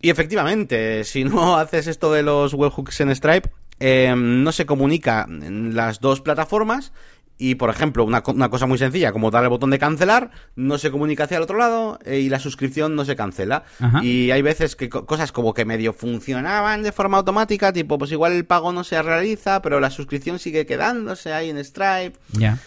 Y 0.00 0.08
efectivamente, 0.10 1.04
si 1.04 1.24
no 1.24 1.56
haces 1.58 1.86
esto 1.86 2.12
de 2.12 2.22
los 2.22 2.54
webhooks 2.54 3.00
en 3.00 3.14
Stripe, 3.14 3.50
eh, 3.78 4.14
no 4.16 4.52
se 4.52 4.66
comunica 4.66 5.26
en 5.28 5.74
las 5.74 6.00
dos 6.00 6.20
plataformas 6.20 6.92
y, 7.40 7.54
por 7.54 7.70
ejemplo, 7.70 8.04
una, 8.04 8.22
una, 8.26 8.50
cosa 8.50 8.66
muy 8.66 8.76
sencilla, 8.76 9.12
como 9.12 9.30
dar 9.30 9.42
el 9.42 9.48
botón 9.48 9.70
de 9.70 9.78
cancelar, 9.78 10.30
no 10.56 10.76
se 10.76 10.90
comunica 10.90 11.24
hacia 11.24 11.38
el 11.38 11.42
otro 11.42 11.56
lado 11.56 11.98
eh, 12.04 12.18
y 12.18 12.28
la 12.28 12.38
suscripción 12.38 12.94
no 12.94 13.06
se 13.06 13.16
cancela. 13.16 13.64
Y 14.02 14.30
hay 14.30 14.42
veces 14.42 14.76
que 14.76 14.90
cosas 14.90 15.32
como 15.32 15.54
que 15.54 15.64
medio 15.64 15.94
funcionaban 15.94 16.82
de 16.82 16.92
forma 16.92 17.16
automática, 17.16 17.72
tipo, 17.72 17.96
pues 17.96 18.12
igual 18.12 18.32
el 18.32 18.44
pago 18.44 18.74
no 18.74 18.84
se 18.84 19.00
realiza, 19.00 19.62
pero 19.62 19.80
la 19.80 19.88
suscripción 19.88 20.38
sigue 20.38 20.66
quedándose 20.66 21.32
ahí 21.32 21.48
en 21.48 21.64
Stripe. 21.64 22.18
Ya. 22.32 22.58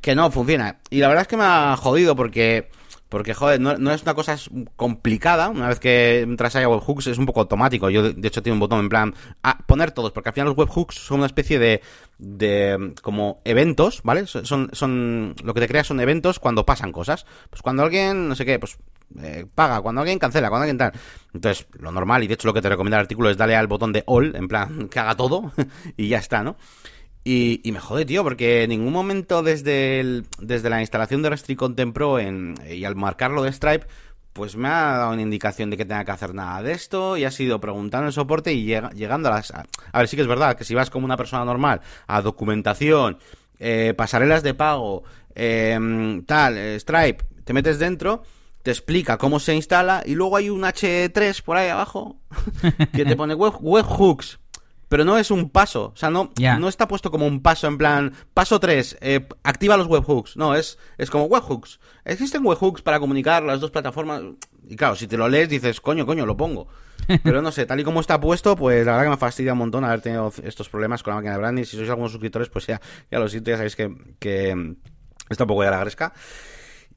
Que 0.00 0.14
no 0.14 0.30
funciona. 0.30 0.76
Y 0.88 1.00
la 1.00 1.08
verdad 1.08 1.22
es 1.22 1.28
que 1.28 1.36
me 1.36 1.44
ha 1.44 1.76
jodido 1.76 2.14
porque 2.14 2.70
porque, 3.12 3.34
joder, 3.34 3.60
no, 3.60 3.92
es 3.92 4.02
una 4.04 4.14
cosa 4.14 4.38
complicada. 4.74 5.50
Una 5.50 5.68
vez 5.68 5.78
que 5.78 6.20
entras 6.20 6.56
a 6.56 6.66
webhooks 6.66 7.08
es 7.08 7.18
un 7.18 7.26
poco 7.26 7.40
automático. 7.40 7.90
Yo, 7.90 8.10
de 8.10 8.26
hecho, 8.26 8.42
tengo 8.42 8.54
un 8.54 8.60
botón 8.60 8.80
en 8.80 8.88
plan, 8.88 9.14
a 9.42 9.58
poner 9.66 9.90
todos, 9.90 10.12
porque 10.12 10.30
al 10.30 10.32
final 10.32 10.48
los 10.48 10.56
webhooks 10.56 10.94
son 10.94 11.18
una 11.18 11.26
especie 11.26 11.58
de, 11.58 11.82
de 12.16 12.94
como 13.02 13.42
eventos, 13.44 14.00
¿vale? 14.02 14.26
Son, 14.26 14.70
son, 14.72 15.34
lo 15.44 15.52
que 15.52 15.60
te 15.60 15.68
crea 15.68 15.84
son 15.84 16.00
eventos 16.00 16.38
cuando 16.38 16.64
pasan 16.64 16.90
cosas. 16.90 17.26
Pues 17.50 17.60
cuando 17.60 17.82
alguien, 17.82 18.30
no 18.30 18.34
sé 18.34 18.46
qué, 18.46 18.58
pues 18.58 18.78
eh, 19.20 19.44
paga, 19.54 19.82
cuando 19.82 20.00
alguien 20.00 20.18
cancela, 20.18 20.48
cuando 20.48 20.62
alguien 20.62 20.78
tal. 20.78 20.92
Entonces, 21.34 21.66
lo 21.72 21.92
normal, 21.92 22.24
y 22.24 22.28
de 22.28 22.34
hecho 22.34 22.48
lo 22.48 22.54
que 22.54 22.62
te 22.62 22.70
recomienda 22.70 22.96
el 22.96 23.02
artículo 23.02 23.28
es 23.28 23.36
darle 23.36 23.56
al 23.56 23.66
botón 23.66 23.92
de 23.92 24.04
all, 24.06 24.34
en 24.36 24.48
plan, 24.48 24.88
que 24.90 24.98
haga 24.98 25.14
todo, 25.16 25.52
y 25.98 26.08
ya 26.08 26.16
está, 26.16 26.42
¿no? 26.42 26.56
Y, 27.24 27.60
y, 27.62 27.70
me 27.70 27.78
jode, 27.78 28.04
tío, 28.04 28.24
porque 28.24 28.64
en 28.64 28.70
ningún 28.70 28.92
momento 28.92 29.44
desde, 29.44 30.00
el, 30.00 30.26
desde 30.40 30.68
la 30.70 30.80
instalación 30.80 31.22
de 31.22 31.30
Restrict 31.30 31.58
Content 31.58 31.94
Pro 31.94 32.18
en, 32.18 32.54
y 32.68 32.84
al 32.84 32.96
marcarlo 32.96 33.44
de 33.44 33.52
Stripe, 33.52 33.86
pues 34.32 34.56
me 34.56 34.68
ha 34.68 34.96
dado 34.96 35.12
una 35.12 35.22
indicación 35.22 35.70
de 35.70 35.76
que 35.76 35.84
tenga 35.84 36.04
que 36.04 36.10
hacer 36.10 36.34
nada 36.34 36.62
de 36.62 36.72
esto 36.72 37.16
y 37.16 37.24
ha 37.24 37.30
sido 37.30 37.60
preguntando 37.60 38.06
el 38.06 38.12
soporte 38.12 38.52
y 38.52 38.64
llegando 38.64 39.28
a 39.28 39.32
las... 39.32 39.52
A, 39.52 39.64
ver, 39.94 40.08
sí 40.08 40.16
que 40.16 40.22
es 40.22 40.28
verdad 40.28 40.56
que 40.56 40.64
si 40.64 40.74
vas 40.74 40.90
como 40.90 41.04
una 41.04 41.16
persona 41.16 41.44
normal 41.44 41.80
a 42.06 42.22
documentación, 42.22 43.18
eh, 43.58 43.94
pasarelas 43.96 44.42
de 44.42 44.54
pago, 44.54 45.04
em, 45.34 46.24
tal, 46.24 46.56
eh, 46.56 46.80
Stripe, 46.80 47.24
te 47.44 47.52
metes 47.52 47.78
dentro, 47.78 48.22
te 48.62 48.70
explica 48.70 49.18
cómo 49.18 49.38
se 49.38 49.54
instala 49.54 50.02
y 50.04 50.14
luego 50.14 50.36
hay 50.36 50.50
un 50.50 50.62
H3 50.62 51.42
por 51.42 51.56
ahí 51.56 51.68
abajo 51.68 52.16
que 52.94 53.04
te 53.04 53.14
pone 53.14 53.34
web, 53.34 53.54
webhooks 53.60 54.40
pero 54.92 55.06
no 55.06 55.16
es 55.16 55.30
un 55.30 55.48
paso. 55.48 55.92
O 55.94 55.96
sea, 55.96 56.10
no, 56.10 56.30
no 56.58 56.68
está 56.68 56.86
puesto 56.86 57.10
como 57.10 57.26
un 57.26 57.40
paso 57.40 57.66
en 57.66 57.78
plan, 57.78 58.12
paso 58.34 58.60
3, 58.60 58.98
eh, 59.00 59.26
activa 59.42 59.78
los 59.78 59.86
webhooks. 59.86 60.36
No, 60.36 60.54
es, 60.54 60.78
es 60.98 61.08
como 61.08 61.24
webhooks. 61.24 61.80
Existen 62.04 62.44
webhooks 62.44 62.82
para 62.82 63.00
comunicar 63.00 63.42
las 63.42 63.58
dos 63.58 63.70
plataformas. 63.70 64.20
Y 64.68 64.76
claro, 64.76 64.94
si 64.94 65.06
te 65.06 65.16
lo 65.16 65.30
lees 65.30 65.48
dices, 65.48 65.80
coño, 65.80 66.04
coño, 66.04 66.26
lo 66.26 66.36
pongo. 66.36 66.68
Pero 67.24 67.40
no 67.40 67.50
sé, 67.52 67.64
tal 67.64 67.80
y 67.80 67.84
como 67.84 68.00
está 68.00 68.20
puesto, 68.20 68.54
pues 68.54 68.84
la 68.84 68.92
verdad 68.92 69.04
que 69.04 69.10
me 69.12 69.16
fastidia 69.16 69.54
un 69.54 69.60
montón 69.60 69.82
haber 69.82 70.02
tenido 70.02 70.30
estos 70.44 70.68
problemas 70.68 71.02
con 71.02 71.12
la 71.12 71.16
máquina 71.16 71.32
de 71.32 71.38
branding. 71.38 71.64
Si 71.64 71.78
sois 71.78 71.88
algunos 71.88 72.12
suscriptores, 72.12 72.50
pues 72.50 72.66
ya, 72.66 72.78
ya 73.10 73.18
lo 73.18 73.30
siento, 73.30 73.48
ya 73.50 73.56
sabéis 73.56 73.76
que, 73.76 73.96
que 74.18 74.74
está 75.30 75.44
un 75.44 75.48
poco 75.48 75.64
ya 75.64 75.70
la 75.70 75.80
gresca. 75.80 76.12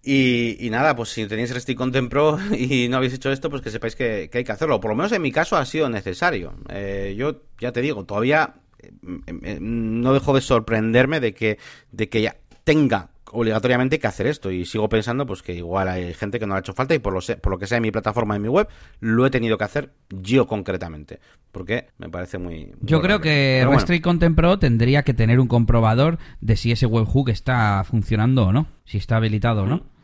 Y, 0.07 0.69
nada, 0.69 0.95
pues 0.95 1.09
si 1.09 1.25
tenéis 1.25 1.51
Restrict 1.51 1.77
Content 1.77 2.11
Pro 2.11 2.37
y 2.55 2.87
no 2.89 2.97
habéis 2.97 3.13
hecho 3.13 3.31
esto, 3.31 3.49
pues 3.49 3.63
que 3.63 3.71
sepáis 3.71 3.95
que, 3.95 4.29
hay 4.31 4.43
que 4.43 4.51
hacerlo. 4.51 4.79
Por 4.79 4.91
lo 4.91 4.95
menos 4.95 5.11
en 5.11 5.21
mi 5.21 5.31
caso 5.31 5.57
ha 5.57 5.65
sido 5.65 5.89
necesario. 5.89 6.53
Eh, 6.69 7.15
yo 7.17 7.41
ya 7.59 7.71
te 7.71 7.81
digo, 7.81 8.05
todavía 8.05 8.53
eh, 8.77 8.91
eh, 9.27 9.57
no 9.59 10.13
dejo 10.13 10.35
de 10.35 10.41
sorprenderme 10.41 11.19
de 11.19 11.33
que, 11.33 11.57
de 11.91 12.07
que 12.07 12.21
ya 12.21 12.35
tenga 12.63 13.09
obligatoriamente 13.31 13.97
que 13.97 14.05
hacer 14.05 14.27
esto. 14.27 14.51
Y 14.51 14.65
sigo 14.65 14.87
pensando 14.89 15.25
pues 15.25 15.41
que 15.41 15.55
igual 15.55 15.87
hay 15.87 16.13
gente 16.13 16.39
que 16.39 16.45
no 16.45 16.53
le 16.53 16.57
ha 16.57 16.59
hecho 16.59 16.73
falta 16.73 16.93
y 16.93 16.99
por 16.99 17.11
lo, 17.11 17.19
por 17.41 17.53
lo 17.53 17.57
que 17.57 17.65
sea 17.65 17.77
en 17.77 17.81
mi 17.81 17.91
plataforma 17.91 18.35
en 18.35 18.43
mi 18.43 18.47
web 18.47 18.67
lo 18.99 19.25
he 19.25 19.31
tenido 19.31 19.57
que 19.57 19.63
hacer 19.63 19.91
yo 20.09 20.45
concretamente. 20.45 21.19
Porque 21.51 21.87
me 21.97 22.09
parece 22.09 22.37
muy, 22.37 22.73
yo 22.81 23.01
creo 23.01 23.21
que 23.21 23.65
Restrict 23.67 24.03
Content 24.03 24.35
Pro 24.35 24.59
tendría 24.59 25.01
que 25.01 25.15
tener 25.15 25.39
un 25.39 25.47
comprobador 25.47 26.19
de 26.41 26.57
si 26.57 26.71
ese 26.71 26.85
webhook 26.85 27.29
está 27.29 27.83
funcionando 27.83 28.45
o 28.45 28.53
no 28.53 28.67
si 28.85 28.99
está 28.99 29.17
habilitado 29.17 29.63
o 29.63 29.65
no 29.65 29.94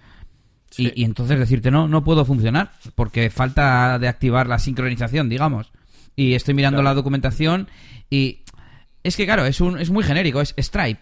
y, 0.78 1.04
entonces 1.04 1.38
decirte, 1.38 1.72
no, 1.72 1.88
no 1.88 2.04
puedo 2.04 2.26
funcionar, 2.26 2.72
porque 2.96 3.30
falta 3.30 4.00
de 4.00 4.08
activar 4.08 4.48
la 4.48 4.60
sincronización, 4.60 5.30
digamos. 5.30 5.72
Y 6.16 6.34
estoy 6.34 6.54
mirando 6.54 6.82
la 6.82 6.94
documentación 6.94 7.68
y... 8.10 8.40
Es 9.04 9.18
que, 9.18 9.26
claro, 9.26 9.48
es, 9.48 9.60
un, 9.62 9.80
es 9.80 9.90
muy 9.90 10.04
genérico, 10.04 10.42
es 10.42 10.54
Stripe. 10.60 11.00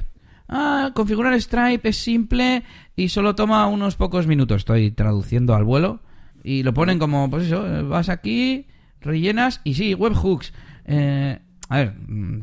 Ah, 0.48 0.92
configurar 0.96 1.40
Stripe 1.40 1.90
es 1.90 1.98
simple 1.98 2.64
y 2.96 3.10
solo 3.10 3.36
toma 3.36 3.68
unos 3.68 3.96
pocos 3.96 4.26
minutos. 4.26 4.62
Estoy 4.62 4.92
traduciendo 4.92 5.54
al 5.54 5.66
vuelo. 5.66 6.00
Y 6.44 6.64
lo 6.64 6.74
ponen 6.74 6.98
como, 6.98 7.30
pues 7.30 7.48
eso, 7.48 7.88
vas 7.88 8.08
aquí, 8.08 8.66
rellenas 9.02 9.62
y 9.64 9.74
sí, 9.74 9.94
webhooks. 9.94 10.54
Eh, 10.86 11.38
a 11.68 11.78
ver, 11.78 11.94
mm, 12.08 12.42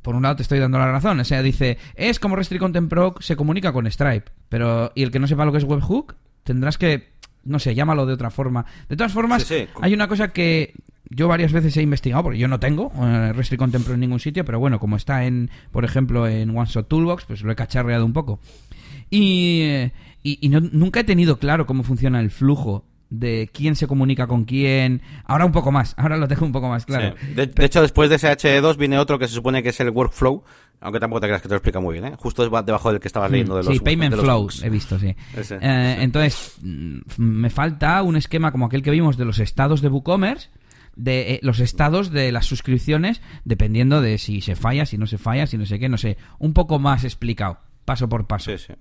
por 0.00 0.14
un 0.14 0.22
lado 0.22 0.36
te 0.36 0.42
estoy 0.42 0.60
dando 0.60 0.78
la 0.78 0.90
razón. 0.90 1.20
O 1.20 1.24
sea, 1.24 1.42
dice, 1.42 1.78
es 1.94 2.18
como 2.18 2.36
Restrict 2.36 2.62
Content 2.62 2.88
Pro 2.88 3.14
se 3.20 3.36
comunica 3.36 3.72
con 3.72 3.90
Stripe. 3.90 4.30
Pero, 4.48 4.92
¿y 4.94 5.02
el 5.02 5.10
que 5.10 5.18
no 5.18 5.26
sepa 5.26 5.44
lo 5.44 5.52
que 5.52 5.58
es 5.58 5.64
webhook? 5.64 6.14
Tendrás 6.44 6.78
que, 6.78 7.12
no 7.44 7.58
sé, 7.58 7.74
llámalo 7.74 8.06
de 8.06 8.14
otra 8.14 8.30
forma. 8.30 8.66
De 8.88 8.96
todas 8.96 9.12
formas, 9.12 9.50
hay 9.80 9.94
una 9.94 10.08
cosa 10.08 10.32
que 10.32 10.74
yo 11.14 11.28
varias 11.28 11.52
veces 11.52 11.76
he 11.76 11.82
investigado, 11.82 12.22
porque 12.24 12.38
yo 12.38 12.48
no 12.48 12.58
tengo 12.58 12.92
eh, 12.96 13.56
Content 13.56 13.88
en 13.88 14.00
ningún 14.00 14.20
sitio, 14.20 14.44
pero 14.44 14.58
bueno, 14.58 14.78
como 14.78 14.96
está 14.96 15.24
en, 15.24 15.50
por 15.70 15.84
ejemplo, 15.84 16.26
en 16.26 16.56
OneShot 16.56 16.88
Toolbox, 16.88 17.24
pues 17.26 17.42
lo 17.42 17.52
he 17.52 17.56
cacharreado 17.56 18.04
un 18.04 18.12
poco. 18.12 18.40
Y, 19.10 19.90
y, 20.22 20.48
nunca 20.48 21.00
he 21.00 21.04
tenido 21.04 21.38
claro 21.38 21.66
cómo 21.66 21.82
funciona 21.82 22.20
el 22.20 22.30
flujo 22.30 22.86
de 23.10 23.50
quién 23.52 23.76
se 23.76 23.86
comunica 23.86 24.26
con 24.26 24.44
quién. 24.44 25.02
Ahora 25.24 25.44
un 25.44 25.52
poco 25.52 25.70
más, 25.70 25.94
ahora 25.98 26.16
lo 26.16 26.26
tengo 26.28 26.46
un 26.46 26.52
poco 26.52 26.68
más 26.68 26.86
claro. 26.86 27.14
De, 27.34 27.50
hecho, 27.58 27.82
después 27.82 28.08
de 28.08 28.16
ese 28.16 28.28
H2 28.28 28.76
viene 28.78 28.98
otro 28.98 29.18
que 29.18 29.28
se 29.28 29.34
supone 29.34 29.62
que 29.62 29.68
es 29.68 29.80
el 29.80 29.90
workflow, 29.90 30.44
aunque 30.82 31.00
tampoco 31.00 31.20
te 31.20 31.26
creas 31.28 31.42
que 31.42 31.48
te 31.48 31.54
lo 31.54 31.58
explica 31.58 31.80
muy 31.80 31.94
bien, 31.94 32.12
¿eh? 32.12 32.16
Justo 32.18 32.42
debajo 32.42 32.90
del 32.90 33.00
que 33.00 33.08
estabas 33.08 33.30
mm, 33.30 33.32
leyendo 33.32 33.56
de 33.56 33.64
los 33.64 33.74
Sí, 33.74 33.80
Payment 33.80 34.16
Flows, 34.16 34.62
he 34.64 34.70
visto, 34.70 34.98
sí. 34.98 35.14
Eh, 35.36 35.96
entonces, 36.00 36.56
mm, 36.62 37.00
me 37.16 37.50
falta 37.50 38.02
un 38.02 38.16
esquema 38.16 38.52
como 38.52 38.66
aquel 38.66 38.82
que 38.82 38.90
vimos 38.90 39.16
de 39.16 39.24
los 39.24 39.38
estados 39.38 39.80
de 39.80 39.88
WooCommerce, 39.88 40.50
de 40.96 41.34
eh, 41.34 41.40
los 41.42 41.60
estados 41.60 42.10
de 42.10 42.32
las 42.32 42.46
suscripciones, 42.46 43.22
dependiendo 43.44 44.00
de 44.00 44.18
si 44.18 44.40
se 44.40 44.56
falla, 44.56 44.84
si 44.86 44.98
no 44.98 45.06
se 45.06 45.18
falla, 45.18 45.46
si 45.46 45.56
no 45.56 45.66
sé 45.66 45.78
qué, 45.78 45.88
no 45.88 45.98
sé. 45.98 46.16
Un 46.38 46.52
poco 46.52 46.78
más 46.78 47.04
explicado, 47.04 47.58
paso 47.84 48.08
por 48.08 48.26
paso. 48.26 48.50
Sí, 48.50 48.58
sí. 48.58 48.74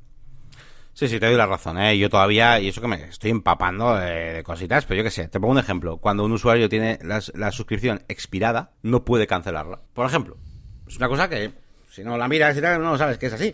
Sí, 0.93 1.07
sí, 1.07 1.19
te 1.19 1.25
doy 1.25 1.35
la 1.35 1.45
razón, 1.45 1.77
¿eh? 1.79 1.97
Yo 1.97 2.09
todavía, 2.09 2.59
y 2.59 2.67
eso 2.67 2.81
que 2.81 2.87
me 2.87 3.01
estoy 3.05 3.31
empapando 3.31 3.95
de, 3.95 4.43
cositas, 4.43 4.85
pero 4.85 4.97
yo 4.97 5.03
qué 5.03 5.11
sé, 5.11 5.27
te 5.29 5.39
pongo 5.39 5.53
un 5.53 5.57
ejemplo. 5.57 5.97
Cuando 5.97 6.25
un 6.25 6.33
usuario 6.33 6.67
tiene 6.67 6.99
la, 7.01 7.51
suscripción 7.51 8.03
expirada, 8.09 8.73
no 8.83 9.05
puede 9.05 9.25
cancelarla. 9.25 9.81
Por 9.93 10.05
ejemplo, 10.05 10.37
es 10.87 10.97
una 10.97 11.07
cosa 11.07 11.29
que, 11.29 11.53
si 11.91 12.03
no 12.03 12.17
la 12.17 12.27
miras 12.27 12.57
y 12.57 12.61
tal, 12.61 12.81
no 12.81 12.97
sabes 12.97 13.17
que 13.17 13.27
es 13.27 13.33
así. 13.33 13.53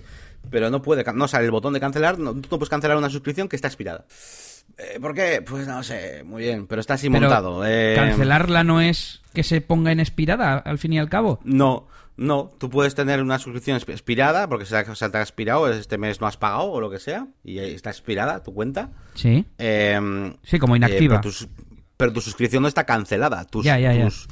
Pero 0.50 0.70
no 0.70 0.82
puede, 0.82 1.04
no 1.14 1.28
sale 1.28 1.46
el 1.46 1.52
botón 1.52 1.74
de 1.74 1.80
cancelar, 1.80 2.18
no, 2.20 2.34
tú 2.34 2.48
no 2.52 2.60
puedes 2.60 2.70
cancelar 2.70 2.96
una 2.96 3.10
suscripción 3.10 3.50
que 3.50 3.56
está 3.56 3.68
expirada. 3.68 4.06
Eh, 4.78 5.00
¿Por 5.02 5.14
qué? 5.14 5.44
Pues 5.46 5.68
no 5.68 5.82
sé, 5.84 6.24
muy 6.24 6.44
bien, 6.44 6.68
pero 6.68 6.80
está 6.80 6.94
así 6.94 7.10
montado. 7.10 7.66
Eh... 7.66 7.94
¿Cancelarla 7.96 8.64
no 8.64 8.80
es 8.80 9.22
que 9.34 9.44
se 9.44 9.60
ponga 9.62 9.92
en 9.92 10.00
expirada, 10.00 10.58
al 10.58 10.78
fin 10.78 10.94
y 10.94 11.00
al 11.00 11.10
cabo? 11.10 11.40
No, 11.44 11.88
no, 12.16 12.52
tú 12.58 12.70
puedes 12.70 12.96
tener 12.96 13.22
una 13.22 13.40
suscripción 13.40 13.78
expirada 13.78 14.48
porque 14.48 14.66
se, 14.66 14.84
te 14.84 15.18
ha 15.18 15.22
expirado, 15.22 15.70
este 15.72 15.98
mes 15.98 16.22
no 16.22 16.28
has 16.28 16.38
pagado 16.38 16.72
o 16.72 16.82
lo 16.82 16.90
que 16.90 17.00
sea, 17.00 17.28
y 17.44 17.60
está 17.60 17.90
expirada 17.90 18.44
tu 18.44 18.54
cuenta. 18.54 18.92
Sí. 19.16 19.46
Em, 19.58 20.36
sí, 20.44 20.60
como 20.60 20.76
inactiva. 20.76 21.22
pero, 21.96 22.14
tu, 22.14 22.22
suscripción 22.22 22.62
no 22.62 22.68
está 22.68 22.86
cancelada. 22.86 23.46
Tus, 23.46 23.66
tus, 23.66 24.28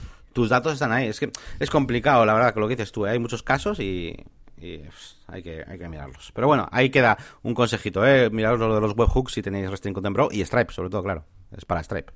datos 0.50 0.74
están 0.74 0.92
ahí. 0.92 1.08
Es 1.08 1.20
que 1.20 1.32
es 1.60 1.70
complicado, 1.70 2.26
la 2.26 2.34
verdad, 2.34 2.54
que 2.54 2.60
lo 2.60 2.68
que 2.68 2.76
dices 2.76 2.92
tú. 2.92 3.06
¿eh? 3.06 3.12
Hay 3.12 3.20
muchos 3.20 3.44
casos 3.44 3.80
y, 3.80 4.16
pues, 4.58 5.18
hay, 5.28 5.42
que, 5.42 5.64
hay 5.68 5.80
que 5.80 5.90
mirarlos. 5.90 6.32
Pero 6.34 6.48
bueno, 6.48 6.68
ahí 6.72 6.90
queda 6.90 7.18
un 7.44 7.54
consejito. 7.54 8.06
¿eh? 8.06 8.30
Miraros 8.30 8.60
lo 8.60 8.76
de 8.76 8.82
los 8.82 8.96
webhooks 8.96 9.34
si 9.34 9.42
tenéis 9.42 9.70
Restring 9.70 9.94
Content 9.94 10.16
Pro 10.16 10.30
y 10.32 10.44
Stripe, 10.44 10.74
sobre 10.74 10.90
todo, 10.90 11.04
claro. 11.04 11.26
Es 11.56 11.66
para 11.66 11.82
Stripe. 11.82 12.12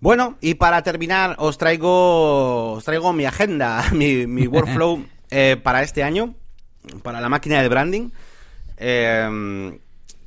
Bueno, 0.00 0.36
y 0.40 0.54
para 0.54 0.82
terminar 0.82 1.36
os 1.38 1.56
traigo 1.56 2.72
os 2.72 2.84
traigo 2.84 3.12
mi 3.12 3.24
agenda, 3.24 3.84
mi, 3.92 4.26
mi 4.26 4.46
workflow 4.46 5.02
eh, 5.30 5.56
para 5.62 5.82
este 5.82 6.02
año, 6.02 6.34
para 7.02 7.20
la 7.20 7.28
máquina 7.28 7.62
de 7.62 7.68
branding. 7.68 8.10
Eh, 8.76 9.78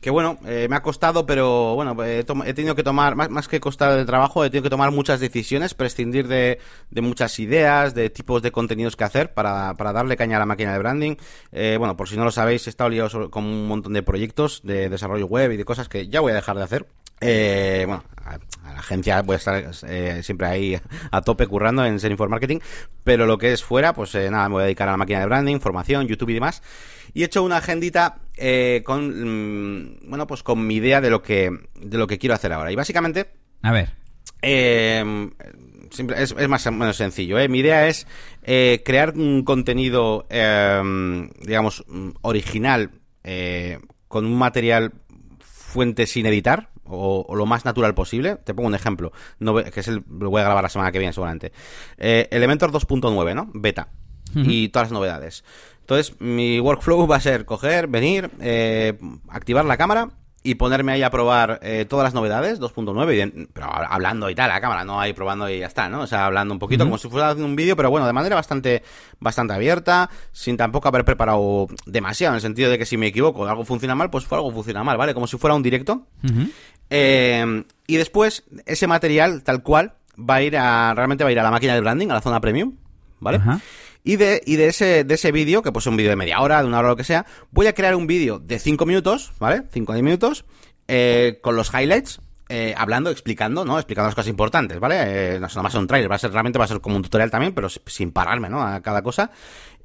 que 0.01 0.09
bueno, 0.09 0.37
eh, 0.45 0.67
me 0.69 0.75
ha 0.75 0.81
costado, 0.81 1.25
pero 1.25 1.75
bueno, 1.75 1.95
he, 2.03 2.23
tenido 2.53 2.75
que 2.75 2.83
tomar, 2.83 3.15
más, 3.15 3.29
más 3.29 3.47
que 3.47 3.59
costar 3.59 3.95
de 3.95 4.05
trabajo, 4.05 4.43
he 4.43 4.49
tenido 4.49 4.63
que 4.63 4.69
tomar 4.69 4.91
muchas 4.91 5.19
decisiones, 5.19 5.73
prescindir 5.73 6.27
de, 6.27 6.59
de 6.91 7.01
muchas 7.01 7.39
ideas, 7.39 7.95
de 7.95 8.09
tipos 8.09 8.41
de 8.41 8.51
contenidos 8.51 8.95
que 8.95 9.03
hacer 9.03 9.33
para, 9.33 9.73
para 9.75 9.93
darle 9.93 10.15
caña 10.15 10.37
a 10.37 10.39
la 10.39 10.45
máquina 10.45 10.73
de 10.73 10.79
branding. 10.79 11.15
Eh, 11.51 11.77
bueno, 11.79 11.97
por 11.97 12.07
si 12.07 12.17
no 12.17 12.23
lo 12.23 12.31
sabéis, 12.31 12.67
he 12.67 12.69
estado 12.69 12.89
liado 12.89 13.31
con 13.31 13.43
un 13.45 13.67
montón 13.67 13.93
de 13.93 14.03
proyectos 14.03 14.61
de 14.63 14.89
desarrollo 14.89 15.25
web 15.25 15.51
y 15.51 15.57
de 15.57 15.65
cosas 15.65 15.89
que 15.89 16.07
ya 16.07 16.21
voy 16.21 16.31
a 16.31 16.35
dejar 16.35 16.57
de 16.57 16.63
hacer. 16.63 16.87
Eh, 17.21 17.83
bueno, 17.87 18.03
a, 18.27 18.73
la 18.73 18.79
agencia 18.79 19.21
voy 19.21 19.35
a 19.35 19.37
estar 19.37 19.71
eh, 19.87 20.21
siempre 20.23 20.47
ahí 20.47 20.79
a 21.11 21.21
tope 21.21 21.47
currando 21.47 21.85
en 21.85 21.99
Ser 21.99 22.17
Marketing, 22.29 22.59
pero 23.03 23.25
lo 23.25 23.37
que 23.37 23.53
es 23.53 23.63
fuera, 23.63 23.93
pues 23.93 24.13
eh, 24.15 24.29
nada, 24.29 24.49
me 24.49 24.53
voy 24.53 24.61
a 24.63 24.65
dedicar 24.65 24.87
a 24.87 24.91
la 24.91 24.97
máquina 24.97 25.19
de 25.19 25.25
branding, 25.25 25.59
formación, 25.59 26.07
YouTube 26.07 26.29
y 26.29 26.33
demás. 26.35 26.61
Y 27.13 27.21
he 27.21 27.25
hecho 27.25 27.43
una 27.43 27.57
agendita 27.57 28.19
eh, 28.35 28.81
con, 28.85 29.81
mm, 29.81 30.09
bueno, 30.09 30.27
pues 30.27 30.43
con 30.43 30.65
mi 30.67 30.75
idea 30.75 31.01
de 31.01 31.09
lo 31.09 31.21
que, 31.21 31.51
de 31.79 31.97
lo 31.97 32.07
que 32.07 32.17
quiero 32.17 32.35
hacer 32.35 32.53
ahora. 32.53 32.71
Y 32.71 32.75
básicamente... 32.75 33.31
A 33.61 33.71
ver. 33.71 33.93
Eh, 34.41 35.29
es, 36.15 36.35
es, 36.37 36.47
más 36.47 36.67
o 36.67 36.71
menos 36.71 36.97
sencillo. 36.97 37.39
¿eh? 37.39 37.47
Mi 37.47 37.59
idea 37.59 37.87
es 37.87 38.05
crear 38.43 39.13
un 39.15 39.43
contenido, 39.43 40.27
digamos, 40.29 41.85
original, 42.21 42.91
con 44.07 44.25
un 44.25 44.37
material 44.37 44.93
fuente 45.39 46.05
sin 46.05 46.25
editar, 46.25 46.69
o, 46.89 47.35
lo 47.35 47.45
más 47.45 47.65
natural 47.65 47.93
posible. 47.93 48.37
Te 48.37 48.53
pongo 48.53 48.67
un 48.67 48.75
ejemplo, 48.75 49.11
que 49.73 49.79
es 49.79 49.87
el, 49.87 50.03
lo 50.07 50.29
voy 50.29 50.41
a 50.41 50.45
grabar 50.45 50.63
la 50.63 50.69
semana 50.69 50.91
que 50.91 50.99
viene 50.99 51.13
seguramente. 51.13 51.51
Eh, 51.97 52.27
Elementor 52.31 52.71
2.9, 52.71 53.35
¿no? 53.35 53.49
Beta. 53.53 53.89
Y 54.35 54.69
todas 54.69 54.87
las 54.89 54.91
novedades. 54.91 55.43
Entonces, 55.79 56.19
mi 56.19 56.59
workflow 56.59 57.07
va 57.07 57.15
a 57.15 57.21
ser 57.21 57.45
coger, 57.45 57.87
venir, 57.87 58.29
eh, 58.41 58.99
activar 59.29 59.63
la 59.63 59.77
cámara 59.77 60.09
y 60.43 60.55
ponerme 60.55 60.93
ahí 60.93 61.03
a 61.03 61.09
probar 61.09 61.59
eh, 61.61 61.85
todas 61.89 62.05
las 62.05 62.13
novedades, 62.13 62.59
2.9, 62.59 63.49
pero 63.51 63.67
hablando 63.69 64.29
y 64.29 64.35
tal, 64.35 64.47
la 64.47 64.61
cámara, 64.61 64.85
no 64.85 64.99
ahí 64.99 65.11
probando 65.11 65.49
y 65.49 65.59
ya 65.59 65.67
está, 65.67 65.89
¿no? 65.89 66.01
O 66.01 66.07
sea, 66.07 66.25
hablando 66.25 66.53
un 66.53 66.59
poquito 66.59 66.85
como 66.85 66.97
si 66.97 67.09
fuera 67.09 67.29
haciendo 67.29 67.47
un 67.47 67.55
vídeo, 67.55 67.75
pero 67.75 67.89
bueno, 67.89 68.07
de 68.07 68.13
manera 68.13 68.35
bastante, 68.35 68.83
bastante 69.19 69.53
abierta, 69.53 70.09
sin 70.31 70.55
tampoco 70.55 70.87
haber 70.87 71.03
preparado 71.03 71.67
demasiado, 71.85 72.33
en 72.33 72.35
el 72.35 72.41
sentido 72.41 72.69
de 72.71 72.77
que 72.77 72.85
si 72.85 72.95
me 72.95 73.07
equivoco, 73.07 73.45
algo 73.45 73.65
funciona 73.65 73.95
mal, 73.95 74.09
pues 74.09 74.25
fue 74.25 74.37
algo 74.37 74.51
funciona 74.51 74.83
mal, 74.83 74.95
¿vale? 74.95 75.13
Como 75.13 75.27
si 75.27 75.37
fuera 75.37 75.53
un 75.53 75.63
directo. 75.63 76.07
Eh, 76.89 77.63
y 77.85 77.97
después, 77.97 78.43
ese 78.65 78.87
material, 78.87 79.43
tal 79.43 79.63
cual, 79.63 79.93
va 80.17 80.35
a 80.35 80.41
ir 80.41 80.57
a, 80.57 80.93
realmente 80.95 81.23
va 81.23 81.29
a 81.29 81.33
ir 81.33 81.39
a 81.39 81.43
la 81.43 81.51
máquina 81.51 81.73
de 81.73 81.81
branding, 81.81 82.09
a 82.09 82.15
la 82.15 82.21
zona 82.21 82.41
premium, 82.41 82.75
¿vale? 83.19 83.39
Y 84.03 84.15
de, 84.15 84.41
y 84.45 84.55
de 84.55 84.67
ese, 84.67 85.03
de 85.03 85.15
ese 85.15 85.31
vídeo, 85.31 85.61
que 85.61 85.71
pues 85.71 85.83
es 85.83 85.87
un 85.87 85.97
vídeo 85.97 86.09
de 86.09 86.15
media 86.15 86.39
hora, 86.41 86.61
de 86.61 86.67
una 86.67 86.79
hora, 86.79 86.89
lo 86.89 86.95
que 86.95 87.03
sea, 87.03 87.25
voy 87.51 87.67
a 87.67 87.73
crear 87.73 87.95
un 87.95 88.07
vídeo 88.07 88.39
de 88.39 88.59
5 88.59 88.85
minutos, 88.85 89.33
¿vale? 89.39 89.63
5 89.71 89.93
minutos, 89.93 90.45
eh, 90.87 91.39
con 91.41 91.55
los 91.55 91.73
highlights, 91.73 92.21
eh, 92.49 92.73
hablando, 92.77 93.09
explicando, 93.09 93.65
¿no? 93.65 93.77
Explicando 93.77 94.07
las 94.07 94.15
cosas 94.15 94.29
importantes, 94.29 94.79
¿vale? 94.79 95.35
Eh, 95.35 95.39
no 95.39 95.47
es 95.47 95.75
un 95.75 95.87
trailer, 95.87 96.09
va 96.09 96.15
a 96.15 96.19
ser 96.19 96.31
realmente 96.31 96.57
va 96.57 96.65
a 96.65 96.69
ser 96.69 96.79
como 96.79 96.95
un 96.95 97.03
tutorial 97.03 97.29
también, 97.29 97.53
pero 97.53 97.67
sin 97.69 98.11
pararme, 98.11 98.49
¿no? 98.49 98.63
A 98.63 98.81
cada 98.81 99.01
cosa. 99.01 99.31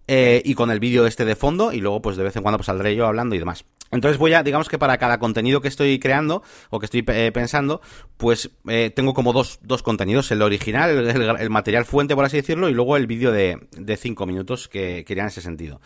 Eh, 0.07 0.43
y 0.45 0.55
con 0.55 0.71
el 0.71 0.79
vídeo 0.79 1.07
este 1.07 1.25
de 1.25 1.35
fondo, 1.35 1.73
y 1.73 1.81
luego 1.81 2.03
pues 2.03 2.17
de 2.17 2.23
vez 2.23 2.37
en 2.37 2.43
cuando 2.43 2.59
pues 2.59 2.67
saldré 2.67 2.95
yo 2.95 3.07
hablando 3.07 3.35
y 3.35 3.39
demás. 3.39 3.65
Entonces 3.93 4.19
voy 4.19 4.33
a, 4.33 4.43
digamos 4.43 4.69
que 4.69 4.79
para 4.79 4.97
cada 4.97 5.19
contenido 5.19 5.61
que 5.61 5.69
estoy 5.69 5.99
creando 5.99 6.43
o 6.71 6.81
que 6.81 6.87
estoy 6.87 7.05
eh, 7.09 7.31
pensando, 7.33 7.83
pues 8.17 8.51
eh, 8.67 8.91
tengo 8.95 9.13
como 9.13 9.33
dos, 9.33 9.61
dos 9.63 9.83
contenidos, 9.83 10.31
el 10.31 10.41
original, 10.43 11.07
el, 11.39 11.51
material 11.51 11.85
fuente, 11.85 12.15
por 12.15 12.25
así 12.25 12.39
decirlo, 12.39 12.71
y 12.71 12.75
luego 12.75 12.97
el 12.97 13.07
vídeo 13.07 13.31
de, 13.31 13.69
de 13.73 13.97
cinco 13.99 14.25
minutos 14.27 14.69
que, 14.69 15.05
quería 15.05 15.25
en 15.25 15.29
ese 15.29 15.43
sentido. 15.43 15.81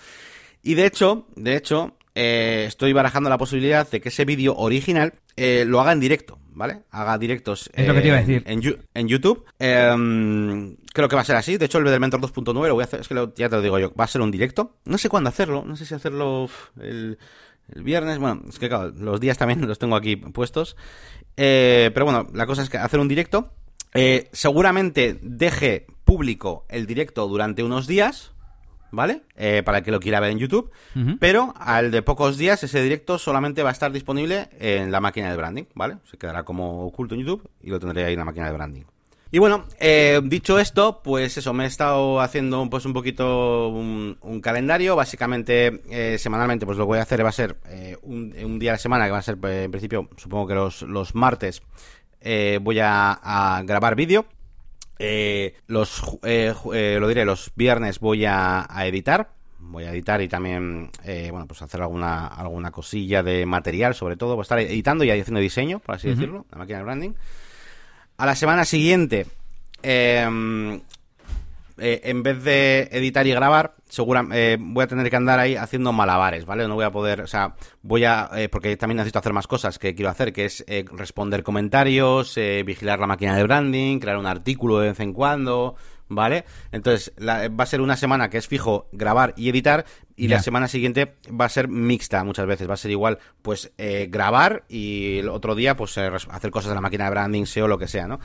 Y 0.62 0.75
de 0.75 0.87
hecho, 0.87 1.27
de 1.35 1.57
hecho, 1.57 1.97
estoy 2.14 2.92
barajando 2.92 3.29
la 3.29 3.38
posibilidad 3.38 3.88
de 3.90 4.01
que 4.01 4.09
ese 4.09 4.25
vídeo 4.25 4.55
original 4.57 5.14
lo 5.37 5.81
haga 5.81 5.92
en 5.92 6.01
directo, 6.01 6.38
¿vale? 6.57 6.83
Haga 6.90 7.19
directos 7.19 7.71
es 7.75 7.87
lo 7.87 7.95
que 7.95 8.01
te 8.01 8.07
iba 8.09 8.16
a 8.16 8.21
decir. 8.21 8.42
En, 8.47 9.09
YouTube. 9.09 9.45
Em, 9.59 10.77
creo 10.92 11.09
que 11.09 11.14
va 11.14 11.23
a 11.23 11.25
ser 11.25 11.37
así. 11.37 11.59
De 11.59 11.66
hecho, 11.66 11.79
el 11.79 11.85
de 11.85 12.01
Mentor 12.01 12.21
2.9 12.21 12.69
lo 12.69 12.75
voy 12.75 12.83
a 12.83 12.85
hacer, 12.87 13.01
es 13.01 13.09
que 13.09 13.14
ya 13.37 13.49
te 13.49 13.57
lo 13.57 13.62
digo 13.62 13.79
yo, 13.79 13.92
va 13.95 14.05
a 14.05 14.09
ser 14.09 14.23
un 14.23 14.31
directo. 14.31 14.77
No 14.87 14.97
sé 14.97 15.09
cuándo 15.09 15.29
hacerlo, 15.29 15.64
no 15.64 15.77
sé 15.77 15.85
si 15.85 15.95
hacerlo 15.95 16.49
el, 16.81 17.19
viernes. 17.74 18.18
Bueno, 18.18 18.42
es 18.48 18.59
que 18.59 18.68
claro, 18.68 18.92
los 18.96 19.20
días 19.20 19.38
también 19.38 19.61
los 19.68 19.79
tengo 19.79 19.96
aquí 19.96 20.16
puestos. 20.16 20.76
Eh, 21.37 21.90
pero 21.92 22.07
bueno, 22.07 22.26
la 22.33 22.46
cosa 22.46 22.62
es 22.62 22.70
que 22.70 22.79
hacer 22.79 23.00
un 23.00 23.09
directo. 23.09 23.52
Eh, 23.94 24.29
seguramente 24.33 25.18
deje 25.22 25.87
público 26.05 26.66
el 26.68 26.87
directo 26.87 27.26
durante 27.26 27.62
unos 27.62 27.87
días, 27.87 28.33
¿vale? 28.90 29.22
Eh, 29.37 29.62
para 29.64 29.79
el 29.79 29.85
que 29.85 29.90
lo 29.90 30.00
quiera 30.00 30.20
ver 30.20 30.31
en 30.31 30.38
YouTube. 30.38 30.70
Pero 31.18 31.55
al 31.57 31.90
de 31.90 32.02
pocos 32.02 32.37
días 32.37 32.62
ese 32.62 32.83
directo 32.83 33.18
solamente 33.18 33.62
va 33.62 33.70
a 33.70 33.72
estar 33.72 33.92
disponible 33.92 34.48
en 34.59 34.92
la 34.92 35.00
máquina 35.00 35.31
de 35.31 35.37
branding, 35.37 35.64
¿vale? 35.74 35.98
Se 36.11 36.16
quedará 36.18 36.44
como 36.44 36.87
oculto 36.87 37.14
en 37.14 37.22
YouTube 37.22 37.48
y 37.62 37.70
lo 37.70 37.81
tendré 37.81 38.05
ahí 38.05 38.12
en 38.12 38.18
la 38.18 38.24
máquina 38.24 38.46
de 38.46 38.52
branding. 38.52 38.85
Y 39.31 39.39
bueno, 39.39 39.67
eh, 39.81 40.21
dicho 40.25 40.59
esto, 40.59 41.03
pues 41.03 41.37
eso, 41.37 41.53
me 41.53 41.65
he 41.65 41.67
estado 41.67 42.21
haciendo 42.21 42.69
pues 42.71 42.85
un 42.85 42.93
poquito 42.93 43.69
un, 43.69 44.41
calendario, 44.41 44.95
básicamente 44.95 45.83
eh, 45.91 46.17
semanalmente, 46.19 46.65
pues 46.65 46.79
lo 46.79 46.85
que 46.85 46.89
voy 46.89 46.99
a 46.99 47.03
hacer 47.03 47.25
va 47.25 47.31
a 47.31 47.33
ser 47.33 47.57
un, 48.03 48.59
día 48.59 48.71
a 48.71 48.75
la 48.75 48.79
semana, 48.79 49.07
que 49.07 49.11
va 49.11 49.19
a 49.19 49.23
ser 49.23 49.39
en 49.43 49.71
principio, 49.71 50.09
supongo 50.17 50.47
que 50.47 50.55
los, 50.55 50.83
los 50.83 51.15
martes, 51.15 51.62
voy 52.61 52.79
a 52.81 53.62
grabar 53.65 53.97
vídeo 53.97 54.27
eh, 54.99 55.55
los, 55.67 56.03
eh, 56.23 56.55
eh, 56.73 56.97
lo 56.99 57.09
diré, 57.09 57.25
los 57.25 57.53
viernes 57.55 58.01
voy 58.01 58.25
a, 58.25 58.67
editar. 58.85 59.31
Voy 59.59 59.85
a 59.85 59.91
editar 59.91 60.23
y 60.23 60.29
también, 60.29 60.91
eh, 61.05 61.29
bueno, 61.31 61.47
pues 61.47 61.61
hacer 61.61 61.83
alguna, 61.83 62.29
alguna 62.29 62.71
cosilla 62.71 63.23
de 63.23 63.45
material, 63.47 63.95
sobre 63.95 64.17
todo. 64.17 64.35
Voy 64.35 64.43
a 64.43 64.43
estar 64.43 64.59
editando 64.61 65.05
y 65.05 65.11
haciendo 65.11 65.41
diseño, 65.41 65.81
por 65.81 65.97
así 65.97 66.09
decirlo, 66.09 66.47
la 66.53 66.59
máquina 66.59 66.79
de 66.79 66.85
branding. 66.85 67.11
A 68.18 68.26
la 68.26 68.35
semana 68.35 68.64
siguiente, 68.64 69.26
eh, 69.83 70.26
eh, 71.79 72.00
en 72.05 72.22
vez 72.22 72.42
de 72.42 72.88
editar 72.90 73.26
y 73.26 73.33
grabar, 73.33 73.74
eh, 74.33 74.57
voy 74.59 74.83
a 74.83 74.87
tener 74.87 75.11
que 75.11 75.16
andar 75.16 75.38
ahí 75.38 75.57
haciendo 75.57 75.92
malabares, 75.92 76.46
¿vale? 76.46 76.66
No 76.66 76.74
voy 76.74 76.87
a 76.87 76.90
poder, 76.90 77.20
o 77.20 77.26
sea, 77.26 77.55
voy 77.83 78.05
a, 78.05 78.31
eh, 78.35 78.48
porque 78.48 78.79
también 78.79 78.96
necesito 78.96 79.18
hacer 79.18 79.35
más 79.35 79.46
cosas 79.46 79.79
que 79.79 79.94
quiero 79.94 80.11
hacer, 80.11 80.33
que 80.33 80.46
es 80.46 80.64
responder 80.92 81.42
comentarios, 81.42 82.38
vigilar 82.64 82.98
la 82.98 83.07
máquina 83.07 83.37
de 83.37 83.42
branding, 83.42 83.98
crear 83.98 84.16
un 84.16 84.26
artículo 84.26 84.79
de 84.79 84.88
vez 84.88 85.00
en 85.00 85.12
cuando, 85.12 85.76
¿vale? 86.09 86.45
Entonces, 86.73 87.12
va 87.21 87.62
a 87.64 87.66
ser 87.66 87.81
una 87.81 87.97
semana 87.97 88.31
que 88.31 88.38
es 88.38 88.47
fijo 88.47 88.88
grabar 88.92 89.35
y 89.37 89.49
editar, 89.49 89.85
y 90.16 90.29
la 90.29 90.40
semana 90.40 90.69
siguiente 90.69 91.16
va 91.29 91.45
a 91.45 91.51
ser 91.51 91.69
mixta 91.69 92.25
muchas 92.25 92.47
veces, 92.47 92.69
va 92.69 92.75
a 92.75 92.79
ser 92.79 92.90
igual, 92.90 93.19
pues, 93.42 93.73
grabar 94.09 94.64
y 94.69 95.19
el 95.19 95.29
otro 95.29 95.55
día, 95.55 95.77
pues, 95.77 95.97
hacer 95.99 96.51
cosas 96.51 96.71
de 96.71 96.75
la 96.75 96.81
máquina 96.81 97.05
de 97.05 97.11
branding, 97.11 97.45
SEO, 97.45 97.69
lo 97.69 97.79
que 97.79 97.88
sea, 97.88 98.07
¿no? 98.07 98.21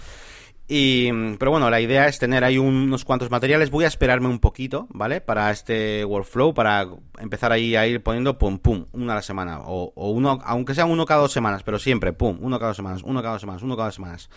Y, 0.73 1.11
pero 1.37 1.51
bueno, 1.51 1.69
la 1.69 1.81
idea 1.81 2.07
es 2.07 2.17
tener 2.17 2.45
ahí 2.45 2.57
unos 2.57 3.03
cuantos 3.03 3.29
materiales. 3.29 3.69
Voy 3.71 3.83
a 3.83 3.89
esperarme 3.89 4.29
un 4.29 4.39
poquito, 4.39 4.87
¿vale? 4.91 5.19
Para 5.19 5.51
este 5.51 6.05
workflow, 6.05 6.53
para 6.53 6.87
empezar 7.19 7.51
ahí 7.51 7.75
a 7.75 7.85
ir 7.87 8.01
poniendo 8.01 8.37
pum, 8.37 8.57
pum, 8.57 8.85
una 8.93 9.11
a 9.11 9.15
la 9.17 9.21
semana. 9.21 9.59
O, 9.65 9.91
uno, 10.11 10.39
aunque 10.45 10.73
sea 10.73 10.85
uno 10.85 11.05
cada 11.05 11.19
dos 11.19 11.33
semanas, 11.33 11.63
pero 11.63 11.77
siempre, 11.77 12.13
pum, 12.13 12.37
uno 12.39 12.57
cada 12.57 12.69
dos 12.69 12.77
semanas, 12.77 13.01
uno 13.03 13.21
cada 13.21 13.33
dos 13.33 13.41
semanas, 13.41 13.63
uno 13.63 13.75
cada 13.75 13.89
dos 13.89 13.95
semanas. 13.95 14.29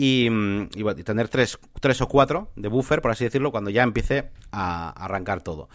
Y, 0.00 0.28
y, 0.76 1.02
tener 1.02 1.28
tres, 1.28 1.58
tres 1.80 2.00
o 2.00 2.06
cuatro 2.06 2.52
de 2.54 2.68
buffer, 2.68 3.02
por 3.02 3.10
así 3.10 3.24
decirlo, 3.24 3.50
cuando 3.50 3.68
ya 3.68 3.82
empiece 3.82 4.30
a 4.52 4.90
arrancar 4.90 5.42
todo. 5.42 5.68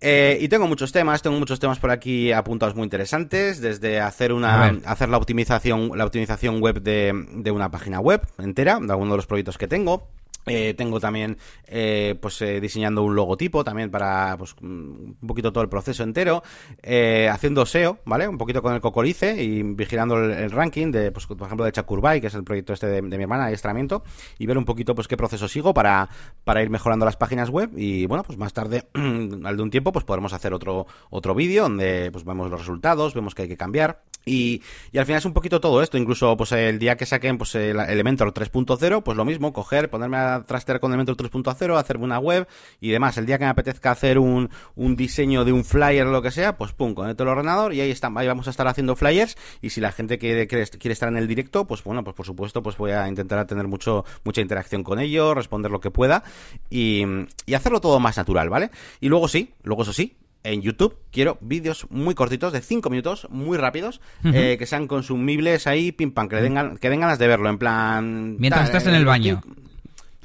Eh, 0.00 0.38
y 0.40 0.48
tengo 0.48 0.66
muchos 0.66 0.90
temas, 0.90 1.20
tengo 1.20 1.38
muchos 1.38 1.60
temas 1.60 1.78
por 1.78 1.90
aquí 1.90 2.32
apuntados 2.32 2.74
muy 2.74 2.84
interesantes, 2.84 3.60
desde 3.60 4.00
hacer 4.00 4.32
una 4.32 4.80
hacer 4.86 5.10
la 5.10 5.18
optimización 5.18 5.92
la 5.94 6.06
optimización 6.06 6.62
web 6.62 6.80
de, 6.80 7.12
de 7.34 7.50
una 7.50 7.70
página 7.70 8.00
web 8.00 8.22
entera, 8.38 8.80
de 8.80 8.90
alguno 8.90 9.10
de 9.10 9.18
los 9.18 9.26
proyectos 9.26 9.58
que 9.58 9.68
tengo, 9.68 10.08
eh, 10.46 10.74
tengo 10.74 10.98
también 11.00 11.38
eh, 11.66 12.16
pues 12.20 12.40
eh, 12.42 12.60
diseñando 12.60 13.02
un 13.02 13.14
logotipo 13.14 13.62
también 13.62 13.90
para 13.90 14.36
pues 14.36 14.54
un 14.60 15.16
poquito 15.26 15.52
todo 15.52 15.62
el 15.62 15.70
proceso 15.70 16.02
entero 16.02 16.42
eh, 16.82 17.28
haciendo 17.30 17.64
SEO 17.64 17.98
vale 18.04 18.26
un 18.26 18.38
poquito 18.38 18.60
con 18.60 18.74
el 18.74 18.80
cocorice 18.80 19.42
y 19.42 19.62
vigilando 19.62 20.16
el, 20.16 20.50
ranking 20.50 20.90
de 20.90 21.12
pues 21.12 21.26
por 21.26 21.46
ejemplo 21.46 21.64
de 21.64 21.72
Chakurbay 21.72 22.20
que 22.20 22.26
es 22.26 22.34
el 22.34 22.44
proyecto 22.44 22.72
este 22.72 22.88
de, 22.88 23.02
mi 23.02 23.14
hermana 23.14 23.46
de 23.46 23.54
estramiento 23.54 24.02
y 24.38 24.46
ver 24.46 24.58
un 24.58 24.64
poquito 24.64 24.94
pues 24.94 25.06
qué 25.06 25.16
proceso 25.16 25.46
sigo 25.48 25.72
para 25.74 26.08
para 26.44 26.62
ir 26.62 26.70
mejorando 26.70 27.04
las 27.04 27.16
páginas 27.16 27.48
web 27.48 27.70
y 27.76 28.06
bueno 28.06 28.24
pues 28.24 28.36
más 28.36 28.52
tarde 28.52 28.88
al 28.94 29.56
de 29.56 29.62
un 29.62 29.70
tiempo 29.70 29.92
pues 29.92 30.04
podremos 30.04 30.32
hacer 30.32 30.52
otro 30.52 30.86
otro 31.10 31.34
vídeo 31.34 31.62
donde 31.62 32.10
pues 32.10 32.24
vemos 32.24 32.50
los 32.50 32.60
resultados 32.60 33.14
vemos 33.14 33.34
que 33.34 33.42
hay 33.42 33.48
que 33.48 33.56
cambiar 33.56 34.02
Y, 34.24 34.62
y, 34.92 34.98
al 34.98 35.06
final 35.06 35.18
es 35.18 35.24
un 35.24 35.32
poquito 35.32 35.60
todo 35.60 35.82
esto, 35.82 35.98
incluso 35.98 36.36
pues 36.36 36.52
el 36.52 36.78
día 36.78 36.96
que 36.96 37.06
saquen 37.06 37.38
pues 37.38 37.54
el 37.54 37.78
Elementor 37.78 38.32
3.0, 38.32 39.02
pues 39.02 39.16
lo 39.16 39.24
mismo, 39.24 39.52
coger, 39.52 39.90
ponerme 39.90 40.16
a 40.16 40.44
trastear 40.46 40.80
con 40.80 40.92
Elementor 40.92 41.16
3.0, 41.16 41.76
hacerme 41.76 42.04
una 42.04 42.18
web 42.18 42.46
y 42.80 42.90
demás. 42.90 43.18
El 43.18 43.26
día 43.26 43.38
que 43.38 43.44
me 43.44 43.50
apetezca 43.50 43.90
hacer 43.90 44.18
un, 44.18 44.50
un 44.76 44.96
diseño 44.96 45.44
de 45.44 45.52
un 45.52 45.64
flyer 45.64 46.06
o 46.06 46.10
lo 46.10 46.22
que 46.22 46.30
sea, 46.30 46.56
pues 46.56 46.72
pum, 46.72 46.94
conecto 46.94 47.24
el 47.24 47.30
ordenador 47.30 47.74
y 47.74 47.80
ahí 47.80 47.90
están, 47.90 48.16
ahí 48.16 48.26
vamos 48.26 48.46
a 48.46 48.50
estar 48.50 48.66
haciendo 48.68 48.96
flyers 48.96 49.36
y 49.60 49.70
si 49.70 49.80
la 49.80 49.92
gente 49.92 50.18
quiere, 50.18 50.46
quiere, 50.46 50.66
quiere 50.66 50.92
estar 50.92 51.08
en 51.08 51.16
el 51.16 51.26
directo, 51.26 51.66
pues 51.66 51.82
bueno, 51.82 52.04
pues 52.04 52.14
por 52.14 52.26
supuesto, 52.26 52.62
pues 52.62 52.76
voy 52.76 52.92
a 52.92 53.08
intentar 53.08 53.44
tener 53.46 53.66
mucho, 53.66 54.04
mucha 54.24 54.40
interacción 54.40 54.82
con 54.84 54.98
ellos, 54.98 55.34
responder 55.34 55.70
lo 55.70 55.80
que 55.80 55.90
pueda 55.90 56.22
y, 56.70 57.04
y 57.46 57.54
hacerlo 57.54 57.80
todo 57.80 57.98
más 58.00 58.16
natural, 58.16 58.48
¿vale? 58.48 58.70
Y 59.00 59.08
luego 59.08 59.28
sí, 59.28 59.54
luego 59.62 59.82
eso 59.82 59.92
sí, 59.92 60.16
en 60.44 60.62
YouTube 60.62 60.96
quiero 61.10 61.38
vídeos 61.40 61.86
muy 61.90 62.14
cortitos, 62.14 62.52
de 62.52 62.60
5 62.60 62.90
minutos, 62.90 63.26
muy 63.30 63.58
rápidos, 63.58 64.00
eh, 64.24 64.56
que 64.58 64.66
sean 64.66 64.86
consumibles 64.86 65.66
ahí, 65.66 65.92
pim 65.92 66.12
pam, 66.12 66.28
que, 66.28 66.36
den, 66.36 66.76
que 66.78 66.90
den 66.90 67.00
ganas 67.00 67.18
de 67.18 67.28
verlo, 67.28 67.48
en 67.48 67.58
plan... 67.58 68.36
Mientras 68.38 68.64
estás 68.64 68.86
en 68.86 68.94
el 68.94 69.04
baño. 69.04 69.42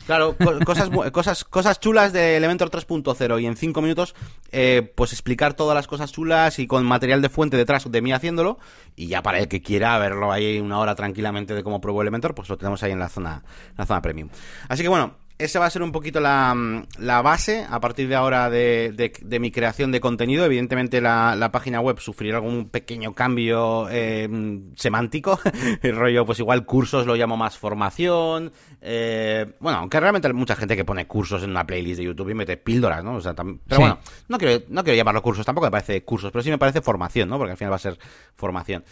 Claro, 0.08 0.38
cosas, 0.66 0.90
cosas, 1.12 1.44
cosas 1.44 1.82
chulas 1.82 2.14
de 2.14 2.38
Elementor 2.38 2.72
3.0 2.72 3.42
y 3.42 3.46
en 3.46 3.58
5 3.58 3.82
minutos, 3.82 4.16
eh, 4.54 4.94
pues 4.96 5.12
explicar 5.12 5.54
todas 5.54 5.76
las 5.76 5.86
cosas 5.86 6.14
chulas 6.14 6.60
y 6.60 6.68
con 6.68 6.86
material 6.86 7.22
de 7.22 7.28
fuente 7.28 7.58
detrás 7.58 7.92
de 7.92 8.02
mí 8.02 8.14
haciéndolo. 8.14 8.58
Y 8.96 9.08
ya 9.08 9.22
para 9.22 9.40
el 9.40 9.50
que 9.50 9.62
quiera 9.62 9.98
verlo 10.00 10.32
ahí 10.32 10.62
una 10.62 10.80
hora 10.80 10.96
tranquilamente 10.96 11.54
de 11.54 11.62
cómo 11.62 11.82
pruebo 11.82 12.02
Elementor, 12.02 12.34
pues 12.34 12.48
lo 12.48 12.58
tenemos 12.58 12.82
ahí 12.84 12.94
en 12.94 13.00
la 13.00 13.10
zona, 13.10 13.44
la 13.78 13.86
zona 13.86 14.02
premium. 14.02 14.30
Así 14.70 14.82
que 14.82 14.88
bueno, 14.88 15.16
esa 15.40 15.60
va 15.60 15.68
a 15.68 15.70
ser 15.70 15.84
un 15.84 15.92
poquito 15.92 16.20
la, 16.20 16.84
la 16.98 17.22
base 17.22 17.66
a 17.70 17.80
partir 17.80 18.08
de 18.08 18.16
ahora 18.16 18.50
de, 18.50 19.12
de, 19.22 19.40
mi 19.40 19.52
creación 19.52 19.92
de 19.92 20.00
contenido. 20.00 20.44
Evidentemente 20.44 21.00
la, 21.00 21.36
la, 21.36 21.52
página 21.52 21.80
web 21.80 22.00
sufrirá 22.00 22.38
algún 22.38 22.70
pequeño 22.70 23.14
cambio 23.14 23.88
eh, 23.92 24.28
semántico. 24.76 25.40
El 25.84 25.96
rollo, 25.96 26.26
pues 26.26 26.40
igual 26.40 26.66
cursos 26.66 27.06
lo 27.06 27.16
llamo 27.16 27.38
más 27.38 27.58
formación. 27.58 28.52
Eh, 28.82 29.46
bueno, 29.60 29.80
aunque 29.80 30.00
realmente 30.00 30.28
hay 30.28 30.34
mucha 30.34 30.56
gente 30.56 30.76
que 30.76 30.86
pone 30.86 31.06
cursos 31.06 31.44
en 31.44 31.52
una 31.52 31.68
playlist 31.68 32.00
de 32.00 32.06
YouTube 32.06 32.30
y 32.30 32.34
mete 32.34 32.58
píldoras, 32.58 33.04
¿no? 33.04 33.16
O 33.16 33.22
sea, 33.22 33.36
pero 33.36 33.80
bueno, 33.80 34.00
no 34.28 34.38
quiero, 34.40 34.66
no 34.70 34.84
quiero 34.84 34.98
llamarlo 34.98 35.22
cursos, 35.22 35.46
tampoco 35.46 35.68
me 35.68 35.72
parece 35.72 36.04
cursos, 36.04 36.32
pero 36.32 36.42
sí 36.42 36.50
me 36.50 36.58
parece 36.58 36.82
formación, 36.82 37.30
¿no? 37.30 37.38
Porque 37.38 37.52
al 37.52 37.58
final 37.58 37.72
va 37.72 37.78
a 37.78 37.80
ser 37.80 38.00
formación. 38.36 38.84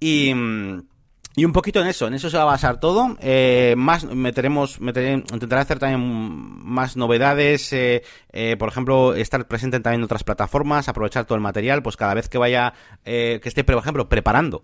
Y... 0.00 0.32
Y 1.36 1.44
un 1.44 1.52
poquito 1.52 1.80
en 1.80 1.88
eso, 1.88 2.06
en 2.06 2.14
eso 2.14 2.30
se 2.30 2.36
va 2.36 2.44
a 2.44 2.46
basar 2.46 2.78
todo. 2.78 3.16
Eh, 3.20 3.74
más 3.76 4.04
meteremos, 4.04 4.80
meteré, 4.80 5.14
intentaré 5.14 5.62
hacer 5.62 5.80
también 5.80 6.00
más 6.00 6.96
novedades. 6.96 7.72
Eh, 7.72 8.04
eh, 8.32 8.56
por 8.56 8.68
ejemplo, 8.68 9.14
estar 9.14 9.46
presente 9.48 9.80
también 9.80 10.00
en 10.00 10.04
otras 10.04 10.22
plataformas, 10.22 10.88
aprovechar 10.88 11.24
todo 11.24 11.34
el 11.34 11.42
material. 11.42 11.82
Pues 11.82 11.96
cada 11.96 12.14
vez 12.14 12.28
que 12.28 12.38
vaya, 12.38 12.72
eh, 13.04 13.40
que 13.42 13.48
esté, 13.48 13.64
por 13.64 13.76
ejemplo, 13.76 14.08
preparando 14.08 14.62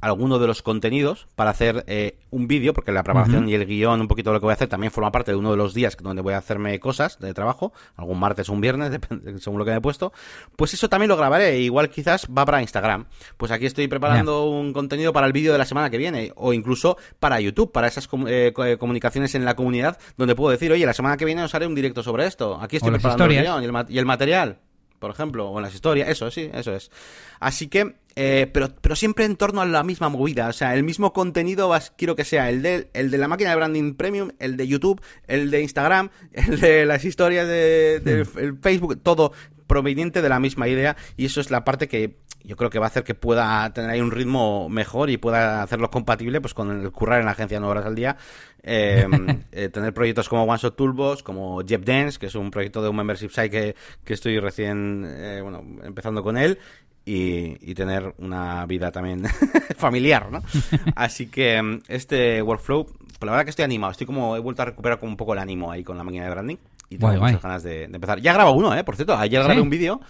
alguno 0.00 0.38
de 0.38 0.46
los 0.46 0.62
contenidos 0.62 1.26
para 1.34 1.50
hacer 1.50 1.84
eh, 1.86 2.18
un 2.30 2.46
vídeo, 2.46 2.72
porque 2.72 2.92
la 2.92 3.02
preparación 3.02 3.48
y 3.48 3.54
el 3.54 3.66
guion, 3.66 4.00
un 4.00 4.08
poquito 4.08 4.30
de 4.30 4.34
lo 4.34 4.40
que 4.40 4.46
voy 4.46 4.52
a 4.52 4.54
hacer, 4.54 4.68
también 4.68 4.92
forma 4.92 5.10
parte 5.10 5.32
de 5.32 5.36
uno 5.36 5.50
de 5.50 5.56
los 5.56 5.74
días 5.74 5.96
donde 6.00 6.22
voy 6.22 6.34
a 6.34 6.38
hacerme 6.38 6.78
cosas 6.78 7.18
de 7.18 7.34
trabajo, 7.34 7.72
algún 7.96 8.18
martes 8.18 8.48
o 8.48 8.52
un 8.52 8.60
viernes, 8.60 8.90
depende, 8.92 9.38
según 9.40 9.58
lo 9.58 9.64
que 9.64 9.72
me 9.72 9.78
he 9.78 9.80
puesto, 9.80 10.12
pues 10.56 10.74
eso 10.74 10.88
también 10.88 11.08
lo 11.08 11.16
grabaré, 11.16 11.60
igual 11.60 11.90
quizás 11.90 12.26
va 12.26 12.44
para 12.44 12.60
Instagram. 12.60 13.06
Pues 13.36 13.50
aquí 13.50 13.66
estoy 13.66 13.88
preparando 13.88 14.46
un 14.46 14.72
contenido 14.72 15.12
para 15.12 15.26
el 15.26 15.32
vídeo 15.32 15.52
de 15.52 15.58
la 15.58 15.64
semana 15.64 15.90
que 15.90 15.98
viene, 15.98 16.32
o 16.36 16.52
incluso 16.52 16.96
para 17.18 17.40
YouTube, 17.40 17.72
para 17.72 17.88
esas 17.88 18.08
eh, 18.26 18.52
eh, 18.56 18.76
comunicaciones 18.78 19.34
en 19.34 19.44
la 19.44 19.56
comunidad, 19.56 19.98
donde 20.16 20.34
puedo 20.34 20.50
decir, 20.50 20.70
oye, 20.72 20.86
la 20.86 20.94
semana 20.94 21.16
que 21.16 21.24
viene 21.24 21.42
os 21.42 21.54
haré 21.54 21.66
un 21.66 21.74
directo 21.74 22.02
sobre 22.02 22.26
esto, 22.26 22.58
aquí 22.60 22.76
estoy 22.76 22.92
preparando 22.92 23.24
el 23.24 23.42
guion 23.42 23.62
y 23.62 23.66
el, 23.66 23.86
y 23.88 23.98
el 23.98 24.06
material 24.06 24.58
por 24.98 25.10
ejemplo, 25.10 25.48
o 25.48 25.58
en 25.58 25.62
las 25.62 25.74
historias, 25.74 26.08
eso 26.08 26.30
sí, 26.30 26.50
eso 26.52 26.74
es. 26.74 26.90
Así 27.40 27.68
que, 27.68 27.96
eh, 28.16 28.50
pero, 28.52 28.68
pero 28.80 28.96
siempre 28.96 29.24
en 29.24 29.36
torno 29.36 29.60
a 29.60 29.66
la 29.66 29.82
misma 29.82 30.08
movida, 30.08 30.48
o 30.48 30.52
sea, 30.52 30.74
el 30.74 30.82
mismo 30.82 31.12
contenido 31.12 31.72
quiero 31.96 32.16
que 32.16 32.24
sea 32.24 32.50
el 32.50 32.62
de, 32.62 32.90
el 32.94 33.10
de 33.10 33.18
la 33.18 33.28
máquina 33.28 33.50
de 33.50 33.56
branding 33.56 33.94
premium, 33.94 34.30
el 34.38 34.56
de 34.56 34.66
YouTube, 34.66 35.00
el 35.26 35.50
de 35.50 35.62
Instagram, 35.62 36.10
el 36.32 36.60
de 36.60 36.86
las 36.86 37.04
historias 37.04 37.46
de, 37.46 38.24
hmm. 38.24 38.60
Facebook, 38.60 39.00
todo 39.02 39.32
proveniente 39.66 40.22
de 40.22 40.28
la 40.28 40.40
misma 40.40 40.66
idea 40.66 40.96
y 41.16 41.26
eso 41.26 41.40
es 41.40 41.50
la 41.50 41.62
parte 41.62 41.88
que 41.88 42.16
yo 42.42 42.56
creo 42.56 42.70
que 42.70 42.78
va 42.78 42.86
a 42.86 42.88
hacer 42.88 43.04
que 43.04 43.14
pueda 43.14 43.70
tener 43.74 43.90
ahí 43.90 44.00
un 44.00 44.10
ritmo 44.10 44.70
mejor 44.70 45.10
y 45.10 45.18
pueda 45.18 45.62
hacerlo 45.62 45.90
compatible 45.90 46.40
pues 46.40 46.54
con 46.54 46.70
el 46.70 46.90
currar 46.90 47.20
en 47.20 47.26
la 47.26 47.32
agencia 47.32 47.60
9 47.60 47.70
horas 47.70 47.86
al 47.86 47.94
día 47.94 48.16
em, 48.68 49.42
eh, 49.52 49.68
tener 49.70 49.94
proyectos 49.94 50.28
como 50.28 50.44
One 50.44 50.58
Shot 50.58 50.76
Toolbox 50.76 51.22
como 51.22 51.62
Jeff 51.66 51.82
Dance 51.84 52.18
que 52.18 52.26
es 52.26 52.34
un 52.34 52.50
proyecto 52.50 52.82
de 52.82 52.88
un 52.88 52.96
membership 52.96 53.30
site 53.30 53.50
que, 53.50 53.76
que 54.04 54.14
estoy 54.14 54.38
recién 54.38 55.06
eh, 55.08 55.40
bueno 55.42 55.64
empezando 55.82 56.22
con 56.22 56.36
él 56.36 56.58
y, 57.10 57.74
tener 57.74 58.14
una 58.18 58.66
vida 58.66 58.92
también 58.92 59.24
familiar, 59.78 60.30
¿no? 60.30 60.42
Así 60.94 61.28
que 61.28 61.54
em, 61.54 61.80
este 61.88 62.42
workflow, 62.42 62.84
pues 62.84 63.22
la 63.22 63.30
verdad 63.30 63.44
que 63.44 63.50
estoy 63.50 63.64
animado, 63.64 63.92
estoy 63.92 64.06
como, 64.06 64.36
he 64.36 64.40
vuelto 64.40 64.60
a 64.60 64.66
recuperar 64.66 64.98
como 64.98 65.12
un 65.12 65.16
poco 65.16 65.32
el 65.32 65.38
ánimo 65.38 65.72
ahí 65.72 65.82
con 65.82 65.96
la 65.96 66.04
máquina 66.04 66.24
de 66.24 66.30
branding 66.30 66.56
y 66.90 66.98
tengo 66.98 67.12
muchas 67.14 67.42
ganas 67.42 67.62
de, 67.62 67.84
empezar. 67.84 68.20
Ya 68.20 68.32
grabo 68.32 68.52
uno, 68.52 68.74
¿eh? 68.74 68.84
Por 68.84 68.96
cierto, 68.96 69.16
ayer 69.16 69.42
grabé 69.42 69.60
un 69.60 69.70
vídeo. 69.70 70.00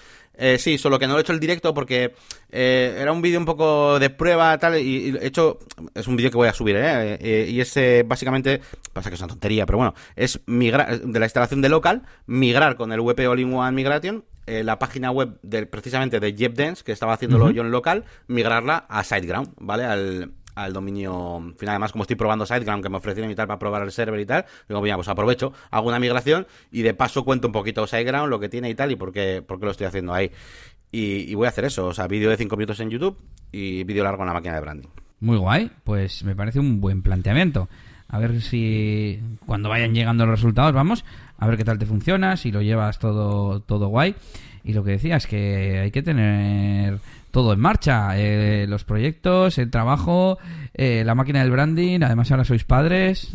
Eh, 0.40 0.56
sí, 0.58 0.78
solo 0.78 1.00
que 1.00 1.08
no 1.08 1.14
lo 1.14 1.18
he 1.18 1.22
hecho 1.22 1.32
el 1.32 1.40
directo 1.40 1.74
porque 1.74 2.14
eh, 2.52 2.96
era 2.96 3.10
un 3.10 3.20
vídeo 3.20 3.40
un 3.40 3.44
poco 3.44 3.98
de 3.98 4.08
prueba 4.08 4.56
tal 4.58 4.78
y, 4.78 5.16
he 5.20 5.26
hecho 5.26 5.58
es 5.94 6.06
un 6.06 6.14
vídeo 6.14 6.30
que 6.30 6.36
voy 6.36 6.46
a 6.46 6.52
subir 6.52 6.76
¿eh? 6.76 7.18
eh 7.20 7.50
y 7.50 7.60
es 7.60 7.76
básicamente 8.06 8.60
pasa 8.92 9.10
que 9.10 9.16
es 9.16 9.20
una 9.20 9.30
tontería 9.30 9.66
pero 9.66 9.78
bueno 9.78 9.94
es 10.14 10.40
migrar 10.46 11.00
de 11.00 11.18
la 11.18 11.26
instalación 11.26 11.60
de 11.60 11.68
local 11.68 12.02
migrar 12.26 12.76
con 12.76 12.92
el 12.92 13.00
WP 13.00 13.18
All-in-One 13.28 13.72
Migration 13.72 14.24
la 14.46 14.78
página 14.78 15.10
web 15.10 15.40
del 15.42 15.66
precisamente 15.66 16.20
de 16.20 16.32
JetDance 16.32 16.84
que 16.84 16.92
estaba 16.92 17.14
haciéndolo 17.14 17.50
yo 17.50 17.62
en 17.62 17.72
local 17.72 18.04
migrarla 18.28 18.86
a 18.88 19.02
SiteGround 19.02 19.54
vale 19.58 19.86
al 19.86 20.34
al 20.58 20.72
dominio 20.72 21.54
final. 21.56 21.74
Además, 21.74 21.92
como 21.92 22.02
estoy 22.02 22.16
probando 22.16 22.44
SiteGround, 22.44 22.82
que 22.82 22.88
me 22.88 22.96
ofrecieron 22.96 23.30
y 23.30 23.34
tal 23.34 23.46
para 23.46 23.58
probar 23.58 23.82
el 23.82 23.92
server 23.92 24.18
y 24.20 24.26
tal, 24.26 24.44
digo, 24.68 24.80
mira, 24.82 24.96
pues 24.96 25.08
aprovecho, 25.08 25.52
hago 25.70 25.88
una 25.88 25.98
migración 25.98 26.46
y 26.70 26.82
de 26.82 26.94
paso 26.94 27.24
cuento 27.24 27.48
un 27.48 27.52
poquito 27.52 27.86
SiteGround, 27.86 28.28
lo 28.28 28.40
que 28.40 28.48
tiene 28.48 28.68
y 28.68 28.74
tal, 28.74 28.90
y 28.90 28.96
por 28.96 29.12
qué, 29.12 29.42
por 29.46 29.58
qué 29.58 29.66
lo 29.66 29.70
estoy 29.70 29.86
haciendo 29.86 30.12
ahí. 30.12 30.30
Y, 30.90 31.34
voy 31.34 31.46
a 31.46 31.50
hacer 31.50 31.66
eso, 31.66 31.86
o 31.86 31.94
sea, 31.94 32.06
vídeo 32.06 32.30
de 32.30 32.36
5 32.36 32.56
minutos 32.56 32.80
en 32.80 32.90
YouTube 32.90 33.18
y 33.52 33.84
vídeo 33.84 34.04
largo 34.04 34.22
en 34.22 34.28
la 34.28 34.32
máquina 34.32 34.54
de 34.54 34.60
branding. 34.60 34.88
Muy 35.20 35.36
guay, 35.36 35.70
pues 35.84 36.24
me 36.24 36.34
parece 36.34 36.60
un 36.60 36.80
buen 36.80 37.02
planteamiento. 37.02 37.68
A 38.08 38.18
ver 38.18 38.40
si 38.40 39.20
cuando 39.44 39.68
vayan 39.68 39.94
llegando 39.94 40.24
los 40.24 40.36
resultados, 40.36 40.72
vamos, 40.72 41.04
a 41.36 41.46
ver 41.46 41.58
qué 41.58 41.64
tal 41.64 41.78
te 41.78 41.84
funciona, 41.84 42.38
si 42.38 42.50
lo 42.50 42.62
llevas 42.62 42.98
todo, 42.98 43.60
todo 43.60 43.88
guay. 43.88 44.14
Y 44.64 44.72
lo 44.72 44.82
que 44.82 44.92
decía 44.92 45.16
es 45.16 45.26
que 45.26 45.78
hay 45.78 45.90
que 45.90 46.02
tener 46.02 47.00
todo 47.30 47.52
en 47.52 47.60
marcha. 47.60 48.18
Eh, 48.18 48.66
los 48.68 48.84
proyectos, 48.84 49.58
el 49.58 49.70
trabajo, 49.70 50.38
eh, 50.74 51.02
la 51.04 51.14
máquina 51.14 51.40
del 51.40 51.50
branding. 51.50 52.00
Además, 52.02 52.30
ahora 52.30 52.44
sois 52.44 52.64
padres. 52.64 53.28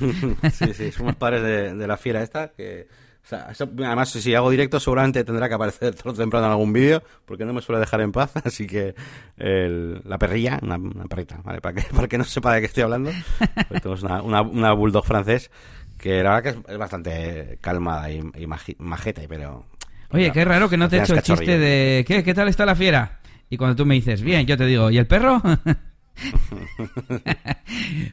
sí, 0.52 0.74
sí, 0.74 0.92
somos 0.92 1.16
padres 1.16 1.42
de, 1.42 1.86
la 1.86 1.96
fiera 1.96 2.22
esta. 2.22 2.48
que 2.48 2.86
Además, 3.30 4.08
si 4.08 4.34
hago 4.34 4.48
directo, 4.48 4.80
seguramente 4.80 5.22
tendrá 5.22 5.48
que 5.48 5.54
aparecer 5.54 5.94
todo 6.02 6.14
temprano 6.14 6.46
en 6.46 6.52
algún 6.52 6.72
vídeo, 6.72 7.02
porque 7.26 7.44
no 7.44 7.52
me 7.52 7.60
suele 7.60 7.80
dejar 7.80 8.00
en 8.00 8.12
paz. 8.12 8.32
Así 8.44 8.66
que 8.66 8.94
la 9.36 10.18
perrilla, 10.18 10.58
una, 10.62 10.78
perrita, 11.04 11.40
¿vale? 11.44 11.60
Para 11.60 11.74
que, 11.74 11.94
para 11.94 12.08
que 12.08 12.18
no 12.18 12.24
sepa 12.24 12.54
de 12.54 12.60
qué 12.60 12.66
estoy 12.66 12.84
hablando. 12.84 13.10
Pues 13.68 13.82
tenemos 13.82 14.02
una, 14.02 14.22
una, 14.22 14.72
bulldog 14.72 15.04
francés 15.04 15.50
que 15.98 16.22
la 16.22 16.36
verdad 16.36 16.54
que 16.64 16.72
es, 16.72 16.78
bastante 16.78 17.58
calmada 17.60 18.10
y, 18.10 18.22
y 18.36 18.46
majeta, 18.78 19.22
pero 19.28 19.66
Oye, 20.10 20.32
qué 20.32 20.44
raro 20.44 20.68
que 20.68 20.76
no 20.76 20.88
te 20.88 20.96
he 20.96 21.02
hecho 21.02 21.14
el 21.14 21.22
chiste 21.22 21.58
de 21.58 22.04
¿qué, 22.06 22.24
¿qué 22.24 22.34
tal 22.34 22.48
está 22.48 22.64
la 22.64 22.74
fiera? 22.74 23.20
Y 23.50 23.56
cuando 23.56 23.76
tú 23.76 23.86
me 23.86 23.94
dices, 23.94 24.22
bien, 24.22 24.46
yo 24.46 24.56
te 24.56 24.66
digo, 24.66 24.90
¿y 24.90 24.98
el 24.98 25.06
perro? 25.06 25.42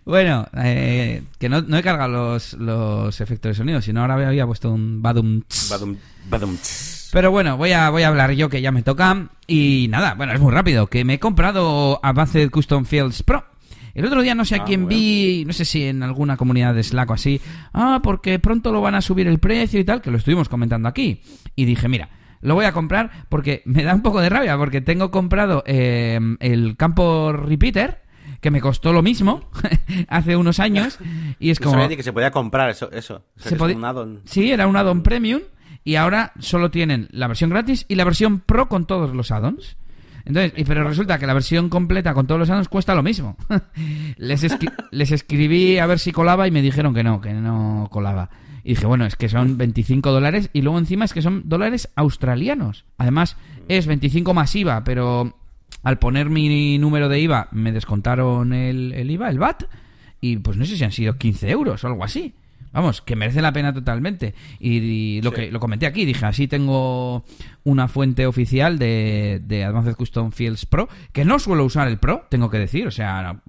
bueno, 0.05 0.47
eh, 0.57 1.23
que 1.39 1.49
no, 1.49 1.59
he 1.59 1.83
cargado 1.83 2.09
los, 2.09 2.53
los 2.53 3.19
efectos 3.19 3.49
de 3.49 3.55
sonido, 3.55 3.81
sino 3.81 4.01
ahora 4.01 4.27
había 4.27 4.45
puesto 4.45 4.71
un 4.71 5.01
badum. 5.01 5.41
Badum, 5.69 5.97
badum 6.29 6.57
Pero 7.11 7.31
bueno, 7.31 7.57
voy 7.57 7.71
a, 7.71 7.89
voy 7.89 8.03
a 8.03 8.07
hablar 8.07 8.31
yo 8.31 8.49
que 8.49 8.61
ya 8.61 8.71
me 8.71 8.83
toca. 8.83 9.29
Y 9.47 9.87
nada, 9.89 10.13
bueno, 10.15 10.33
es 10.33 10.39
muy 10.39 10.53
rápido. 10.53 10.87
Que 10.87 11.03
me 11.03 11.15
he 11.15 11.19
comprado 11.19 11.99
Advanced 12.03 12.49
Custom 12.49 12.85
Fields 12.85 13.23
Pro. 13.23 13.43
El 13.95 14.05
otro 14.05 14.21
día 14.21 14.35
no 14.35 14.43
sé 14.43 14.55
a 14.55 14.63
ah, 14.63 14.65
quién 14.65 14.87
vi, 14.87 15.45
no 15.47 15.53
sé 15.53 15.63
si 15.63 15.85
en 15.85 16.03
alguna 16.03 16.35
comunidad 16.35 16.75
de 16.75 16.83
Slack 16.83 17.09
o 17.09 17.13
así, 17.13 17.39
ah, 17.73 18.01
porque 18.03 18.37
pronto 18.39 18.73
lo 18.73 18.81
van 18.81 18.93
a 18.93 19.01
subir 19.01 19.25
el 19.25 19.39
precio 19.39 19.79
y 19.79 19.85
tal, 19.85 20.01
que 20.01 20.11
lo 20.11 20.17
estuvimos 20.17 20.49
comentando 20.49 20.89
aquí. 20.89 21.21
Y 21.55 21.63
dije, 21.63 21.87
mira, 21.87 22.09
lo 22.41 22.55
voy 22.55 22.65
a 22.65 22.73
comprar 22.73 23.25
porque 23.29 23.63
me 23.65 23.83
da 23.83 23.95
un 23.95 24.01
poco 24.01 24.19
de 24.19 24.27
rabia, 24.27 24.57
porque 24.57 24.81
tengo 24.81 25.11
comprado 25.11 25.63
eh, 25.65 26.19
el 26.41 26.75
campo 26.75 27.31
repeater, 27.31 28.01
que 28.41 28.51
me 28.51 28.59
costó 28.59 28.91
lo 28.91 29.01
mismo 29.01 29.49
hace 30.09 30.35
unos 30.35 30.59
años, 30.59 30.99
y 31.39 31.51
es 31.51 31.61
como... 31.61 31.87
que 31.87 32.03
se 32.03 32.11
podía 32.11 32.31
comprar 32.31 32.69
eso, 32.69 32.91
eso. 32.91 33.23
se 33.37 33.55
un 33.55 34.21
Sí, 34.25 34.51
era 34.51 34.67
un 34.67 34.75
addon 34.75 35.03
premium, 35.03 35.39
y 35.85 35.95
ahora 35.95 36.33
solo 36.39 36.69
tienen 36.69 37.07
la 37.11 37.27
versión 37.27 37.49
gratis 37.49 37.85
y 37.87 37.95
la 37.95 38.03
versión 38.03 38.41
pro 38.41 38.67
con 38.67 38.85
todos 38.85 39.15
los 39.15 39.31
addons. 39.31 39.77
Entonces, 40.25 40.53
pero 40.67 40.83
resulta 40.83 41.19
que 41.19 41.27
la 41.27 41.33
versión 41.33 41.69
completa 41.69 42.13
con 42.13 42.25
todos 42.25 42.39
los 42.39 42.49
años 42.49 42.67
cuesta 42.67 42.95
lo 42.95 43.03
mismo. 43.03 43.37
les, 44.17 44.45
les 44.91 45.11
escribí 45.11 45.77
a 45.77 45.85
ver 45.85 45.99
si 45.99 46.11
colaba 46.11 46.47
y 46.47 46.51
me 46.51 46.61
dijeron 46.61 46.93
que 46.93 47.03
no, 47.03 47.21
que 47.21 47.33
no 47.33 47.87
colaba. 47.91 48.29
Y 48.63 48.69
dije, 48.69 48.87
bueno, 48.87 49.05
es 49.05 49.15
que 49.15 49.29
son 49.29 49.57
25 49.57 50.11
dólares 50.11 50.49
y 50.51 50.63
luego 50.63 50.79
encima 50.79 51.05
es 51.05 51.13
que 51.13 51.21
son 51.21 51.43
dólares 51.45 51.89
australianos. 51.95 52.85
Además, 52.97 53.37
es 53.67 53.85
25 53.85 54.33
masiva, 54.33 54.83
pero 54.83 55.37
al 55.83 55.99
poner 55.99 56.31
mi 56.31 56.79
número 56.79 57.07
de 57.07 57.19
IVA 57.19 57.47
me 57.51 57.71
descontaron 57.71 58.53
el, 58.53 58.91
el 58.93 59.11
IVA, 59.11 59.29
el 59.29 59.37
VAT, 59.37 59.65
y 60.19 60.37
pues 60.37 60.57
no 60.57 60.65
sé 60.65 60.75
si 60.75 60.83
han 60.83 60.91
sido 60.91 61.17
15 61.19 61.51
euros 61.51 61.83
o 61.83 61.87
algo 61.87 62.03
así. 62.03 62.33
Vamos, 62.75 63.01
que 63.01 63.15
merece 63.15 63.41
la 63.41 63.53
pena 63.53 63.73
totalmente. 63.73 64.35
Y, 64.59 65.21
lo 65.21 65.31
que 65.31 65.49
lo 65.49 65.61
comenté 65.61 65.85
aquí, 65.85 66.03
dije, 66.03 66.25
así 66.25 66.49
tengo 66.49 67.23
una 67.63 67.87
fuente 67.87 68.27
oficial 68.27 68.77
de, 68.77 69.41
de 69.41 69.63
Advanced 69.63 69.95
Custom 69.95 70.31
Fields 70.31 70.65
Pro, 70.65 70.89
que 71.13 71.23
no 71.23 71.39
suelo 71.39 71.63
usar 71.63 71.87
el 71.87 71.97
Pro, 71.99 72.27
tengo 72.29 72.49
que 72.49 72.59
decir, 72.59 72.85
o 72.85 72.91
sea, 72.91 73.41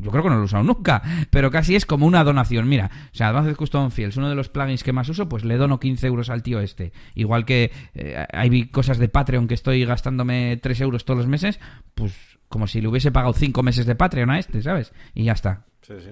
yo 0.00 0.10
creo 0.10 0.22
que 0.22 0.28
no 0.28 0.36
lo 0.36 0.42
he 0.42 0.44
usado 0.44 0.64
nunca, 0.64 1.02
pero 1.30 1.50
casi 1.50 1.76
es 1.76 1.86
como 1.86 2.06
una 2.06 2.24
donación. 2.24 2.68
Mira, 2.68 2.90
o 3.10 3.16
sea, 3.16 3.28
Advanced 3.28 3.56
Custom 3.56 3.90
Fields, 3.90 4.18
uno 4.18 4.28
de 4.28 4.34
los 4.34 4.50
plugins 4.50 4.84
que 4.84 4.92
más 4.92 5.08
uso, 5.08 5.30
pues 5.30 5.44
le 5.44 5.56
dono 5.56 5.80
15 5.80 6.06
euros 6.06 6.28
al 6.28 6.42
tío 6.42 6.60
este. 6.60 6.92
Igual 7.14 7.46
que 7.46 7.72
eh, 7.94 8.26
hay 8.32 8.68
cosas 8.68 8.98
de 8.98 9.08
Patreon 9.08 9.48
que 9.48 9.54
estoy 9.54 9.84
gastándome 9.86 10.58
3 10.58 10.82
euros 10.82 11.06
todos 11.06 11.18
los 11.18 11.26
meses, 11.26 11.58
pues 11.94 12.38
como 12.48 12.66
si 12.66 12.82
le 12.82 12.88
hubiese 12.88 13.12
pagado 13.12 13.32
5 13.32 13.62
meses 13.62 13.86
de 13.86 13.94
Patreon 13.94 14.30
a 14.30 14.38
este, 14.38 14.62
¿sabes? 14.62 14.92
Y 15.14 15.24
ya 15.24 15.32
está. 15.32 15.64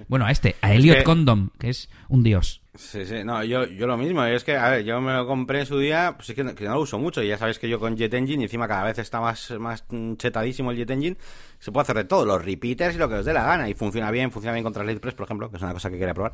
Bueno, 0.07 0.25
a 0.25 0.31
este, 0.31 0.55
a 0.61 0.73
Elliot 0.73 1.03
Condom, 1.03 1.49
que 1.59 1.69
es 1.69 1.89
un 2.09 2.23
dios. 2.23 2.61
Sí, 2.77 3.05
sí, 3.05 3.23
no, 3.23 3.43
yo, 3.43 3.65
yo 3.65 3.87
lo 3.87 3.97
mismo, 3.97 4.23
es 4.23 4.43
que, 4.43 4.55
a 4.55 4.69
ver, 4.69 4.83
yo 4.83 5.01
me 5.01 5.13
lo 5.13 5.25
compré 5.25 5.61
en 5.61 5.65
su 5.65 5.79
día, 5.79 6.13
pues 6.15 6.29
es 6.29 6.35
que, 6.35 6.43
no 6.43 6.53
lo 6.53 6.81
uso 6.81 6.99
mucho, 6.99 7.23
y 7.23 7.27
ya 7.27 7.37
sabes 7.37 7.57
que 7.57 7.67
yo 7.67 7.79
con 7.79 7.97
Jet 7.97 8.13
Engine, 8.13 8.41
y 8.41 8.45
encima 8.45 8.67
cada 8.67 8.83
vez 8.83 8.99
está 8.99 9.19
más, 9.19 9.51
más 9.59 9.83
chetadísimo 10.17 10.71
el 10.71 10.77
Jet 10.77 10.91
Engine, 10.91 11.17
se 11.59 11.71
puede 11.71 11.83
hacer 11.83 11.95
de 11.95 12.03
todo, 12.03 12.25
los 12.25 12.43
repeaters 12.43 12.95
y 12.95 12.97
lo 12.99 13.09
que 13.09 13.15
os 13.15 13.25
dé 13.25 13.33
la 13.33 13.43
gana, 13.43 13.67
y 13.67 13.73
funciona 13.73 14.11
bien, 14.11 14.31
funciona 14.31 14.53
bien 14.53 14.63
contra 14.63 14.83
Press, 14.83 15.15
por 15.15 15.25
ejemplo, 15.25 15.49
que 15.49 15.57
es 15.57 15.63
una 15.63 15.73
cosa 15.73 15.89
que 15.89 15.97
quería 15.97 16.13
probar. 16.13 16.33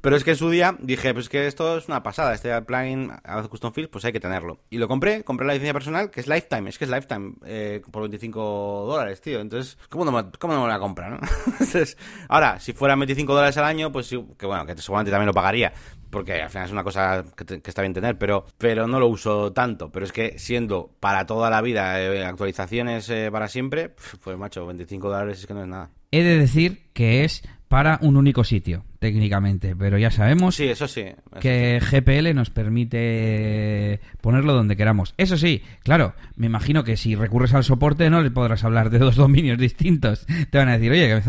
Pero 0.00 0.16
es 0.16 0.24
que 0.24 0.32
en 0.32 0.36
su 0.36 0.50
día 0.50 0.76
dije, 0.80 1.14
pues 1.14 1.28
que 1.28 1.46
esto 1.46 1.78
es 1.78 1.88
una 1.88 2.02
pasada, 2.02 2.34
este 2.34 2.60
plugin 2.62 3.12
a 3.22 3.42
Custom 3.42 3.72
Fields, 3.72 3.90
pues 3.90 4.04
hay 4.04 4.12
que 4.12 4.20
tenerlo. 4.20 4.60
Y 4.70 4.78
lo 4.78 4.88
compré, 4.88 5.22
compré 5.22 5.46
la 5.46 5.52
licencia 5.52 5.72
personal, 5.72 6.10
que 6.10 6.20
es 6.20 6.26
Lifetime, 6.26 6.68
es 6.68 6.78
que 6.78 6.84
es 6.84 6.90
Lifetime, 6.90 7.34
eh, 7.44 7.82
por 7.90 8.02
25 8.02 8.86
dólares, 8.88 9.20
tío, 9.20 9.40
entonces, 9.40 9.78
¿cómo 9.88 10.04
no 10.04 10.12
me, 10.12 10.30
cómo 10.38 10.54
no 10.54 10.62
me 10.62 10.68
la 10.68 10.78
compra, 10.78 11.10
no? 11.10 11.18
entonces, 11.46 11.96
ahora, 12.28 12.58
si 12.58 12.72
fueran 12.72 12.98
25 12.98 13.32
dólares 13.32 13.56
al 13.56 13.64
año, 13.64 13.92
pues 13.92 14.06
sí, 14.06 14.24
que 14.36 14.46
bueno, 14.46 14.66
que 14.66 14.76
seguramente 14.76 15.10
también 15.10 15.26
lo 15.26 15.34
pagaría, 15.34 15.72
porque 16.14 16.40
al 16.40 16.48
final 16.48 16.66
es 16.66 16.72
una 16.72 16.84
cosa 16.84 17.24
que, 17.36 17.60
está 17.64 17.82
bien 17.82 17.92
tener, 17.92 18.16
pero, 18.16 18.46
pero 18.56 18.86
no 18.86 19.00
lo 19.00 19.08
uso 19.08 19.52
tanto. 19.52 19.90
Pero 19.90 20.06
es 20.06 20.12
que 20.12 20.38
siendo 20.38 20.94
para 21.00 21.26
toda 21.26 21.50
la 21.50 21.60
vida 21.60 22.00
eh, 22.00 22.24
actualizaciones 22.24 23.10
eh, 23.10 23.30
para 23.32 23.48
siempre, 23.48 23.90
pues 24.22 24.38
macho, 24.38 24.64
25 24.64 25.10
dólares 25.10 25.40
es 25.40 25.46
que 25.46 25.54
no 25.54 25.62
es 25.62 25.68
nada. 25.68 25.90
He 26.12 26.22
de 26.22 26.38
decir 26.38 26.92
que 26.92 27.24
es 27.24 27.42
para 27.68 27.98
un 28.02 28.16
único 28.16 28.44
sitio, 28.44 28.84
técnicamente, 28.98 29.74
pero 29.74 29.98
ya 29.98 30.10
sabemos 30.10 30.54
sí, 30.54 30.64
eso 30.64 30.86
sí, 30.86 31.06
que 31.40 31.80
GPL 31.80 32.34
nos 32.34 32.50
permite 32.50 34.00
ponerlo 34.20 34.54
donde 34.54 34.76
queramos. 34.76 35.14
Eso 35.16 35.36
sí, 35.36 35.62
claro, 35.82 36.14
me 36.36 36.46
imagino 36.46 36.84
que 36.84 36.96
si 36.96 37.14
recurres 37.14 37.52
al 37.54 37.64
soporte 37.64 38.08
no 38.10 38.22
le 38.22 38.30
podrás 38.30 38.64
hablar 38.64 38.90
de 38.90 38.98
dos 38.98 39.16
dominios 39.16 39.58
distintos. 39.58 40.26
Te 40.50 40.58
van 40.58 40.68
a 40.68 40.78
decir, 40.78 40.92
oye, 40.92 41.22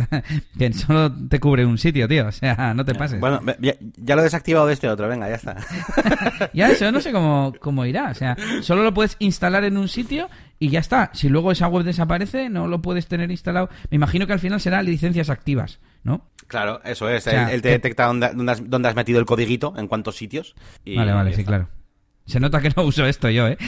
que, 0.58 0.74
solo 0.74 1.12
te 1.12 1.40
cubre 1.40 1.66
un 1.66 1.78
sitio, 1.78 2.08
tío, 2.08 2.28
o 2.28 2.32
sea, 2.32 2.74
no 2.76 2.86
te 2.86 2.96
pases. 2.96 3.20
Bueno, 3.20 3.42
ya, 3.60 4.16
lo 4.16 4.22
he 4.22 4.24
desactivado 4.24 4.68
de 4.68 4.74
este 4.74 4.90
otro, 4.90 5.08
venga, 5.08 5.28
ya 5.30 5.36
está. 5.36 5.58
ya 6.54 6.70
eso, 6.70 6.92
no 6.92 7.02
sé 7.02 7.12
cómo, 7.12 7.54
cómo 7.60 7.86
irá, 7.86 8.12
o 8.12 8.14
sea, 8.14 8.38
solo 8.62 8.84
lo 8.84 8.94
puedes 8.94 9.16
instalar 9.20 9.64
en 9.64 9.78
un 9.78 9.88
sitio 9.88 10.30
y 10.60 10.70
ya 10.70 10.80
está. 10.80 11.12
Si 11.14 11.30
luego 11.30 11.52
esa 11.52 11.68
web 11.68 11.84
desaparece, 11.84 12.50
no 12.50 12.68
lo 12.68 12.82
puedes 12.82 13.08
tener 13.08 13.32
instalado. 13.32 13.70
Me 13.90 13.96
imagino 13.96 14.28
que 14.28 14.34
al 14.34 14.40
final 14.40 14.62
serán 14.62 14.86
licencias 14.86 15.30
activas, 15.30 15.80
¿no? 16.04 16.30
Claro, 16.48 16.82
eso 16.84 17.10
es. 17.10 17.28
él, 17.28 17.62
te 17.62 17.70
detecta 17.70 18.06
dónde, 18.06 18.88
has, 18.88 18.96
metido 18.96 19.20
el 19.20 19.26
codiguito, 19.26 19.74
en 19.78 19.88
cuántos 19.88 20.16
sitios. 20.16 20.56
vale, 20.86 21.12
vale, 21.12 21.34
sí, 21.34 21.44
claro. 21.44 21.70
Se 22.26 22.40
nota 22.40 22.62
que 22.62 22.72
no 22.76 22.84
uso 22.84 23.06
esto 23.06 23.30
yo, 23.30 23.48
¿eh? 23.48 23.58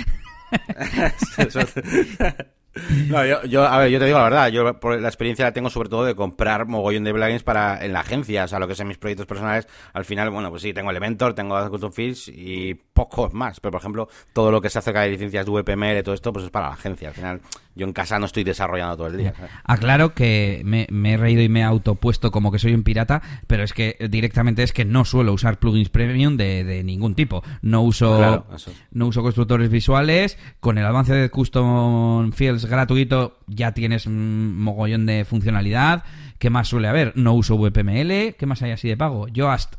No, 3.08 3.26
yo, 3.26 3.44
yo, 3.46 3.66
a 3.66 3.78
ver, 3.80 3.90
yo 3.90 4.00
te 4.00 4.06
digo 4.06 4.18
la 4.18 4.26
verdad, 4.26 4.48
yo 4.50 4.80
por 4.80 5.00
la 5.00 5.08
experiencia 5.08 5.46
la 5.46 5.54
tengo 5.54 5.70
sobre 5.70 5.90
todo 5.90 6.06
de 6.06 6.16
comprar 6.16 6.68
mogollón 6.68 7.04
de 7.04 7.14
plugins 7.14 7.44
para 7.44 7.84
en 7.84 7.94
la 7.94 8.02
agencia, 8.02 8.44
o 8.44 8.48
sea, 8.48 8.60
lo 8.60 8.68
que 8.68 8.76
son 8.76 8.88
mis 8.88 8.98
proyectos 8.98 9.26
personales, 9.26 9.68
al 9.94 10.06
final, 10.06 10.30
bueno, 10.30 10.50
pues 10.50 10.62
sí, 10.62 10.74
tengo 10.74 10.92
Elementor, 10.92 11.34
tengo 11.34 11.70
Custom 11.70 11.92
Fields 11.92 12.28
y 12.28 12.74
pocos 12.74 13.34
más, 13.34 13.60
pero 13.60 13.72
por 13.72 13.82
ejemplo, 13.82 14.10
todo 14.34 14.52
lo 14.52 14.62
que 14.62 14.70
se 14.70 14.80
acerca 14.80 15.02
de 15.02 15.10
licencias 15.10 15.46
de 15.46 15.52
VPML 15.52 16.00
y 16.00 16.04
todo 16.04 16.16
esto, 16.16 16.34
pues 16.34 16.46
es 16.46 16.52
para 16.52 16.68
la 16.68 16.74
agencia, 16.74 17.10
al 17.10 17.14
final 17.14 17.42
yo 17.78 17.86
en 17.86 17.94
casa 17.94 18.18
no 18.20 18.26
estoy 18.26 18.44
desarrollando 18.44 18.98
todo 18.98 19.08
el 19.08 19.18
día. 19.18 19.34
Aclaro 19.64 20.14
que 20.14 20.62
me, 20.66 20.88
he 20.90 21.18
reído 21.18 21.44
y 21.44 21.50
me 21.50 21.60
he 21.60 21.64
autopuesto 21.64 22.32
como 22.32 22.52
que 22.52 22.60
soy 22.60 22.74
un 22.74 22.84
pirata, 22.84 23.22
pero 23.46 23.64
es 23.64 23.72
que 23.72 23.96
directamente 24.10 24.64
es 24.64 24.74
que 24.74 24.84
no 24.84 25.06
suelo 25.06 25.32
usar 25.32 25.60
plugins 25.60 25.90
premium 25.90 26.38
de, 26.38 26.82
ningún 26.84 27.14
tipo. 27.14 27.44
No 27.62 27.84
uso, 27.84 28.46
no 28.92 29.08
uso 29.08 29.22
constructores 29.22 29.70
visuales, 29.70 30.38
con 30.60 30.78
el 30.78 30.86
avance 30.86 31.14
de 31.14 31.30
Custom 31.30 32.32
Fields 32.32 32.67
gratuito 32.68 33.40
ya 33.48 33.74
tienes 33.74 34.06
un 34.06 34.58
mogollón 34.58 35.06
de 35.06 35.26
funcionalidad. 35.26 36.04
¿Qué 36.40 36.50
más 36.50 36.68
suele 36.68 36.88
haber? 36.88 37.14
No 37.16 37.34
uso 37.34 37.58
VPML. 37.58 38.36
¿Qué 38.36 38.46
más 38.46 38.62
hay 38.62 38.72
así 38.72 38.88
de 38.88 38.98
pago? 38.98 39.28
Yoast 39.28 39.76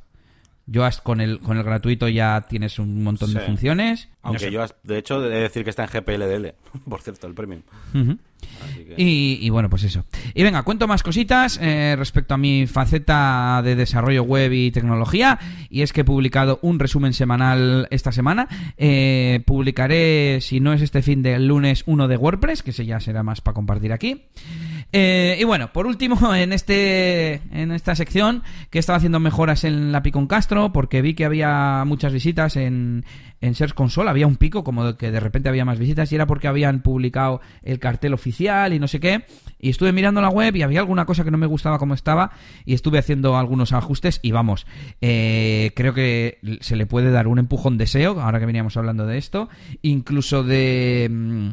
Yoast 0.71 1.03
con 1.03 1.21
el, 1.21 1.41
con 1.41 1.57
el 1.57 1.65
gratuito 1.65 2.09
ya 2.09 2.45
tienes 2.49 2.79
un 2.79 3.03
montón 3.03 3.33
de 3.33 3.41
funciones. 3.41 4.09
Aunque 4.23 4.53
Yoast, 4.53 4.77
de 4.83 4.99
hecho, 4.99 5.25
he 5.25 5.29
de 5.31 5.41
decir 5.41 5.65
que 5.65 5.71
está 5.71 5.85
en 5.85 5.91
GPLDL, 5.91 6.55
por 6.89 7.01
cierto, 7.01 7.27
el 7.27 7.35
premium. 7.35 7.63
Y, 8.97 9.49
bueno, 9.51 9.71
pues 9.71 9.85
eso. 9.85 10.05
Y 10.35 10.43
venga, 10.43 10.63
cuento 10.63 10.89
más 10.89 11.03
cositas 11.03 11.59
eh, 11.63 11.95
respecto 11.97 12.35
a 12.35 12.39
mi 12.39 12.67
faceta 12.67 13.61
de 13.63 13.77
desarrollo 13.77 14.25
web 14.25 14.53
y 14.53 14.71
tecnología. 14.71 15.39
Y 15.71 15.83
es 15.83 15.93
que 15.93 16.01
he 16.01 16.05
publicado 16.05 16.59
un 16.63 16.79
resumen 16.79 17.13
semanal 17.13 17.87
esta 17.91 18.13
semana. 18.13 18.49
Eh, 18.77 19.41
publicaré, 19.47 20.41
si 20.41 20.61
no 20.61 20.73
es 20.73 20.83
este 20.83 21.03
fin 21.03 21.23
del 21.23 21.47
lunes, 21.47 21.85
uno 21.87 22.09
de 22.09 22.17
WordPress, 22.17 22.63
que 22.63 22.71
ese 22.71 22.87
ya 22.87 22.99
será 22.99 23.23
más 23.23 23.41
para 23.41 23.55
compartir 23.55 23.93
aquí. 23.93 24.25
Eh, 24.93 25.37
y 25.39 25.45
bueno, 25.45 25.73
por 25.73 25.87
último, 25.87 26.17
en 26.35 26.53
este 26.53 27.43
en 27.53 27.73
esta 27.73 27.95
sección 27.95 28.43
que 28.71 28.79
estaba 28.79 28.97
haciendo 28.97 29.21
mejoras 29.21 29.65
en 29.65 29.93
la 29.93 30.03
Picon 30.03 30.27
Castro, 30.27 30.73
porque 30.73 31.03
vi 31.03 31.15
que 31.15 31.25
había 31.25 31.83
muchas 31.87 32.13
visitas 32.13 32.57
en, 32.57 33.05
en 33.41 33.55
Search 33.55 33.75
Console, 33.75 34.11
había 34.11 34.27
un 34.27 34.37
pico, 34.37 34.65
como 34.65 34.97
que 34.97 35.11
de 35.11 35.21
repente 35.21 35.49
había 35.49 35.65
más 35.65 35.79
visitas, 35.79 36.11
y 36.11 36.15
era 36.15 36.27
porque 36.27 36.49
habían 36.49 36.81
publicado 36.81 37.41
el 37.63 37.79
cartel 37.79 38.15
oficial 38.15 38.73
y 38.73 38.79
no 38.79 38.89
sé 38.89 39.01
qué. 39.01 39.27
Y 39.61 39.71
estuve 39.71 39.93
mirando 39.93 40.21
la 40.21 40.29
web 40.29 40.55
y 40.57 40.63
había 40.63 40.81
alguna 40.81 41.05
cosa 41.05 41.25
que 41.25 41.31
no 41.31 41.39
me 41.39 41.47
gustaba 41.47 41.79
como 41.79 41.95
estaba, 41.95 42.33
y 42.65 42.75
estuve 42.75 42.99
haciendo 42.99 43.37
algunos 43.37 43.73
ajustes, 43.73 44.21
y 44.23 44.33
vamos, 44.33 44.67
eh, 45.01 45.73
creo 45.77 45.95
que 45.95 46.39
se 46.61 46.77
le 46.77 46.87
puede 46.87 47.11
dar 47.11 47.29
un 47.29 47.39
empujón 47.39 47.77
de 47.79 47.87
SEO, 47.87 48.21
ahora 48.21 48.41
que 48.41 48.47
veníamos 48.47 48.77
hablando 48.77 49.07
de 49.07 49.19
esto, 49.19 49.49
incluso 49.83 50.43
de 50.43 51.09
mm, 51.11 51.49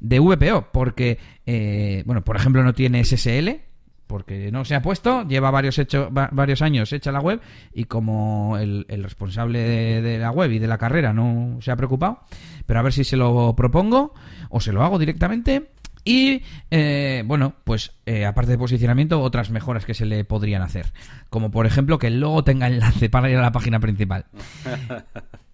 de 0.00 0.18
VPO, 0.18 0.68
porque, 0.72 1.18
eh, 1.46 2.02
bueno, 2.06 2.22
por 2.22 2.36
ejemplo, 2.36 2.62
no 2.62 2.74
tiene 2.74 3.04
SSL, 3.04 3.60
porque 4.06 4.50
no 4.52 4.64
se 4.64 4.74
ha 4.74 4.82
puesto, 4.82 5.26
lleva 5.26 5.50
varios, 5.50 5.78
hecho, 5.78 6.08
varios 6.10 6.62
años 6.62 6.92
hecha 6.92 7.12
la 7.12 7.20
web 7.20 7.40
y 7.74 7.84
como 7.84 8.56
el, 8.58 8.86
responsable 8.88 9.60
de, 10.00 10.18
la 10.18 10.30
web 10.30 10.52
y 10.52 10.58
de 10.58 10.68
la 10.68 10.78
carrera 10.78 11.12
no 11.12 11.58
se 11.60 11.70
ha 11.70 11.76
preocupado, 11.76 12.20
pero 12.66 12.80
a 12.80 12.82
ver 12.82 12.92
si 12.92 13.04
se 13.04 13.16
lo 13.16 13.54
propongo 13.56 14.14
o 14.48 14.60
se 14.60 14.72
lo 14.72 14.82
hago 14.82 14.98
directamente. 14.98 15.70
Y 16.04 16.44
eh, 16.70 17.24
bueno, 17.26 17.54
pues 17.64 17.90
eh, 18.06 18.26
aparte 18.26 18.52
de 18.52 18.58
posicionamiento, 18.58 19.20
otras 19.20 19.50
mejoras 19.50 19.84
que 19.84 19.94
se 19.94 20.06
le 20.06 20.22
podrían 20.24 20.62
hacer. 20.62 20.92
Como 21.30 21.50
por 21.50 21.66
ejemplo 21.66 21.98
que 21.98 22.06
el 22.06 22.20
logo 22.20 22.44
tenga 22.44 22.68
enlace 22.68 23.10
para 23.10 23.28
ir 23.28 23.36
a 23.36 23.42
la 23.42 23.50
página 23.50 23.80
principal. 23.80 24.26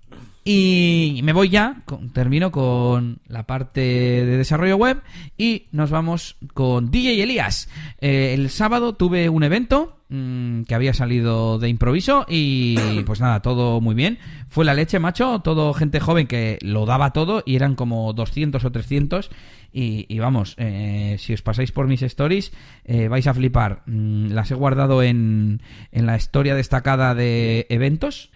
Y 0.44 1.20
me 1.22 1.32
voy 1.32 1.50
ya, 1.50 1.82
termino 2.12 2.50
con 2.50 3.18
la 3.28 3.46
parte 3.46 3.80
de 3.80 4.36
desarrollo 4.36 4.76
web 4.76 5.00
y 5.38 5.66
nos 5.70 5.90
vamos 5.90 6.36
con 6.52 6.90
DJ 6.90 7.22
Elías. 7.22 7.68
Eh, 8.00 8.34
el 8.34 8.50
sábado 8.50 8.94
tuve 8.94 9.28
un 9.28 9.44
evento 9.44 9.98
mm, 10.08 10.62
que 10.62 10.74
había 10.74 10.94
salido 10.94 11.60
de 11.60 11.68
improviso 11.68 12.26
y 12.28 12.76
pues 13.06 13.20
nada, 13.20 13.40
todo 13.40 13.80
muy 13.80 13.94
bien. 13.94 14.18
Fue 14.48 14.64
la 14.64 14.74
leche, 14.74 14.98
macho, 14.98 15.42
todo 15.44 15.72
gente 15.74 16.00
joven 16.00 16.26
que 16.26 16.58
lo 16.60 16.86
daba 16.86 17.12
todo 17.12 17.44
y 17.46 17.54
eran 17.54 17.76
como 17.76 18.12
200 18.12 18.64
o 18.64 18.72
300 18.72 19.30
y, 19.72 20.18
vamos, 20.18 20.56
eh, 20.58 21.16
si 21.20 21.32
os 21.32 21.40
pasáis 21.40 21.70
por 21.70 21.86
mis 21.86 22.02
stories 22.02 22.52
eh, 22.84 23.06
vais 23.06 23.28
a 23.28 23.34
flipar. 23.34 23.82
Mm, 23.86 24.32
las 24.32 24.50
he 24.50 24.56
guardado 24.56 25.04
en, 25.04 25.62
en 25.92 26.06
la 26.06 26.16
historia 26.16 26.56
destacada 26.56 27.14
de 27.14 27.66
eventos 27.70 28.32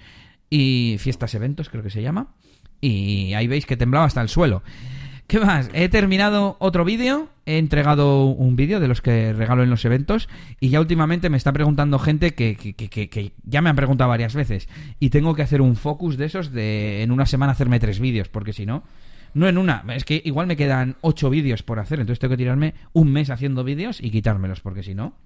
y 0.50 0.96
fiestas 0.98 1.34
eventos, 1.34 1.68
creo 1.68 1.82
que 1.82 1.90
se 1.90 2.02
llama. 2.02 2.34
Y 2.80 3.34
ahí 3.34 3.46
veis 3.46 3.66
que 3.66 3.76
temblaba 3.76 4.06
hasta 4.06 4.20
el 4.20 4.28
suelo. 4.28 4.62
¿Qué 5.26 5.40
más? 5.40 5.70
He 5.72 5.88
terminado 5.88 6.56
otro 6.60 6.84
vídeo, 6.84 7.28
he 7.46 7.58
entregado 7.58 8.26
un 8.26 8.54
vídeo 8.54 8.78
de 8.78 8.86
los 8.86 9.02
que 9.02 9.32
regalo 9.32 9.64
en 9.64 9.70
los 9.70 9.84
eventos 9.84 10.28
y 10.60 10.68
ya 10.68 10.78
últimamente 10.78 11.30
me 11.30 11.36
está 11.36 11.52
preguntando 11.52 11.98
gente 11.98 12.34
que, 12.34 12.54
que, 12.54 12.74
que, 12.74 13.32
ya 13.42 13.60
me 13.60 13.70
han 13.70 13.74
preguntado 13.74 14.08
varias 14.08 14.36
veces 14.36 14.68
y 15.00 15.10
tengo 15.10 15.34
que 15.34 15.42
hacer 15.42 15.62
un 15.62 15.74
focus 15.74 16.16
de 16.16 16.26
esos 16.26 16.52
de 16.52 17.02
en 17.02 17.10
una 17.10 17.26
semana 17.26 17.52
hacerme 17.52 17.80
tres 17.80 17.98
vídeos 17.98 18.28
porque 18.28 18.52
si 18.52 18.66
no, 18.66 18.84
no 19.34 19.48
en 19.48 19.58
una, 19.58 19.82
es 19.88 20.04
que 20.04 20.22
igual 20.24 20.46
me 20.46 20.56
quedan 20.56 20.94
ocho 21.00 21.28
vídeos 21.28 21.64
por 21.64 21.80
hacer, 21.80 21.98
entonces 21.98 22.20
tengo 22.20 22.34
que 22.34 22.38
tirarme 22.38 22.74
un 22.92 23.10
mes 23.10 23.28
haciendo 23.28 23.64
vídeos 23.64 24.00
y 24.00 24.12
quitármelos 24.12 24.60
porque 24.60 24.84
si 24.84 24.94
no, 24.94 25.16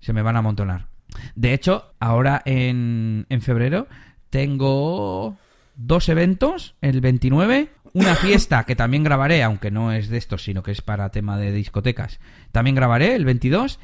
se 0.00 0.12
me 0.12 0.20
van 0.20 0.36
a 0.36 0.40
amontonar. 0.40 0.88
De 1.34 1.54
hecho, 1.54 1.94
ahora 1.98 2.42
en, 2.44 3.24
en 3.30 3.40
febrero 3.40 3.88
tengo 4.34 5.36
dos 5.76 6.08
eventos, 6.08 6.74
el 6.80 7.00
29 7.00 7.68
una 7.92 8.16
fiesta 8.16 8.64
que 8.64 8.74
también 8.74 9.04
grabaré, 9.04 9.44
aunque 9.44 9.70
no 9.70 9.92
es 9.92 10.08
de 10.08 10.18
estos, 10.18 10.42
sino 10.42 10.64
que 10.64 10.72
es 10.72 10.82
para 10.82 11.10
tema 11.10 11.38
de 11.38 11.52
discotecas. 11.52 12.18
También 12.50 12.74
grabaré 12.74 13.14
el 13.14 13.24
22. 13.24 13.78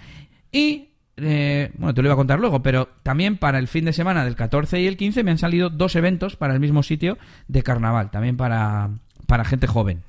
Y 0.51 0.89
eh, 1.19 1.71
bueno, 1.79 1.95
te 1.95 2.03
lo 2.03 2.09
iba 2.09 2.15
a 2.15 2.17
contar 2.17 2.41
luego, 2.41 2.65
pero 2.65 2.89
también 3.05 3.37
para 3.37 3.61
el 3.61 3.69
fin 3.69 3.85
de 3.85 3.93
semana 3.93 4.25
del 4.25 4.35
14 4.35 4.81
y 4.81 4.89
el 4.89 4.97
15 4.97 5.23
me 5.23 5.31
han 5.31 5.39
salido 5.39 5.71
dos 5.71 5.95
eventos 5.95 6.35
para 6.35 6.53
el 6.53 6.59
mismo 6.59 6.83
sitio 6.83 7.17
de 7.47 7.63
carnaval, 7.63 8.11
también 8.11 8.37
para, 8.37 8.91
para 9.29 9.45
gente 9.45 9.69
joven. 9.69 10.03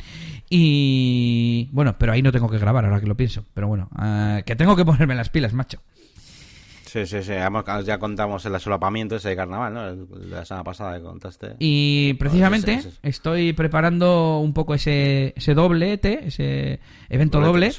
Y 0.50 1.70
bueno, 1.72 1.98
pero 2.00 2.14
ahí 2.14 2.24
no 2.24 2.32
tengo 2.32 2.50
que 2.50 2.58
grabar, 2.58 2.86
ahora 2.86 3.00
que 3.00 3.06
lo 3.06 3.16
pienso. 3.16 3.46
Pero 3.54 3.68
bueno, 3.68 3.92
eh, 4.02 4.42
que 4.44 4.56
tengo 4.56 4.76
que 4.76 4.86
ponerme 4.86 5.14
las 5.14 5.30
pilas, 5.30 5.54
macho. 5.54 5.84
Sí, 6.92 7.06
sí, 7.06 7.24
sí. 7.24 7.32
Ya 7.86 8.00
contamos 8.00 8.46
el 8.46 8.60
solapamiento 8.60 9.16
ese 9.16 9.30
de 9.30 9.36
carnaval, 9.38 9.74
¿no? 9.74 10.08
La 10.28 10.44
semana 10.44 10.66
pasada 10.66 10.98
que 10.98 11.04
contaste. 11.04 11.56
Y 11.58 12.16
precisamente 12.16 12.82
estoy 13.02 13.54
preparando 13.54 14.40
un 14.40 14.52
poco 14.52 14.74
ese, 14.74 15.34
ese 15.38 15.54
doblete, 15.54 16.28
ese 16.28 16.82
evento 17.08 17.40
doble. 17.40 17.72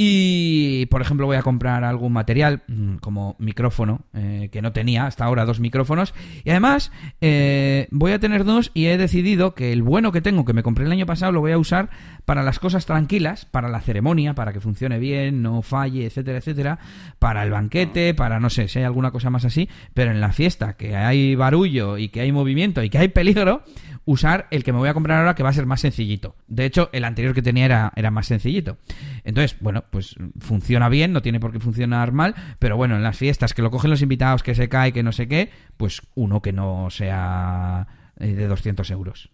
Y, 0.00 0.86
por 0.86 1.02
ejemplo, 1.02 1.26
voy 1.26 1.38
a 1.38 1.42
comprar 1.42 1.82
algún 1.82 2.12
material 2.12 2.62
mm, 2.68 2.98
como 2.98 3.34
micrófono, 3.40 4.02
eh, 4.14 4.48
que 4.52 4.62
no 4.62 4.70
tenía 4.70 5.06
hasta 5.06 5.24
ahora 5.24 5.44
dos 5.44 5.58
micrófonos. 5.58 6.14
Y 6.44 6.50
además, 6.50 6.92
eh, 7.20 7.88
voy 7.90 8.12
a 8.12 8.20
tener 8.20 8.44
dos 8.44 8.70
y 8.74 8.86
he 8.86 8.96
decidido 8.96 9.56
que 9.56 9.72
el 9.72 9.82
bueno 9.82 10.12
que 10.12 10.20
tengo, 10.20 10.44
que 10.44 10.52
me 10.52 10.62
compré 10.62 10.84
el 10.84 10.92
año 10.92 11.04
pasado, 11.04 11.32
lo 11.32 11.40
voy 11.40 11.50
a 11.50 11.58
usar 11.58 11.90
para 12.26 12.44
las 12.44 12.60
cosas 12.60 12.86
tranquilas, 12.86 13.44
para 13.46 13.68
la 13.68 13.80
ceremonia, 13.80 14.36
para 14.36 14.52
que 14.52 14.60
funcione 14.60 15.00
bien, 15.00 15.42
no 15.42 15.62
falle, 15.62 16.06
etcétera, 16.06 16.38
etcétera. 16.38 16.78
Para 17.18 17.42
el 17.42 17.50
banquete, 17.50 18.14
para 18.14 18.38
no 18.38 18.50
sé 18.50 18.68
si 18.68 18.78
hay 18.78 18.84
alguna 18.84 19.10
cosa 19.10 19.30
más 19.30 19.44
así. 19.44 19.68
Pero 19.94 20.12
en 20.12 20.20
la 20.20 20.30
fiesta, 20.30 20.74
que 20.74 20.94
hay 20.94 21.34
barullo 21.34 21.98
y 21.98 22.10
que 22.10 22.20
hay 22.20 22.30
movimiento 22.30 22.84
y 22.84 22.88
que 22.88 22.98
hay 22.98 23.08
peligro, 23.08 23.64
usar 24.08 24.46
el 24.50 24.64
que 24.64 24.72
me 24.72 24.78
voy 24.78 24.88
a 24.88 24.94
comprar 24.94 25.18
ahora 25.18 25.34
que 25.34 25.42
va 25.42 25.50
a 25.50 25.52
ser 25.52 25.66
más 25.66 25.82
sencillito. 25.82 26.34
De 26.46 26.64
hecho, 26.64 26.88
el 26.94 27.04
anterior 27.04 27.34
que 27.34 27.42
tenía 27.42 27.66
era, 27.66 27.92
era 27.94 28.10
más 28.10 28.26
sencillito. 28.26 28.78
Entonces, 29.22 29.58
bueno, 29.60 29.84
pues 29.90 30.14
funciona 30.40 30.88
bien, 30.88 31.12
no 31.12 31.20
tiene 31.20 31.40
por 31.40 31.52
qué 31.52 31.60
funcionar 31.60 32.12
mal, 32.12 32.34
pero 32.58 32.78
bueno, 32.78 32.96
en 32.96 33.02
las 33.02 33.18
fiestas 33.18 33.52
que 33.52 33.60
lo 33.60 33.70
cogen 33.70 33.90
los 33.90 34.00
invitados, 34.00 34.42
que 34.42 34.54
se 34.54 34.70
cae, 34.70 34.94
que 34.94 35.02
no 35.02 35.12
sé 35.12 35.28
qué, 35.28 35.50
pues 35.76 36.00
uno 36.14 36.40
que 36.40 36.54
no 36.54 36.88
sea 36.88 37.86
eh, 38.18 38.28
de 38.28 38.46
200 38.48 38.90
euros. 38.92 39.28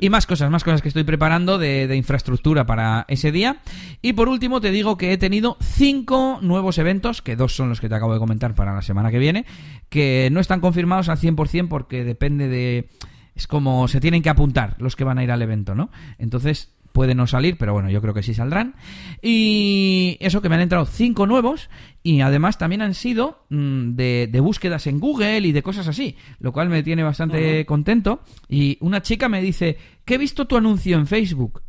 Y 0.00 0.08
más 0.08 0.26
cosas, 0.26 0.50
más 0.50 0.64
cosas 0.64 0.80
que 0.80 0.88
estoy 0.88 1.04
preparando 1.04 1.58
de, 1.58 1.86
de, 1.86 1.96
infraestructura 1.96 2.64
para 2.64 3.04
ese 3.08 3.32
día. 3.32 3.58
Y 4.00 4.14
por 4.14 4.30
último 4.30 4.62
te 4.62 4.70
digo 4.70 4.96
que 4.96 5.12
he 5.12 5.18
tenido 5.18 5.58
cinco 5.60 6.38
nuevos 6.40 6.78
eventos, 6.78 7.20
que 7.20 7.36
dos 7.36 7.54
son 7.54 7.68
los 7.68 7.82
que 7.82 7.90
te 7.90 7.94
acabo 7.94 8.14
de 8.14 8.18
comentar 8.18 8.54
para 8.54 8.74
la 8.74 8.80
semana 8.80 9.10
que 9.10 9.18
viene, 9.18 9.44
que 9.90 10.30
no 10.32 10.40
están 10.40 10.60
confirmados 10.60 11.10
al 11.10 11.18
100% 11.18 11.68
porque 11.68 12.02
depende 12.02 12.48
de 12.48 12.88
es 13.36 13.46
como 13.46 13.86
se 13.86 14.00
tienen 14.00 14.22
que 14.22 14.30
apuntar 14.30 14.76
los 14.78 14.96
que 14.96 15.04
van 15.04 15.18
a 15.18 15.24
ir 15.24 15.30
al 15.30 15.42
evento, 15.42 15.74
¿no? 15.74 15.90
Entonces 16.18 16.72
puede 16.96 17.14
no 17.14 17.26
salir, 17.26 17.58
pero 17.58 17.74
bueno, 17.74 17.90
yo 17.90 18.00
creo 18.00 18.14
que 18.14 18.22
sí 18.22 18.32
saldrán. 18.32 18.74
Y 19.20 20.16
eso 20.18 20.40
que 20.40 20.48
me 20.48 20.54
han 20.54 20.62
entrado 20.62 20.86
cinco 20.86 21.26
nuevos 21.26 21.68
y 22.02 22.22
además 22.22 22.56
también 22.56 22.80
han 22.80 22.94
sido 22.94 23.44
mm, 23.50 23.90
de, 23.90 24.40
búsquedas 24.40 24.86
en 24.86 24.98
Google 24.98 25.40
y 25.40 25.52
de 25.52 25.62
cosas 25.62 25.86
así, 25.88 26.16
lo 26.40 26.54
cual 26.54 26.70
me 26.70 26.82
tiene 26.82 27.02
bastante 27.02 27.66
contento. 27.66 28.22
Y 28.48 28.78
una 28.80 29.02
chica 29.02 29.28
me 29.28 29.42
dice, 29.42 29.76
que 30.06 30.14
he 30.14 30.18
visto 30.18 30.46
tu 30.46 30.56
anuncio 30.56 30.96
en 30.96 31.06
Facebook. 31.06 31.60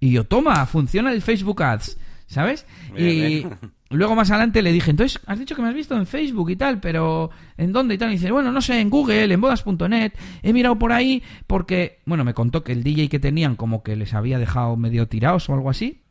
Y 0.00 0.10
yo, 0.10 0.24
toma, 0.24 0.66
funciona 0.66 1.12
el 1.12 1.22
Facebook 1.22 1.62
Ads, 1.62 1.98
¿sabes? 2.26 2.66
y 2.94 3.46
Luego 3.90 4.16
más 4.16 4.30
adelante 4.30 4.62
le 4.62 4.72
dije, 4.72 4.90
entonces, 4.90 5.20
has 5.26 5.38
dicho 5.38 5.54
que 5.54 5.62
me 5.62 5.68
has 5.68 5.74
visto 5.74 5.96
en 5.96 6.06
Facebook 6.06 6.50
y 6.50 6.56
tal, 6.56 6.80
pero 6.80 7.30
¿en 7.56 7.72
dónde 7.72 7.94
y 7.94 7.98
tal? 7.98 8.10
Y 8.10 8.14
dice, 8.14 8.32
bueno, 8.32 8.50
no 8.50 8.60
sé, 8.60 8.80
en 8.80 8.90
Google, 8.90 9.32
en 9.32 9.40
bodas.net, 9.40 10.12
he 10.42 10.52
mirado 10.52 10.78
por 10.78 10.92
ahí 10.92 11.22
porque, 11.46 12.00
bueno, 12.06 12.24
me 12.24 12.34
contó 12.34 12.64
que 12.64 12.72
el 12.72 12.82
DJ 12.82 13.08
que 13.08 13.18
tenían 13.18 13.56
como 13.56 13.82
que 13.82 13.94
les 13.96 14.14
había 14.14 14.38
dejado 14.38 14.76
medio 14.76 15.06
tirados 15.06 15.48
o 15.48 15.54
algo 15.54 15.70
así, 15.70 16.02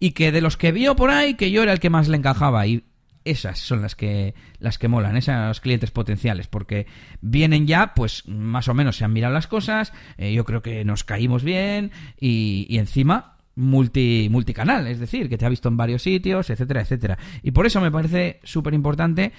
y 0.00 0.10
que 0.10 0.32
de 0.32 0.40
los 0.40 0.56
que 0.56 0.72
vio 0.72 0.96
por 0.96 1.10
ahí, 1.10 1.34
que 1.34 1.50
yo 1.50 1.62
era 1.62 1.72
el 1.72 1.80
que 1.80 1.88
más 1.88 2.08
le 2.08 2.16
encajaba, 2.16 2.66
y 2.66 2.84
esas 3.24 3.58
son 3.58 3.82
las 3.82 3.94
que 3.94 4.34
las 4.58 4.78
que 4.78 4.88
molan, 4.88 5.16
esos 5.16 5.60
clientes 5.60 5.90
potenciales, 5.90 6.48
porque 6.48 6.86
vienen 7.20 7.66
ya, 7.66 7.94
pues 7.94 8.26
más 8.26 8.68
o 8.68 8.74
menos 8.74 8.96
se 8.96 9.04
han 9.04 9.12
mirado 9.12 9.32
las 9.32 9.46
cosas, 9.46 9.92
eh, 10.18 10.32
yo 10.32 10.44
creo 10.44 10.62
que 10.62 10.84
nos 10.84 11.04
caímos 11.04 11.44
bien 11.44 11.92
y, 12.18 12.66
y 12.68 12.78
encima 12.78 13.39
multi, 13.60 14.28
multicanal, 14.30 14.86
es 14.86 14.98
decir, 14.98 15.28
que 15.28 15.38
te 15.38 15.46
ha 15.46 15.48
visto 15.48 15.68
en 15.68 15.76
varios 15.76 16.02
sitios, 16.02 16.50
etcétera, 16.50 16.80
etcétera. 16.80 17.18
Y 17.42 17.50
por 17.52 17.66
eso 17.66 17.80
me 17.80 17.90
parece 17.90 18.40
súper 18.42 18.74
importante 18.74 19.32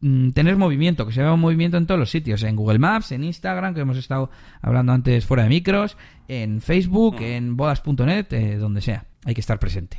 mm, 0.00 0.30
tener 0.30 0.56
movimiento, 0.56 1.06
que 1.06 1.12
se 1.12 1.20
vea 1.20 1.32
un 1.32 1.40
movimiento 1.40 1.76
en 1.76 1.86
todos 1.86 1.98
los 1.98 2.10
sitios, 2.10 2.42
en 2.42 2.56
Google 2.56 2.78
Maps, 2.78 3.12
en 3.12 3.24
Instagram, 3.24 3.74
que 3.74 3.80
hemos 3.80 3.96
estado 3.96 4.30
hablando 4.62 4.92
antes 4.92 5.26
fuera 5.26 5.42
de 5.42 5.48
micros, 5.48 5.96
en 6.28 6.60
Facebook, 6.60 7.16
en 7.20 7.56
bodas.net, 7.56 8.32
eh, 8.32 8.56
donde 8.56 8.80
sea. 8.80 9.06
Hay 9.24 9.34
que 9.34 9.40
estar 9.40 9.58
presente. 9.58 9.98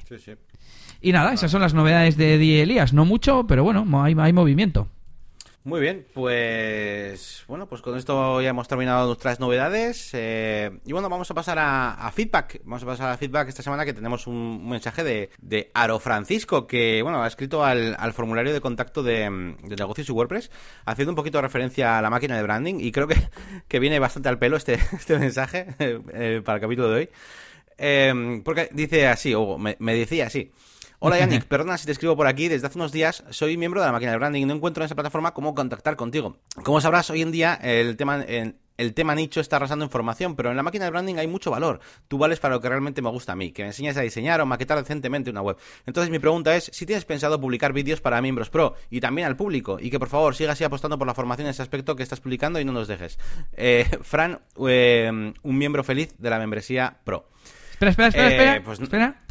Y 1.01 1.11
nada, 1.11 1.33
esas 1.33 1.51
son 1.51 1.61
las 1.61 1.73
novedades 1.73 2.17
de 2.17 2.37
Die 2.37 2.61
Elías. 2.61 2.93
No 2.93 3.05
mucho, 3.05 3.45
pero 3.47 3.63
bueno, 3.63 3.85
hay, 4.03 4.15
hay 4.17 4.33
movimiento. 4.33 4.89
Muy 5.65 5.81
bien, 5.81 6.05
pues 6.13 7.43
bueno, 7.47 7.67
pues 7.67 7.81
con 7.81 7.97
esto 7.97 8.39
ya 8.39 8.49
hemos 8.49 8.67
terminado 8.67 9.07
nuestras 9.07 9.39
novedades 9.39 10.11
eh, 10.13 10.69
y 10.85 10.93
bueno, 10.93 11.09
vamos 11.09 11.31
a 11.31 11.33
pasar 11.33 11.57
a, 11.59 12.11
feedback. 12.13 12.61
Vamos 12.65 12.83
a 12.83 12.85
pasar 12.85 13.11
a 13.11 13.17
feedback 13.17 13.47
esta 13.49 13.63
semana 13.63 13.83
que 13.83 13.91
tenemos 13.91 14.27
un, 14.27 14.69
mensaje 14.69 15.03
de, 15.03 15.31
de, 15.41 15.71
Aro 15.73 15.97
Francisco 15.97 16.67
que 16.67 17.01
bueno 17.01 17.23
ha 17.23 17.25
escrito 17.25 17.65
al, 17.65 17.97
formulario 18.13 18.53
de 18.53 18.61
contacto 18.61 19.01
de, 19.01 19.27
negocios 19.27 20.07
y 20.07 20.11
WordPress 20.11 20.51
haciendo 20.85 21.13
un 21.13 21.15
poquito 21.15 21.39
de 21.39 21.41
referencia 21.41 21.97
a 21.97 22.01
la 22.03 22.11
máquina 22.11 22.37
de 22.37 22.43
branding 22.43 22.75
y 22.79 22.91
creo 22.91 23.07
que, 23.07 23.15
que 23.67 23.79
viene 23.79 23.97
bastante 23.97 24.29
al 24.29 24.37
pelo 24.37 24.57
este, 24.57 24.73
este 24.93 25.17
mensaje 25.17 25.73
eh, 25.79 26.43
para 26.45 26.57
el 26.57 26.61
capítulo 26.61 26.89
de 26.89 26.95
hoy. 26.95 27.09
Eh, 27.79 28.41
porque 28.45 28.69
dice 28.71 29.07
así, 29.07 29.33
o 29.33 29.57
me 29.57 29.95
decía 29.95 30.27
así. 30.27 30.51
Hola 30.99 31.19
Yannick, 31.19 31.45
perdona 31.47 31.77
si 31.77 31.85
te 31.85 31.91
escribo 31.91 32.15
por 32.15 32.27
aquí. 32.27 32.47
Desde 32.47 32.67
hace 32.67 32.77
unos 32.77 32.91
días 32.91 33.23
soy 33.29 33.57
miembro 33.57 33.81
de 33.81 33.87
la 33.87 33.91
máquina 33.91 34.11
de 34.11 34.17
branding 34.17 34.41
y 34.41 34.45
no 34.45 34.53
encuentro 34.53 34.83
en 34.83 34.85
esa 34.85 34.95
plataforma 34.95 35.33
cómo 35.33 35.53
contactar 35.55 35.95
contigo. 35.95 36.37
Como 36.63 36.81
sabrás, 36.81 37.09
hoy 37.09 37.21
en 37.21 37.31
día 37.31 37.55
el 37.55 37.97
tema, 37.97 38.23
el 38.77 38.93
tema 38.93 39.15
nicho 39.15 39.39
está 39.39 39.57
arrasando 39.57 39.85
en 39.85 39.91
formación, 39.91 40.35
pero 40.35 40.51
en 40.51 40.57
la 40.57 40.63
máquina 40.63 40.85
de 40.85 40.91
branding 40.91 41.15
hay 41.15 41.27
mucho 41.27 41.51
valor. 41.51 41.79
Tú 42.07 42.17
vales 42.17 42.39
para 42.39 42.55
lo 42.55 42.61
que 42.61 42.69
realmente 42.69 43.01
me 43.01 43.09
gusta 43.09 43.33
a 43.33 43.35
mí, 43.35 43.51
que 43.51 43.63
me 43.63 43.67
enseñes 43.67 43.97
a 43.97 44.01
diseñar 44.01 44.41
o 44.41 44.45
maquetar 44.45 44.77
decentemente 44.77 45.29
una 45.29 45.41
web. 45.41 45.57
Entonces 45.85 46.11
mi 46.11 46.19
pregunta 46.19 46.55
es 46.55 46.69
si 46.73 46.85
tienes 46.85 47.05
pensado 47.05 47.39
publicar 47.39 47.73
vídeos 47.73 48.01
para 48.01 48.21
miembros 48.21 48.49
pro 48.49 48.75
y 48.89 48.99
también 48.99 49.27
al 49.27 49.35
público 49.35 49.77
y 49.79 49.89
que 49.89 49.99
por 49.99 50.09
favor 50.09 50.35
sigas 50.35 50.61
apostando 50.61 50.97
por 50.97 51.07
la 51.07 51.13
formación 51.13 51.47
en 51.47 51.51
ese 51.51 51.61
aspecto 51.61 51.95
que 51.95 52.03
estás 52.03 52.19
publicando 52.19 52.59
y 52.59 52.65
no 52.65 52.71
nos 52.71 52.87
dejes. 52.87 53.19
Eh, 53.53 53.85
Fran, 54.01 54.39
eh, 54.67 55.33
un 55.41 55.57
miembro 55.57 55.83
feliz 55.83 56.15
de 56.17 56.29
la 56.29 56.39
membresía 56.39 56.97
pro. 57.03 57.29
Espera, 57.73 57.91
espera, 57.91 58.07
espera, 58.07 58.27
espera. 58.29 58.55
Eh, 58.55 58.61
pues 58.61 58.79
espera. 58.79 59.21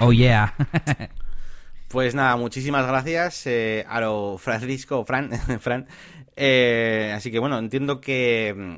Oh 0.00 0.12
yeah. 0.12 0.54
pues 1.88 2.14
nada, 2.14 2.36
muchísimas 2.36 2.86
gracias 2.86 3.46
eh, 3.46 3.84
a 3.88 4.00
lo 4.00 4.38
Francisco, 4.38 5.04
Fran, 5.04 5.30
Fran. 5.60 5.86
Eh, 6.36 7.12
así 7.14 7.30
que 7.30 7.38
bueno, 7.38 7.58
entiendo 7.58 8.00
que 8.00 8.54
mm, 8.56 8.76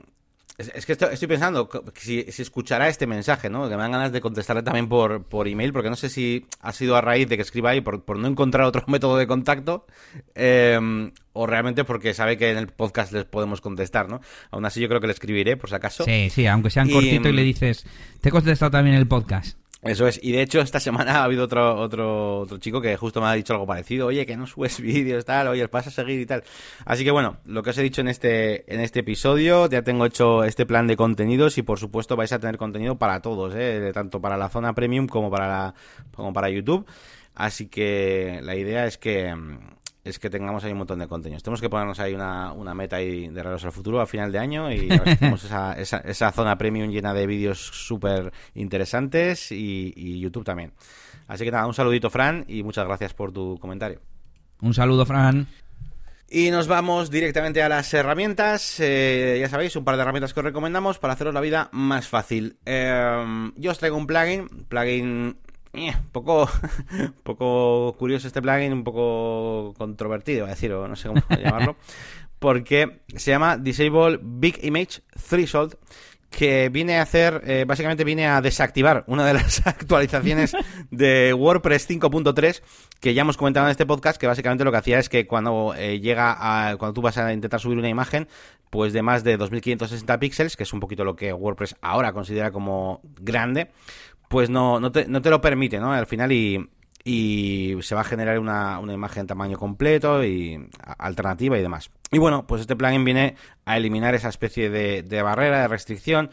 es, 0.74 0.84
que 0.84 0.92
estoy, 0.92 1.28
pensando 1.28 1.70
si, 1.94 2.20
escuchará 2.20 2.88
este 2.88 3.06
mensaje, 3.06 3.48
¿no? 3.48 3.68
Que 3.68 3.76
me 3.76 3.82
dan 3.82 3.92
ganas 3.92 4.12
de 4.12 4.20
contestarle 4.20 4.62
también 4.62 4.88
por, 4.88 5.24
por 5.24 5.48
email, 5.48 5.72
porque 5.72 5.88
no 5.88 5.96
sé 5.96 6.10
si 6.10 6.46
ha 6.60 6.72
sido 6.72 6.96
a 6.96 7.00
raíz 7.00 7.28
de 7.28 7.36
que 7.36 7.42
escriba 7.42 7.70
ahí 7.70 7.80
por, 7.80 8.18
no 8.18 8.28
encontrar 8.28 8.66
otro 8.66 8.84
método 8.88 9.16
de 9.16 9.26
contacto, 9.26 9.86
em, 10.34 11.12
o 11.32 11.46
realmente 11.46 11.84
porque 11.84 12.12
sabe 12.12 12.36
que 12.36 12.50
en 12.50 12.58
el 12.58 12.68
podcast 12.68 13.12
les 13.12 13.24
podemos 13.24 13.60
contestar, 13.60 14.08
¿no? 14.08 14.20
Aún 14.50 14.66
así 14.66 14.80
yo 14.80 14.88
creo 14.88 15.00
que 15.00 15.06
le 15.06 15.14
escribiré, 15.14 15.56
por 15.56 15.70
si 15.70 15.76
acaso. 15.76 16.04
Sí, 16.04 16.28
sí, 16.30 16.46
aunque 16.46 16.70
sean 16.70 16.90
cortito 16.90 17.28
y 17.28 17.32
le 17.32 17.42
dices, 17.42 17.86
te 18.20 18.28
he 18.28 18.32
contestado 18.32 18.70
también 18.70 18.96
el 18.96 19.08
podcast. 19.08 19.59
Eso 19.82 20.06
es, 20.06 20.20
y 20.22 20.32
de 20.32 20.42
hecho 20.42 20.60
esta 20.60 20.78
semana 20.78 21.12
ha 21.20 21.24
habido 21.24 21.44
otro, 21.44 21.80
otro, 21.80 22.40
otro 22.40 22.58
chico 22.58 22.82
que 22.82 22.96
justo 22.96 23.20
me 23.20 23.28
ha 23.28 23.32
dicho 23.32 23.54
algo 23.54 23.66
parecido, 23.66 24.08
oye, 24.08 24.26
que 24.26 24.36
no 24.36 24.46
subes 24.46 24.80
vídeos, 24.82 25.24
tal, 25.24 25.48
oye, 25.48 25.66
pasa 25.68 25.88
a 25.88 25.92
seguir 25.92 26.20
y 26.20 26.26
tal. 26.26 26.44
Así 26.84 27.04
que 27.04 27.10
bueno, 27.10 27.38
lo 27.46 27.62
que 27.62 27.70
os 27.70 27.78
he 27.78 27.82
dicho 27.82 28.02
en 28.02 28.08
este, 28.08 28.72
en 28.72 28.80
este 28.80 29.00
episodio, 29.00 29.68
ya 29.68 29.82
tengo 29.82 30.04
hecho 30.04 30.44
este 30.44 30.66
plan 30.66 30.86
de 30.86 30.96
contenidos 30.96 31.56
y 31.56 31.62
por 31.62 31.78
supuesto 31.78 32.16
vais 32.16 32.32
a 32.32 32.38
tener 32.38 32.58
contenido 32.58 32.98
para 32.98 33.20
todos, 33.20 33.54
¿eh? 33.56 33.90
tanto 33.94 34.20
para 34.20 34.36
la 34.36 34.50
zona 34.50 34.74
premium 34.74 35.06
como 35.06 35.30
para, 35.30 35.48
la, 35.48 35.74
como 36.14 36.32
para 36.32 36.50
YouTube. 36.50 36.86
Así 37.34 37.68
que 37.68 38.40
la 38.42 38.56
idea 38.56 38.84
es 38.84 38.98
que 38.98 39.34
es 40.04 40.18
que 40.18 40.30
tengamos 40.30 40.64
ahí 40.64 40.72
un 40.72 40.78
montón 40.78 40.98
de 40.98 41.06
contenidos. 41.06 41.42
Tenemos 41.42 41.60
que 41.60 41.68
ponernos 41.68 42.00
ahí 42.00 42.14
una, 42.14 42.52
una 42.52 42.74
meta 42.74 42.96
ahí 42.96 43.28
de 43.28 43.42
Raros 43.42 43.64
al 43.64 43.72
Futuro 43.72 44.00
a 44.00 44.06
final 44.06 44.32
de 44.32 44.38
año 44.38 44.72
y 44.72 44.88
tenemos 45.18 45.44
esa, 45.44 45.74
esa, 45.74 45.98
esa, 45.98 46.32
zona 46.32 46.56
premium 46.56 46.90
llena 46.90 47.12
de 47.12 47.26
vídeos 47.26 47.58
súper 47.58 48.32
interesantes 48.54 49.52
y, 49.52 50.20
YouTube 50.20 50.44
también. 50.44 50.72
Así 51.28 51.44
que 51.44 51.50
nada, 51.50 51.66
un 51.66 51.74
saludito 51.74 52.10
Fran 52.10 52.44
y 52.48 52.62
muchas 52.62 52.86
gracias 52.86 53.14
por 53.14 53.32
tu 53.32 53.58
comentario. 53.58 54.00
Un 54.60 54.74
saludo 54.74 55.06
Fran. 55.06 55.46
Y 56.28 56.50
nos 56.50 56.68
vamos 56.68 57.10
directamente 57.10 57.62
a 57.62 57.68
las 57.68 57.92
herramientas. 57.92 58.76
Eh, 58.78 59.38
ya 59.40 59.48
sabéis, 59.48 59.74
un 59.76 59.84
par 59.84 59.96
de 59.96 60.02
herramientas 60.02 60.32
que 60.32 60.40
os 60.40 60.44
recomendamos 60.44 60.98
para 60.98 61.14
haceros 61.14 61.34
la 61.34 61.40
vida 61.40 61.68
más 61.72 62.06
fácil. 62.08 62.56
Eh, 62.66 63.50
yo 63.56 63.70
os 63.70 63.78
traigo 63.78 63.96
un 63.96 64.06
plugin, 64.06 64.48
plugin 64.68 65.36
eh, 65.72 65.94
poco, 66.12 66.48
poco 67.22 67.96
curioso 67.98 68.26
este 68.26 68.42
plugin, 68.42 68.72
un 68.72 68.84
poco 68.84 69.74
controvertido, 69.76 70.46
a 70.46 70.50
decir, 70.50 70.72
o 70.72 70.88
no 70.88 70.96
sé 70.96 71.08
cómo 71.08 71.22
llamarlo, 71.42 71.76
porque 72.38 73.02
se 73.14 73.30
llama 73.30 73.56
Disable 73.56 74.18
Big 74.22 74.58
Image 74.64 75.02
Threshold 75.28 75.76
que 76.30 76.68
viene 76.68 76.98
a 76.98 77.02
hacer, 77.02 77.42
eh, 77.44 77.64
básicamente 77.66 78.04
viene 78.04 78.26
a 78.26 78.40
desactivar 78.40 79.04
una 79.08 79.26
de 79.26 79.34
las 79.34 79.66
actualizaciones 79.66 80.52
de 80.90 81.34
WordPress 81.34 81.90
5.3 81.90 82.62
que 83.00 83.14
ya 83.14 83.22
hemos 83.22 83.36
comentado 83.36 83.66
en 83.66 83.72
este 83.72 83.84
podcast, 83.84 84.18
que 84.18 84.26
básicamente 84.26 84.64
lo 84.64 84.70
que 84.70 84.78
hacía 84.78 84.98
es 84.98 85.08
que 85.08 85.26
cuando 85.26 85.74
eh, 85.76 86.00
llega 86.00 86.36
a, 86.38 86.76
cuando 86.76 86.94
tú 86.94 87.02
vas 87.02 87.18
a 87.18 87.32
intentar 87.32 87.60
subir 87.60 87.78
una 87.78 87.88
imagen, 87.88 88.28
pues 88.70 88.92
de 88.92 89.02
más 89.02 89.24
de 89.24 89.36
2560 89.36 90.18
píxeles, 90.20 90.56
que 90.56 90.62
es 90.62 90.72
un 90.72 90.78
poquito 90.78 91.04
lo 91.04 91.16
que 91.16 91.32
WordPress 91.32 91.76
ahora 91.80 92.12
considera 92.12 92.52
como 92.52 93.00
grande, 93.20 93.72
pues 94.30 94.48
no, 94.48 94.78
no, 94.78 94.92
te, 94.92 95.08
no 95.08 95.20
te 95.20 95.28
lo 95.28 95.40
permite, 95.40 95.80
¿no? 95.80 95.92
Al 95.92 96.06
final 96.06 96.30
y, 96.30 96.70
y 97.02 97.74
se 97.82 97.96
va 97.96 98.02
a 98.02 98.04
generar 98.04 98.38
una, 98.38 98.78
una 98.78 98.92
imagen 98.92 99.26
tamaño 99.26 99.58
completo 99.58 100.24
y 100.24 100.68
alternativa 100.98 101.58
y 101.58 101.62
demás. 101.62 101.90
Y 102.12 102.18
bueno, 102.18 102.46
pues 102.46 102.60
este 102.60 102.76
plugin 102.76 103.04
viene 103.04 103.34
a 103.64 103.76
eliminar 103.76 104.14
esa 104.14 104.28
especie 104.28 104.70
de, 104.70 105.02
de 105.02 105.22
barrera, 105.22 105.62
de 105.62 105.68
restricción 105.68 106.30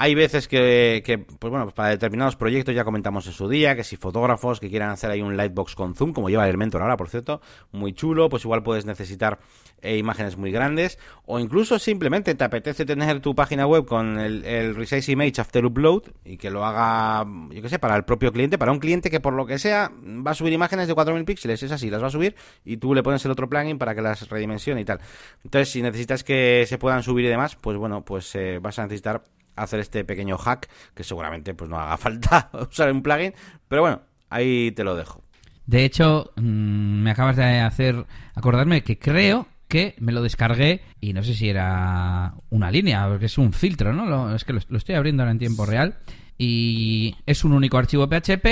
hay 0.00 0.14
veces 0.14 0.46
que, 0.46 1.02
que, 1.04 1.18
pues 1.18 1.50
bueno, 1.50 1.64
pues 1.64 1.74
para 1.74 1.88
determinados 1.88 2.36
proyectos 2.36 2.72
ya 2.72 2.84
comentamos 2.84 3.26
en 3.26 3.32
su 3.32 3.48
día, 3.48 3.74
que 3.74 3.82
si 3.82 3.96
fotógrafos 3.96 4.60
que 4.60 4.70
quieran 4.70 4.90
hacer 4.90 5.10
ahí 5.10 5.20
un 5.20 5.36
lightbox 5.36 5.74
con 5.74 5.96
zoom, 5.96 6.12
como 6.12 6.28
lleva 6.28 6.44
el 6.44 6.50
Elementor 6.50 6.82
ahora, 6.82 6.96
por 6.96 7.08
cierto, 7.08 7.40
muy 7.72 7.94
chulo, 7.94 8.28
pues 8.28 8.44
igual 8.44 8.62
puedes 8.62 8.86
necesitar 8.86 9.40
eh, 9.82 9.96
imágenes 9.96 10.36
muy 10.36 10.50
grandes, 10.50 10.98
o 11.24 11.38
incluso 11.38 11.78
simplemente 11.78 12.34
te 12.34 12.44
apetece 12.44 12.84
tener 12.84 13.20
tu 13.20 13.34
página 13.34 13.66
web 13.66 13.84
con 13.84 14.18
el, 14.18 14.74
Resize 14.74 15.12
Image 15.12 15.40
After 15.40 15.64
Upload 15.64 16.02
y 16.24 16.36
que 16.36 16.50
lo 16.50 16.64
haga, 16.64 17.24
yo 17.50 17.62
qué 17.62 17.68
sé, 17.68 17.78
para 17.78 17.94
el 17.96 18.04
propio 18.04 18.32
cliente, 18.32 18.58
para 18.58 18.72
un 18.72 18.80
cliente 18.80 19.10
que 19.10 19.20
por 19.20 19.34
lo 19.34 19.46
que 19.46 19.58
sea 19.58 19.90
va 20.26 20.32
a 20.32 20.34
subir 20.34 20.52
imágenes 20.52 20.88
de 20.88 20.94
4000 20.94 21.24
píxeles, 21.24 21.62
es 21.62 21.70
así, 21.70 21.90
las 21.90 22.02
va 22.02 22.08
a 22.08 22.10
subir 22.10 22.34
y 22.64 22.78
tú 22.78 22.94
le 22.94 23.02
pones 23.02 23.24
el 23.24 23.30
otro 23.30 23.48
plugin 23.48 23.78
para 23.78 23.94
que 23.94 24.02
las 24.02 24.28
redimensione 24.28 24.80
y 24.80 24.84
tal. 24.84 25.00
Entonces, 25.44 25.70
si 25.70 25.82
necesitas 25.82 26.24
que 26.24 26.64
se 26.66 26.78
puedan 26.78 27.02
subir 27.02 27.24
y 27.24 27.28
demás, 27.28 27.56
pues 27.56 27.76
bueno, 27.76 28.04
pues 28.04 28.34
eh, 28.34 28.58
vas 28.60 28.78
a 28.78 28.82
necesitar 28.82 29.22
hacer 29.56 29.80
este 29.80 30.04
pequeño 30.04 30.38
hack, 30.38 30.68
que 30.94 31.04
seguramente 31.04 31.54
pues 31.54 31.70
no 31.70 31.78
haga 31.78 31.96
falta 31.98 32.50
usar 32.70 32.90
un 32.92 33.02
plugin, 33.02 33.34
pero 33.68 33.82
bueno, 33.82 34.02
ahí 34.30 34.72
te 34.72 34.84
lo 34.84 34.96
dejo. 34.96 35.22
De 35.66 35.84
hecho, 35.84 36.32
mm, 36.36 37.02
me 37.02 37.10
acabas 37.10 37.36
de 37.36 37.60
hacer 37.60 38.06
acordarme 38.34 38.82
que 38.82 38.98
creo 38.98 39.46
que 39.68 39.94
me 39.98 40.12
lo 40.12 40.22
descargué 40.22 40.80
y 41.00 41.12
no 41.12 41.22
sé 41.22 41.34
si 41.34 41.48
era 41.48 42.34
una 42.50 42.70
línea, 42.70 43.06
porque 43.08 43.26
es 43.26 43.38
un 43.38 43.52
filtro, 43.52 43.92
¿no? 43.92 44.34
es 44.34 44.44
que 44.44 44.54
lo, 44.54 44.58
estoy 44.58 44.94
abriendo 44.94 45.22
ahora 45.22 45.32
en 45.32 45.38
tiempo 45.38 45.66
real 45.66 45.98
y 46.38 47.14
es 47.26 47.44
un 47.44 47.52
único 47.52 47.76
archivo 47.78 48.08
PHP 48.08 48.46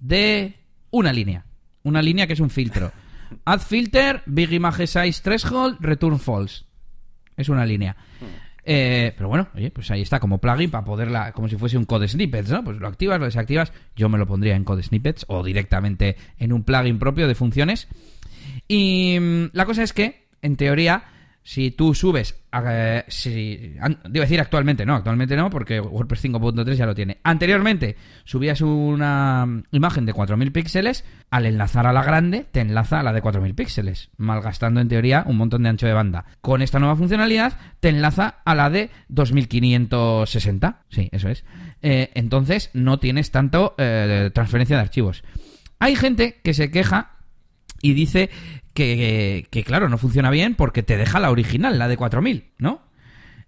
de 0.00 0.54
una 0.90 1.12
línea. 1.12 1.44
Una 1.82 2.02
línea 2.02 2.26
que 2.26 2.32
es 2.32 2.40
un 2.40 2.50
filtro. 2.50 2.90
Add 3.44 3.60
filter, 3.60 4.22
big 4.26 4.52
image 4.52 4.86
size 4.86 5.22
threshold, 5.22 5.78
return 5.80 6.18
false. 6.18 6.64
Es 7.36 7.48
una 7.48 7.64
línea. 7.64 7.96
Eh, 8.68 9.12
pero 9.16 9.28
bueno, 9.28 9.48
oye, 9.54 9.70
pues 9.70 9.90
ahí 9.92 10.02
está, 10.02 10.18
como 10.18 10.38
plugin 10.38 10.70
para 10.70 10.84
poderla, 10.84 11.32
como 11.32 11.48
si 11.48 11.56
fuese 11.56 11.78
un 11.78 11.84
code 11.84 12.08
snippets, 12.08 12.50
¿no? 12.50 12.64
Pues 12.64 12.78
lo 12.78 12.88
activas, 12.88 13.20
lo 13.20 13.26
desactivas. 13.26 13.72
Yo 13.94 14.08
me 14.08 14.18
lo 14.18 14.26
pondría 14.26 14.56
en 14.56 14.64
code 14.64 14.82
snippets 14.82 15.24
o 15.28 15.44
directamente 15.44 16.16
en 16.38 16.52
un 16.52 16.64
plugin 16.64 16.98
propio 16.98 17.28
de 17.28 17.36
funciones. 17.36 17.86
Y 18.66 19.18
mm, 19.20 19.50
la 19.52 19.66
cosa 19.66 19.84
es 19.84 19.92
que, 19.92 20.25
en 20.46 20.56
teoría, 20.56 21.04
si 21.42 21.70
tú 21.70 21.94
subes, 21.94 22.40
eh, 22.52 23.04
si, 23.08 23.74
debo 24.08 24.22
decir 24.22 24.40
actualmente, 24.40 24.86
no, 24.86 24.94
actualmente 24.94 25.36
no, 25.36 25.50
porque 25.50 25.78
WordPress 25.80 26.24
5.3 26.24 26.74
ya 26.74 26.86
lo 26.86 26.94
tiene. 26.94 27.18
Anteriormente 27.22 27.96
subías 28.24 28.60
una 28.62 29.46
imagen 29.70 30.06
de 30.06 30.12
4000 30.12 30.52
píxeles, 30.52 31.04
al 31.30 31.46
enlazar 31.46 31.86
a 31.86 31.92
la 31.92 32.02
grande, 32.02 32.46
te 32.50 32.60
enlaza 32.60 33.00
a 33.00 33.02
la 33.02 33.12
de 33.12 33.20
4000 33.20 33.54
píxeles, 33.54 34.10
malgastando 34.16 34.80
en 34.80 34.88
teoría 34.88 35.24
un 35.26 35.36
montón 35.36 35.64
de 35.64 35.68
ancho 35.68 35.86
de 35.86 35.92
banda. 35.92 36.24
Con 36.40 36.62
esta 36.62 36.78
nueva 36.78 36.96
funcionalidad, 36.96 37.58
te 37.80 37.90
enlaza 37.90 38.38
a 38.44 38.54
la 38.54 38.70
de 38.70 38.90
2560. 39.08 40.82
Sí, 40.88 41.08
eso 41.12 41.28
es. 41.28 41.44
Eh, 41.82 42.10
entonces, 42.14 42.70
no 42.72 42.98
tienes 42.98 43.30
tanto 43.30 43.74
eh, 43.78 44.30
transferencia 44.32 44.76
de 44.76 44.82
archivos. 44.82 45.22
Hay 45.78 45.94
gente 45.94 46.40
que 46.42 46.54
se 46.54 46.70
queja 46.70 47.12
y 47.82 47.94
dice 47.94 48.30
que, 48.76 49.64
claro, 49.64 49.88
no 49.88 49.98
funciona 49.98 50.30
bien 50.30 50.54
porque 50.54 50.82
te 50.82 50.96
deja 50.96 51.18
la 51.18 51.30
original, 51.30 51.78
la 51.78 51.88
de 51.88 51.96
4000, 51.96 52.52
¿no? 52.58 52.82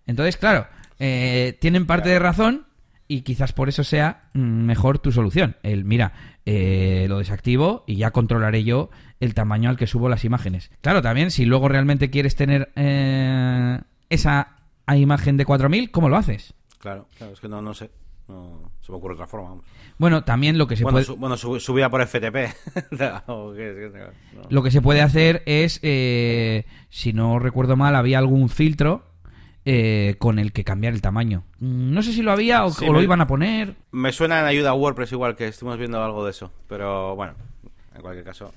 Entonces, 0.06 0.36
claro, 0.36 0.66
eh, 0.98 1.56
tienen 1.60 1.86
parte 1.86 2.08
de 2.08 2.18
razón 2.18 2.66
y 3.06 3.20
quizás 3.20 3.52
por 3.52 3.68
eso 3.68 3.84
sea 3.84 4.30
mm, 4.32 4.40
mejor 4.40 4.98
tu 4.98 5.12
solución. 5.12 5.56
El, 5.62 5.84
mira, 5.84 6.12
eh, 6.46 7.06
lo 7.08 7.18
desactivo 7.18 7.84
y 7.86 7.96
ya 7.96 8.10
controlaré 8.10 8.64
yo 8.64 8.90
el 9.20 9.34
tamaño 9.34 9.70
al 9.70 9.76
que 9.76 9.86
subo 9.86 10.08
las 10.08 10.24
imágenes. 10.24 10.70
Claro, 10.80 11.02
también, 11.02 11.30
si 11.30 11.44
luego 11.44 11.68
realmente 11.68 12.10
quieres 12.10 12.34
tener 12.34 12.72
eh, 12.74 13.78
esa 14.08 14.56
imagen 14.96 15.36
de 15.36 15.44
4000, 15.44 15.90
¿cómo 15.90 16.08
lo 16.08 16.16
haces? 16.16 16.54
Claro, 16.78 17.08
claro, 17.16 17.34
es 17.34 17.40
que 17.40 17.48
no, 17.48 17.60
no 17.60 17.74
sé. 17.74 17.90
No 18.28 18.70
se 18.88 18.92
me 18.92 18.98
ocurre 18.98 19.14
otra 19.14 19.26
forma. 19.26 19.50
Vamos. 19.50 19.64
Bueno, 19.98 20.24
también 20.24 20.56
lo 20.56 20.66
que 20.66 20.74
se 20.74 20.82
bueno, 20.82 20.98
puede... 20.98 21.18
bueno, 21.18 21.36
subía 21.36 21.90
por 21.90 22.06
FTP. 22.06 22.36
Lo 24.48 24.62
que 24.62 24.70
se 24.70 24.80
puede 24.80 25.02
hacer 25.02 25.42
es, 25.44 25.78
eh, 25.82 26.64
si 26.88 27.12
no 27.12 27.38
recuerdo 27.38 27.76
mal, 27.76 27.94
había 27.96 28.18
algún 28.18 28.48
filtro 28.48 29.02
eh, 29.66 30.14
con 30.18 30.38
el 30.38 30.52
que 30.52 30.64
cambiar 30.64 30.94
el 30.94 31.02
tamaño. 31.02 31.44
Mm, 31.58 31.92
no 31.92 32.00
sé 32.02 32.14
si 32.14 32.22
lo 32.22 32.32
había 32.32 32.64
o, 32.64 32.72
lo 32.80 33.02
iban 33.02 33.20
a 33.20 33.26
poner. 33.26 33.76
Me 33.90 34.10
suena 34.12 34.40
en 34.40 34.46
ayuda 34.46 34.70
a 34.70 34.74
WordPress 34.74 35.12
igual 35.12 35.36
que 35.36 35.48
estuvimos 35.48 35.78
viendo 35.78 36.02
algo 36.02 36.24
de 36.24 36.30
eso. 36.30 36.50
Pero 36.66 37.14
bueno, 37.14 37.34
en 37.94 38.00
cualquier 38.00 38.24
caso... 38.24 38.54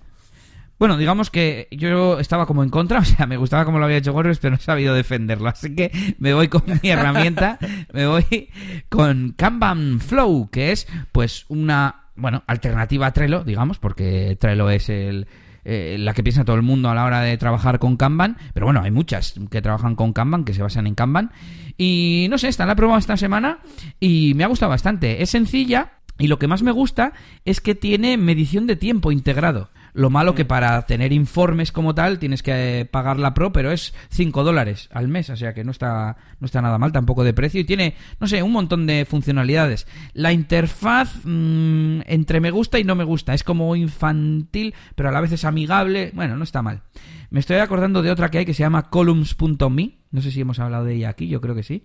Bueno, 0.81 0.97
digamos 0.97 1.29
que 1.29 1.67
yo 1.69 2.17
estaba 2.17 2.47
como 2.47 2.63
en 2.63 2.71
contra, 2.71 2.99
o 3.01 3.05
sea, 3.05 3.27
me 3.27 3.37
gustaba 3.37 3.65
como 3.65 3.77
lo 3.77 3.85
había 3.85 3.97
hecho 3.97 4.13
Gorres, 4.13 4.39
pero 4.39 4.49
no 4.49 4.57
he 4.57 4.61
sabido 4.61 4.95
defenderlo. 4.95 5.47
Así 5.47 5.75
que 5.75 5.91
me 6.17 6.33
voy 6.33 6.47
con 6.47 6.63
mi 6.81 6.89
herramienta, 6.89 7.59
me 7.93 8.07
voy 8.07 8.49
con 8.89 9.35
Kanban 9.37 9.99
Flow, 9.99 10.49
que 10.49 10.71
es 10.71 10.87
pues 11.11 11.45
una, 11.49 12.05
bueno, 12.15 12.41
alternativa 12.47 13.05
a 13.05 13.13
Trello, 13.13 13.43
digamos, 13.43 13.77
porque 13.77 14.35
Trello 14.39 14.71
es 14.71 14.89
el, 14.89 15.27
eh, 15.65 15.97
la 15.99 16.15
que 16.15 16.23
piensa 16.23 16.45
todo 16.45 16.55
el 16.55 16.63
mundo 16.63 16.89
a 16.89 16.95
la 16.95 17.05
hora 17.05 17.21
de 17.21 17.37
trabajar 17.37 17.77
con 17.77 17.95
Kanban, 17.95 18.37
pero 18.55 18.65
bueno, 18.65 18.81
hay 18.81 18.89
muchas 18.89 19.35
que 19.51 19.61
trabajan 19.61 19.95
con 19.95 20.13
Kanban, 20.13 20.45
que 20.45 20.55
se 20.55 20.63
basan 20.63 20.87
en 20.87 20.95
Kanban. 20.95 21.31
Y 21.77 22.25
no 22.31 22.39
sé, 22.39 22.47
esta 22.47 22.65
la 22.65 22.73
he 22.73 22.75
probado 22.75 22.97
esta 22.97 23.17
semana 23.17 23.59
y 23.99 24.33
me 24.33 24.43
ha 24.43 24.47
gustado 24.47 24.71
bastante. 24.71 25.21
Es 25.21 25.29
sencilla 25.29 25.91
y 26.17 26.25
lo 26.25 26.39
que 26.39 26.47
más 26.47 26.63
me 26.63 26.71
gusta 26.71 27.13
es 27.45 27.61
que 27.61 27.75
tiene 27.75 28.17
medición 28.17 28.65
de 28.65 28.77
tiempo 28.77 29.11
integrado. 29.11 29.69
Lo 29.93 30.09
malo 30.09 30.35
que 30.35 30.45
mm. 30.45 30.47
para 30.47 30.81
tener 30.85 31.13
informes 31.13 31.71
como 31.71 31.95
tal 31.95 32.19
tienes 32.19 32.43
que 32.43 32.87
pagar 32.89 33.19
la 33.19 33.33
Pro, 33.33 33.51
pero 33.51 33.71
es 33.71 33.93
5 34.09 34.43
dólares 34.43 34.89
al 34.91 35.07
mes, 35.07 35.29
o 35.29 35.35
sea 35.35 35.53
que 35.53 35.63
no 35.63 35.71
está, 35.71 36.17
no 36.39 36.45
está 36.45 36.61
nada 36.61 36.77
mal 36.77 36.91
tampoco 36.91 37.23
de 37.23 37.33
precio 37.33 37.61
y 37.61 37.65
tiene, 37.65 37.95
no 38.19 38.27
sé, 38.27 38.43
un 38.43 38.51
montón 38.51 38.85
de 38.87 39.05
funcionalidades. 39.05 39.87
La 40.13 40.33
interfaz 40.33 41.15
mm, 41.23 42.01
entre 42.05 42.39
me 42.39 42.51
gusta 42.51 42.79
y 42.79 42.83
no 42.83 42.95
me 42.95 43.03
gusta, 43.03 43.33
es 43.33 43.43
como 43.43 43.75
infantil, 43.75 44.73
pero 44.95 45.09
a 45.09 45.11
la 45.11 45.21
vez 45.21 45.31
es 45.31 45.45
amigable, 45.45 46.11
bueno, 46.13 46.35
no 46.35 46.43
está 46.43 46.61
mal. 46.61 46.81
Me 47.29 47.39
estoy 47.39 47.57
acordando 47.57 48.01
de 48.01 48.11
otra 48.11 48.29
que 48.29 48.39
hay 48.39 48.45
que 48.45 48.53
se 48.53 48.63
llama 48.63 48.89
columns.me, 48.89 49.99
no 50.11 50.21
sé 50.21 50.31
si 50.31 50.41
hemos 50.41 50.59
hablado 50.59 50.85
de 50.85 50.95
ella 50.95 51.09
aquí, 51.09 51.27
yo 51.27 51.39
creo 51.39 51.55
que 51.55 51.63
sí. 51.63 51.83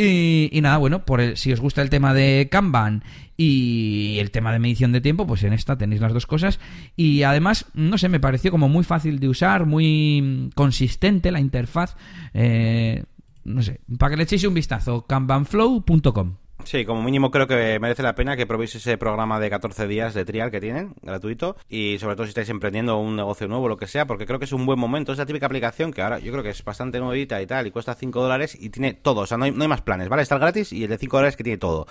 Y, 0.00 0.60
nada, 0.62 0.76
bueno, 0.76 1.04
por 1.04 1.36
si 1.36 1.52
os 1.52 1.58
gusta 1.58 1.82
el 1.82 1.90
tema 1.90 2.14
de 2.14 2.48
Kanban 2.48 3.02
y 3.36 4.18
el 4.20 4.30
tema 4.30 4.52
de 4.52 4.60
medición 4.60 4.92
de 4.92 5.00
tiempo, 5.00 5.26
pues 5.26 5.42
en 5.42 5.52
esta 5.52 5.76
tenéis 5.76 6.00
las 6.00 6.12
dos 6.12 6.24
cosas. 6.24 6.60
Y 6.94 7.24
además, 7.24 7.66
no 7.74 7.98
sé, 7.98 8.08
me 8.08 8.20
pareció 8.20 8.52
como 8.52 8.68
muy 8.68 8.84
fácil 8.84 9.18
de 9.18 9.28
usar, 9.28 9.66
muy 9.66 10.50
consistente 10.54 11.32
la 11.32 11.40
interfaz. 11.40 11.96
Eh, 12.32 13.02
no 13.42 13.60
sé, 13.60 13.80
para 13.98 14.10
que 14.10 14.18
le 14.18 14.22
echéis 14.22 14.44
un 14.44 14.54
vistazo, 14.54 15.04
kanbanflow.com. 15.04 16.36
Sí, 16.68 16.84
como 16.84 17.02
mínimo 17.02 17.30
creo 17.30 17.46
que 17.46 17.78
merece 17.80 18.02
la 18.02 18.14
pena 18.14 18.36
que 18.36 18.46
probéis 18.46 18.74
ese 18.74 18.98
programa 18.98 19.40
de 19.40 19.48
14 19.48 19.86
días 19.86 20.12
de 20.12 20.26
trial 20.26 20.50
que 20.50 20.60
tienen, 20.60 20.92
gratuito, 21.00 21.56
y 21.66 21.96
sobre 21.98 22.14
todo 22.14 22.26
si 22.26 22.28
estáis 22.28 22.50
emprendiendo 22.50 22.98
un 22.98 23.16
negocio 23.16 23.48
nuevo, 23.48 23.68
lo 23.68 23.78
que 23.78 23.86
sea, 23.86 24.06
porque 24.06 24.26
creo 24.26 24.38
que 24.38 24.44
es 24.44 24.52
un 24.52 24.66
buen 24.66 24.78
momento. 24.78 25.12
Es 25.12 25.16
la 25.16 25.24
típica 25.24 25.46
aplicación 25.46 25.94
que 25.94 26.02
ahora 26.02 26.18
yo 26.18 26.30
creo 26.30 26.44
que 26.44 26.50
es 26.50 26.62
bastante 26.62 27.00
nuevita 27.00 27.40
y 27.40 27.46
tal, 27.46 27.66
y 27.66 27.70
cuesta 27.70 27.94
5 27.94 28.20
dólares 28.20 28.54
y 28.60 28.68
tiene 28.68 28.92
todo, 28.92 29.22
o 29.22 29.26
sea, 29.26 29.38
no 29.38 29.46
hay, 29.46 29.50
no 29.50 29.62
hay 29.62 29.68
más 29.68 29.80
planes, 29.80 30.10
¿vale? 30.10 30.20
Está 30.20 30.34
el 30.34 30.42
gratis 30.42 30.70
y 30.74 30.84
el 30.84 30.90
de 30.90 30.98
5 30.98 31.16
dólares 31.16 31.38
que 31.38 31.42
tiene 31.42 31.56
todo. 31.56 31.86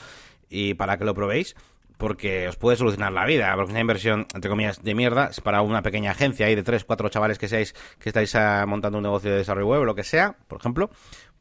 Y 0.48 0.76
para 0.76 1.00
que 1.00 1.06
lo 1.06 1.16
probéis, 1.16 1.56
porque 1.98 2.48
os 2.48 2.56
puede 2.56 2.78
solucionar 2.78 3.12
la 3.12 3.26
vida, 3.26 3.52
porque 3.56 3.70
es 3.70 3.72
una 3.72 3.82
inversión, 3.82 4.28
entre 4.34 4.50
comillas, 4.50 4.84
de 4.84 4.94
mierda, 4.94 5.30
es 5.32 5.42
para 5.42 5.62
una 5.62 5.82
pequeña 5.82 6.12
agencia 6.12 6.46
ahí 6.46 6.56
de 6.56 6.64
3, 6.64 6.84
4 6.84 7.10
chavales 7.10 7.40
que 7.40 7.48
seáis, 7.48 7.74
que 8.00 8.10
estáis 8.10 8.36
ah, 8.36 8.66
montando 8.68 9.00
un 9.00 9.04
negocio 9.04 9.32
de 9.32 9.38
desarrollo 9.38 9.68
web 9.68 9.82
o 9.82 9.86
lo 9.86 9.96
que 9.96 10.04
sea, 10.04 10.36
por 10.48 10.60
ejemplo, 10.60 10.90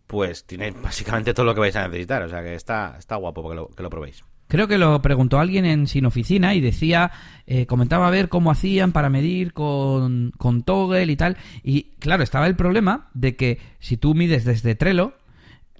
pues 0.06 0.44
tiene 0.44 0.70
básicamente 0.70 1.34
todo 1.34 1.46
lo 1.46 1.54
que 1.54 1.60
vais 1.60 1.76
a 1.76 1.86
necesitar. 1.86 2.22
O 2.22 2.28
sea 2.28 2.42
que 2.42 2.54
está, 2.54 2.96
está 2.98 3.16
guapo 3.16 3.48
que 3.48 3.56
lo, 3.56 3.68
que 3.68 3.82
lo 3.82 3.90
probéis. 3.90 4.24
Creo 4.48 4.68
que 4.68 4.78
lo 4.78 5.02
preguntó 5.02 5.40
alguien 5.40 5.64
en 5.64 5.88
Sin 5.88 6.06
Oficina 6.06 6.54
y 6.54 6.60
decía, 6.60 7.10
eh, 7.46 7.66
comentaba 7.66 8.06
a 8.06 8.12
ver 8.12 8.28
cómo 8.28 8.52
hacían 8.52 8.92
para 8.92 9.10
medir 9.10 9.52
con, 9.52 10.32
con 10.38 10.62
Toggle 10.62 11.10
y 11.10 11.16
tal. 11.16 11.36
Y 11.64 11.94
claro, 11.98 12.22
estaba 12.22 12.46
el 12.46 12.54
problema 12.54 13.10
de 13.12 13.34
que 13.34 13.58
si 13.80 13.96
tú 13.96 14.14
mides 14.14 14.44
desde 14.44 14.76
Trello, 14.76 15.14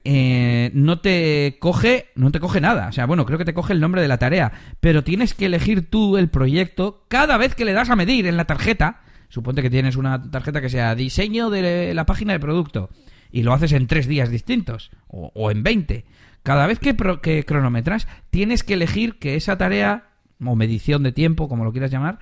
eh, 0.02 0.72
no 0.74 0.98
te 0.98 1.58
coge, 1.60 2.06
no 2.16 2.32
te 2.32 2.40
coge 2.40 2.60
nada. 2.60 2.88
O 2.88 2.92
sea, 2.92 3.06
bueno, 3.06 3.24
creo 3.24 3.38
que 3.38 3.44
te 3.44 3.54
coge 3.54 3.72
el 3.72 3.80
nombre 3.80 4.02
de 4.02 4.08
la 4.08 4.18
tarea, 4.18 4.52
pero 4.80 5.04
tienes 5.04 5.34
que 5.34 5.46
elegir 5.46 5.88
tú 5.88 6.16
el 6.16 6.28
proyecto 6.28 7.04
cada 7.06 7.36
vez 7.36 7.54
que 7.54 7.64
le 7.64 7.72
das 7.72 7.90
a 7.90 7.96
medir 7.96 8.26
en 8.26 8.36
la 8.36 8.46
tarjeta. 8.46 9.02
Suponte 9.28 9.62
que 9.62 9.70
tienes 9.70 9.94
una 9.94 10.28
tarjeta 10.28 10.60
que 10.60 10.70
sea 10.70 10.96
diseño 10.96 11.50
de 11.50 11.94
la 11.94 12.06
página 12.06 12.32
de 12.32 12.40
producto 12.40 12.90
y 13.30 13.42
lo 13.42 13.52
haces 13.52 13.72
en 13.72 13.86
tres 13.86 14.06
días 14.06 14.30
distintos 14.30 14.90
o, 15.08 15.50
en 15.50 15.62
20. 15.62 16.04
Cada 16.42 16.66
vez 16.66 16.78
que, 16.78 16.96
que 17.22 17.44
cronometras, 17.44 18.06
tienes 18.30 18.62
que 18.62 18.74
elegir 18.74 19.18
que 19.18 19.34
esa 19.34 19.58
tarea 19.58 20.10
o 20.44 20.54
medición 20.54 21.02
de 21.02 21.12
tiempo, 21.12 21.48
como 21.48 21.64
lo 21.64 21.72
quieras 21.72 21.90
llamar, 21.90 22.18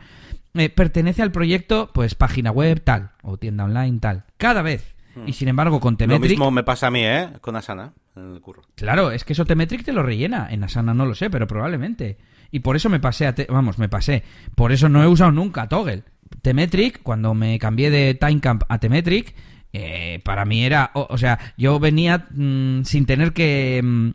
eh, 0.55 0.71
pertenece 0.71 1.23
al 1.23 1.33
proyecto, 1.33 1.91
pues 1.93 2.15
página 2.15 2.51
web 2.51 2.81
tal 2.83 3.11
o 3.23 3.37
tienda 3.37 3.65
online 3.65 3.99
tal. 4.01 4.25
Cada 4.37 4.63
vez. 4.63 4.95
Y 5.27 5.33
sin 5.35 5.49
embargo, 5.49 5.81
con 5.81 5.97
Temetric. 5.97 6.23
Lo 6.23 6.29
mismo 6.29 6.51
me 6.51 6.65
pasa 6.65 6.89
a 6.89 6.91
mí, 6.91 7.05
¿eh? 7.05 7.29
Con 7.41 7.55
Asana, 7.55 7.93
en 8.17 8.33
el 8.33 8.41
curro. 8.41 8.63
Claro, 8.75 9.13
es 9.13 9.25
que 9.25 9.33
eso 9.33 9.45
Temetric 9.45 9.85
te 9.85 9.93
lo 9.93 10.03
rellena. 10.03 10.49
En 10.51 10.65
Asana 10.65 10.93
no 10.95 11.07
lo 11.07 11.15
sé, 11.15 11.31
pero 11.31 11.47
probablemente. 11.47 12.19
Y 12.51 12.61
por 12.61 12.77
eso 12.77 12.89
me 12.89 13.01
pasé 13.01 13.27
a. 13.27 13.35
vamos, 13.49 13.79
me 13.79 13.89
pasé. 13.89 14.25
Por 14.55 14.73
eso 14.73 14.89
no 14.89 15.03
he 15.03 15.07
usado 15.07 15.31
nunca 15.31 15.69
Toggle. 15.69 16.05
Temetric, 16.43 17.03
cuando 17.03 17.35
me 17.35 17.59
cambié 17.59 17.91
de 17.91 18.15
Timecamp 18.15 18.63
a 18.69 18.79
Temetric, 18.79 19.35
eh, 19.77 20.20
para 20.22 20.45
mí 20.45 20.64
era. 20.64 20.93
O, 20.95 21.18
sea, 21.18 21.39
yo 21.59 21.81
venía 21.81 22.29
mm, 22.31 22.85
sin 22.85 23.07
tener 23.07 23.33
que. 23.33 23.81
Mm, 23.83 24.11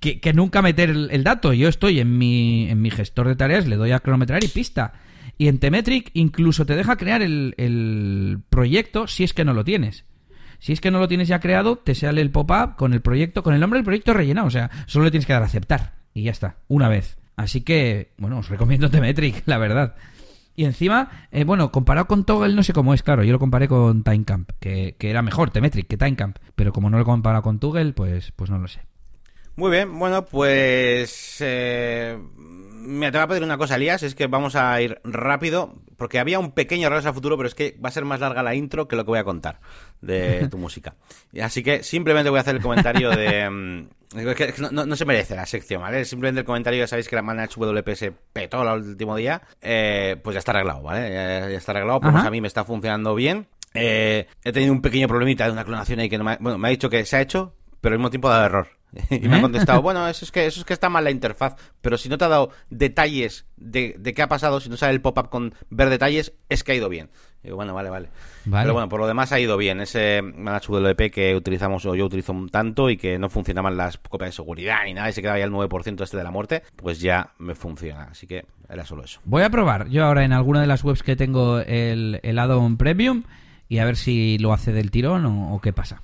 que, 0.00 0.32
nunca 0.32 0.62
meter 0.62 0.88
el, 0.88 1.24
dato. 1.24 1.52
Yo 1.52 1.68
estoy 1.68 2.00
en 2.00 2.16
mi, 2.16 2.68
en 2.70 2.80
mi 2.80 2.90
gestor 2.90 3.28
de 3.28 3.36
tareas, 3.36 3.66
le 3.66 3.76
doy 3.76 3.92
a 3.92 4.00
cronometrar 4.00 4.42
y 4.42 4.48
pista. 4.48 4.94
Y 5.36 5.48
en 5.48 5.58
Temetric 5.58 6.10
incluso 6.14 6.64
te 6.64 6.74
deja 6.74 6.96
crear 6.96 7.20
el, 7.20 7.54
el 7.58 8.38
proyecto 8.48 9.06
si 9.06 9.24
es 9.24 9.34
que 9.34 9.44
no 9.44 9.52
lo 9.52 9.62
tienes. 9.62 10.06
Si 10.58 10.72
es 10.72 10.80
que 10.80 10.90
no 10.90 11.00
lo 11.00 11.08
tienes 11.08 11.28
ya 11.28 11.40
creado, 11.40 11.76
te 11.76 11.94
sale 11.94 12.22
el 12.22 12.30
pop-up 12.30 12.76
con 12.76 12.94
el 12.94 13.02
proyecto, 13.02 13.42
con 13.42 13.52
el 13.52 13.60
nombre 13.60 13.78
del 13.78 13.84
proyecto 13.84 14.14
rellenado. 14.14 14.46
O 14.46 14.50
sea, 14.50 14.70
solo 14.86 15.04
le 15.04 15.10
tienes 15.10 15.26
que 15.26 15.34
dar 15.34 15.42
a 15.42 15.46
aceptar. 15.46 15.96
Y 16.14 16.22
ya 16.22 16.30
está, 16.30 16.56
una 16.68 16.88
vez. 16.88 17.18
Así 17.36 17.60
que, 17.60 18.14
bueno, 18.16 18.38
os 18.38 18.48
recomiendo 18.48 18.90
Temetric, 18.90 19.42
la 19.46 19.58
verdad. 19.58 19.96
Y 20.56 20.64
encima, 20.64 21.28
eh, 21.30 21.44
bueno, 21.44 21.70
comparado 21.70 22.06
con 22.06 22.24
Toggle 22.24 22.54
no 22.54 22.62
sé 22.62 22.72
cómo 22.72 22.94
es, 22.94 23.02
claro. 23.02 23.22
Yo 23.22 23.32
lo 23.32 23.38
comparé 23.38 23.68
con 23.68 24.02
Timecamp, 24.02 24.50
que, 24.58 24.96
que 24.98 25.10
era 25.10 25.20
mejor 25.20 25.50
Temetric 25.50 25.86
que 25.86 25.98
Timecamp. 25.98 26.38
Pero 26.54 26.72
como 26.72 26.88
no 26.88 26.96
lo 26.96 27.02
he 27.02 27.06
comparado 27.06 27.42
con 27.42 27.58
Toggle, 27.58 27.92
pues, 27.92 28.32
pues 28.34 28.50
no 28.50 28.58
lo 28.58 28.66
sé. 28.66 28.80
Muy 29.56 29.70
bien, 29.70 29.98
bueno, 29.98 30.24
pues 30.24 31.38
eh, 31.40 32.18
me 32.36 33.10
te 33.10 33.18
a 33.18 33.26
pedir 33.26 33.42
una 33.42 33.56
cosa, 33.56 33.76
Elías, 33.76 34.02
es 34.02 34.14
que 34.14 34.26
vamos 34.26 34.54
a 34.54 34.80
ir 34.82 35.00
rápido, 35.02 35.74
porque 35.96 36.18
había 36.18 36.38
un 36.38 36.52
pequeño 36.52 36.88
regreso 36.88 37.08
al 37.08 37.14
futuro, 37.14 37.36
pero 37.36 37.48
es 37.48 37.54
que 37.54 37.76
va 37.82 37.88
a 37.88 37.92
ser 37.92 38.04
más 38.04 38.20
larga 38.20 38.42
la 38.42 38.54
intro 38.54 38.88
que 38.88 38.96
lo 38.96 39.04
que 39.04 39.10
voy 39.10 39.18
a 39.18 39.24
contar 39.24 39.60
de 40.00 40.48
tu 40.50 40.58
música. 40.58 40.94
Así 41.40 41.62
que 41.62 41.82
simplemente 41.82 42.30
voy 42.30 42.38
a 42.38 42.42
hacer 42.42 42.56
el 42.56 42.62
comentario 42.62 43.10
de... 43.10 43.50
Mm, 43.50 43.88
no, 44.72 44.96
se 44.96 45.04
merece 45.04 45.34
la 45.34 45.46
sección, 45.46 45.82
¿vale? 45.82 46.04
Simplemente 46.04 46.40
el 46.40 46.46
comentario, 46.46 46.80
ya 46.80 46.86
sabéis 46.86 47.08
que 47.08 47.16
la 47.16 47.22
Manage 47.22 47.58
WPS 47.58 48.12
petó 48.32 48.62
el 48.62 48.88
último 48.88 49.16
día, 49.16 49.42
eh, 49.60 50.16
pues 50.22 50.34
ya 50.34 50.38
está 50.38 50.52
arreglado, 50.52 50.82
¿vale? 50.82 51.10
Ya, 51.12 51.50
está 51.50 51.72
arreglado, 51.72 52.00
pues 52.00 52.14
a 52.14 52.30
mí 52.30 52.40
me 52.40 52.48
está 52.48 52.64
funcionando 52.64 53.14
bien. 53.14 53.48
Eh, 53.74 54.26
he 54.42 54.52
tenido 54.52 54.72
un 54.72 54.80
pequeño 54.80 55.06
problemita 55.06 55.44
de 55.44 55.52
una 55.52 55.64
clonación 55.64 56.00
ahí 56.00 56.08
que 56.08 56.16
no 56.16 56.24
me 56.24 56.38
bueno, 56.40 56.56
me 56.56 56.68
ha 56.68 56.70
dicho 56.70 56.88
que 56.88 57.04
se 57.04 57.16
ha 57.16 57.20
hecho, 57.20 57.52
pero 57.80 57.94
al 57.94 57.98
mismo 57.98 58.10
tiempo 58.10 58.30
da 58.30 58.46
error. 58.46 58.75
y 59.10 59.28
me 59.28 59.36
ha 59.36 59.38
¿Eh? 59.38 59.42
contestado, 59.42 59.82
bueno, 59.82 60.06
eso 60.08 60.24
es 60.24 60.32
que 60.32 60.46
eso 60.46 60.60
es 60.60 60.66
que 60.66 60.72
está 60.72 60.88
mal 60.88 61.04
la 61.04 61.10
interfaz, 61.10 61.56
pero 61.80 61.98
si 61.98 62.08
no 62.08 62.18
te 62.18 62.24
ha 62.24 62.28
dado 62.28 62.50
detalles 62.70 63.46
de, 63.56 63.94
de 63.98 64.14
qué 64.14 64.22
ha 64.22 64.28
pasado, 64.28 64.60
si 64.60 64.68
no 64.68 64.76
sale 64.76 64.94
el 64.94 65.00
pop-up 65.00 65.28
con 65.28 65.54
ver 65.70 65.90
detalles, 65.90 66.32
es 66.48 66.64
que 66.64 66.72
ha 66.72 66.76
ido 66.76 66.88
bien. 66.88 67.10
Y 67.46 67.52
bueno, 67.52 67.74
vale, 67.74 67.90
vale, 67.90 68.08
Pero 68.44 68.72
bueno, 68.72 68.88
por 68.88 68.98
lo 68.98 69.06
demás 69.06 69.30
ha 69.30 69.38
ido 69.38 69.56
bien. 69.56 69.80
Ese 69.80 70.20
Manage 70.20 70.66
WP 70.66 71.12
que 71.12 71.36
utilizamos 71.36 71.86
o 71.86 71.94
yo 71.94 72.06
utilizo 72.06 72.34
tanto 72.50 72.90
y 72.90 72.96
que 72.96 73.20
no 73.20 73.30
funcionaban 73.30 73.76
las 73.76 73.98
copias 73.98 74.30
de 74.30 74.32
seguridad 74.32 74.78
ni 74.84 74.94
nada 74.94 75.08
y 75.08 75.12
se 75.12 75.22
quedaba 75.22 75.38
ya 75.38 75.44
el 75.44 75.52
9% 75.52 76.02
este 76.02 76.16
de 76.16 76.24
la 76.24 76.32
muerte, 76.32 76.64
pues 76.74 77.00
ya 77.00 77.34
me 77.38 77.54
funciona. 77.54 78.08
Así 78.10 78.26
que 78.26 78.46
era 78.68 78.84
solo 78.84 79.04
eso. 79.04 79.20
Voy 79.24 79.44
a 79.44 79.50
probar 79.50 79.88
yo 79.88 80.04
ahora 80.04 80.24
en 80.24 80.32
alguna 80.32 80.60
de 80.60 80.66
las 80.66 80.82
webs 80.82 81.04
que 81.04 81.14
tengo 81.14 81.60
el, 81.60 82.18
el 82.24 82.38
add-on 82.40 82.78
Premium 82.78 83.22
y 83.68 83.78
a 83.78 83.84
ver 83.84 83.94
si 83.94 84.38
lo 84.38 84.52
hace 84.52 84.72
del 84.72 84.90
tirón 84.90 85.24
o 85.24 85.60
qué 85.60 85.72
pasa. 85.72 86.02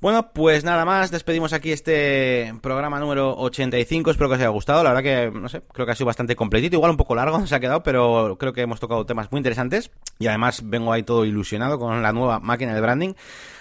Bueno, 0.00 0.32
pues 0.32 0.64
nada 0.64 0.86
más, 0.86 1.10
despedimos 1.10 1.52
aquí 1.52 1.72
este 1.72 2.54
programa 2.62 2.98
número 2.98 3.36
85, 3.36 4.10
espero 4.10 4.30
que 4.30 4.36
os 4.36 4.40
haya 4.40 4.48
gustado, 4.48 4.82
la 4.82 4.94
verdad 4.94 5.30
que, 5.30 5.38
no 5.38 5.46
sé, 5.50 5.60
creo 5.74 5.84
que 5.84 5.92
ha 5.92 5.94
sido 5.94 6.06
bastante 6.06 6.34
completito, 6.34 6.76
igual 6.76 6.92
un 6.92 6.96
poco 6.96 7.14
largo 7.14 7.46
se 7.46 7.54
ha 7.54 7.60
quedado, 7.60 7.82
pero 7.82 8.38
creo 8.38 8.54
que 8.54 8.62
hemos 8.62 8.80
tocado 8.80 9.04
temas 9.04 9.30
muy 9.30 9.40
interesantes 9.40 9.90
y 10.18 10.28
además 10.28 10.62
vengo 10.64 10.90
ahí 10.90 11.02
todo 11.02 11.26
ilusionado 11.26 11.78
con 11.78 12.02
la 12.02 12.14
nueva 12.14 12.40
máquina 12.40 12.74
de 12.74 12.80
branding. 12.80 13.12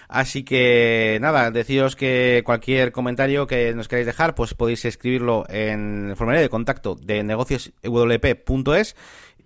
Así 0.08 0.44
que 0.44 1.18
nada, 1.20 1.52
deciros 1.52 1.98
que 1.98 2.42
cualquier 2.46 2.94
comentario 2.94 3.46
que 3.46 3.74
nos 3.76 3.90
queráis 3.90 4.08
dejar, 4.08 4.34
pues 4.34 4.54
podéis 4.54 4.86
escribirlo 4.86 5.44
en 5.50 6.12
el 6.12 6.16
formulario 6.16 6.42
de 6.42 6.50
contacto 6.50 6.96
de 6.96 7.22
negocioswp.es 7.22 8.96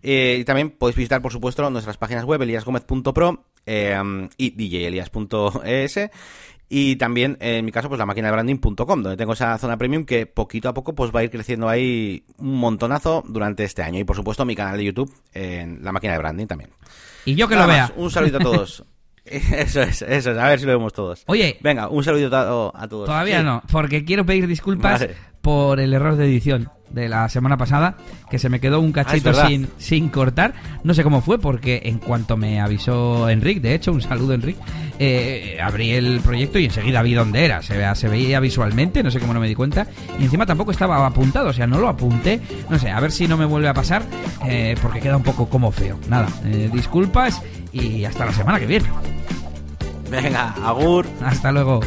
eh, 0.03 0.37
y 0.39 0.43
también 0.43 0.69
podéis 0.69 0.97
visitar, 0.97 1.23
por 1.23 1.31
supuesto, 1.31 1.67
nuestras 1.71 1.97
páginas 1.97 2.25
web, 2.25 2.43
eliasgomez.pro 2.43 3.45
eh, 3.65 4.29
y 4.37 4.51
djelias.es 4.51 5.99
y 6.69 6.95
también, 6.95 7.37
en 7.39 7.65
mi 7.65 7.71
caso, 7.71 7.87
pues 7.87 7.99
la 7.99 8.05
máquina 8.05 8.27
de 8.27 8.33
branding.com, 8.33 8.75
donde 9.03 9.17
tengo 9.17 9.33
esa 9.33 9.57
zona 9.57 9.77
premium 9.77 10.05
que 10.05 10.25
poquito 10.25 10.69
a 10.69 10.73
poco 10.73 10.95
pues 10.95 11.11
va 11.11 11.19
a 11.19 11.23
ir 11.23 11.29
creciendo 11.29 11.69
ahí 11.69 12.25
un 12.37 12.57
montonazo 12.57 13.23
durante 13.27 13.63
este 13.63 13.83
año. 13.83 13.99
Y 13.99 14.03
por 14.03 14.15
supuesto, 14.15 14.45
mi 14.45 14.55
canal 14.55 14.77
de 14.77 14.85
YouTube 14.85 15.13
en 15.33 15.83
la 15.83 15.91
máquina 15.91 16.13
de 16.13 16.19
branding 16.19 16.47
también. 16.47 16.71
Y 17.25 17.35
yo 17.35 17.47
que 17.47 17.55
lo 17.55 17.67
vea. 17.67 17.91
un 17.95 18.09
saludo 18.09 18.37
a 18.37 18.41
todos. 18.41 18.83
Eso 19.25 19.81
es, 19.81 20.01
eso 20.01 20.31
es, 20.31 20.37
a 20.37 20.49
ver 20.49 20.59
si 20.59 20.65
lo 20.65 20.73
vemos 20.73 20.91
todos. 20.91 21.23
Oye, 21.27 21.57
venga, 21.61 21.87
un 21.87 22.03
saludo 22.03 22.73
a, 22.75 22.87
todos. 22.89 23.05
Todavía 23.05 23.41
no, 23.41 23.63
porque 23.71 24.03
quiero 24.03 24.25
pedir 24.25 24.47
disculpas 24.47 25.07
por 25.43 25.81
el 25.81 25.93
error 25.93 26.15
de 26.15 26.23
edición 26.25 26.69
de 26.89 27.09
la 27.09 27.27
semana 27.27 27.57
pasada, 27.57 27.97
que 28.29 28.39
se 28.39 28.47
me 28.47 28.61
quedó 28.61 28.79
un 28.79 28.91
ah, 28.91 29.03
cachito 29.03 29.33
sin, 29.33 29.67
sin 29.77 30.07
cortar. 30.07 30.53
No 30.83 30.93
sé 30.93 31.03
cómo 31.03 31.21
fue, 31.21 31.37
porque 31.37 31.81
en 31.83 31.97
cuanto 31.97 32.37
me 32.37 32.61
avisó 32.61 33.27
Enric, 33.27 33.61
de 33.61 33.75
hecho, 33.75 33.91
un 33.91 34.01
saludo 34.01 34.35
Enric, 34.35 34.55
eh, 34.99 35.57
abrí 35.61 35.91
el 35.91 36.21
proyecto 36.21 36.59
y 36.59 36.65
enseguida 36.65 37.01
vi 37.01 37.13
dónde 37.13 37.43
era. 37.43 37.61
Se, 37.61 37.95
se 37.95 38.07
veía 38.07 38.39
visualmente, 38.39 39.03
no 39.03 39.11
sé 39.11 39.19
cómo 39.19 39.33
no 39.33 39.41
me 39.41 39.49
di 39.49 39.55
cuenta. 39.55 39.85
Y 40.17 40.23
encima 40.23 40.45
tampoco 40.45 40.71
estaba 40.71 41.05
apuntado, 41.05 41.49
o 41.49 41.53
sea, 41.53 41.67
no 41.67 41.79
lo 41.79 41.89
apunté. 41.89 42.39
No 42.69 42.79
sé, 42.79 42.89
a 42.89 42.99
ver 43.01 43.11
si 43.11 43.27
no 43.27 43.35
me 43.35 43.45
vuelve 43.45 43.67
a 43.67 43.73
pasar, 43.73 44.03
eh, 44.47 44.75
porque 44.81 45.01
queda 45.01 45.17
un 45.17 45.23
poco 45.23 45.49
como 45.49 45.73
feo. 45.73 45.99
Nada, 46.07 46.29
eh, 46.45 46.69
disculpas 46.71 47.41
y 47.73 48.05
hasta 48.05 48.25
la 48.25 48.31
semana 48.31 48.61
que 48.61 48.67
viene. 48.67 48.87
Venga, 50.09 50.53
agur. 50.63 51.05
Hasta 51.21 51.51
luego. 51.51 51.81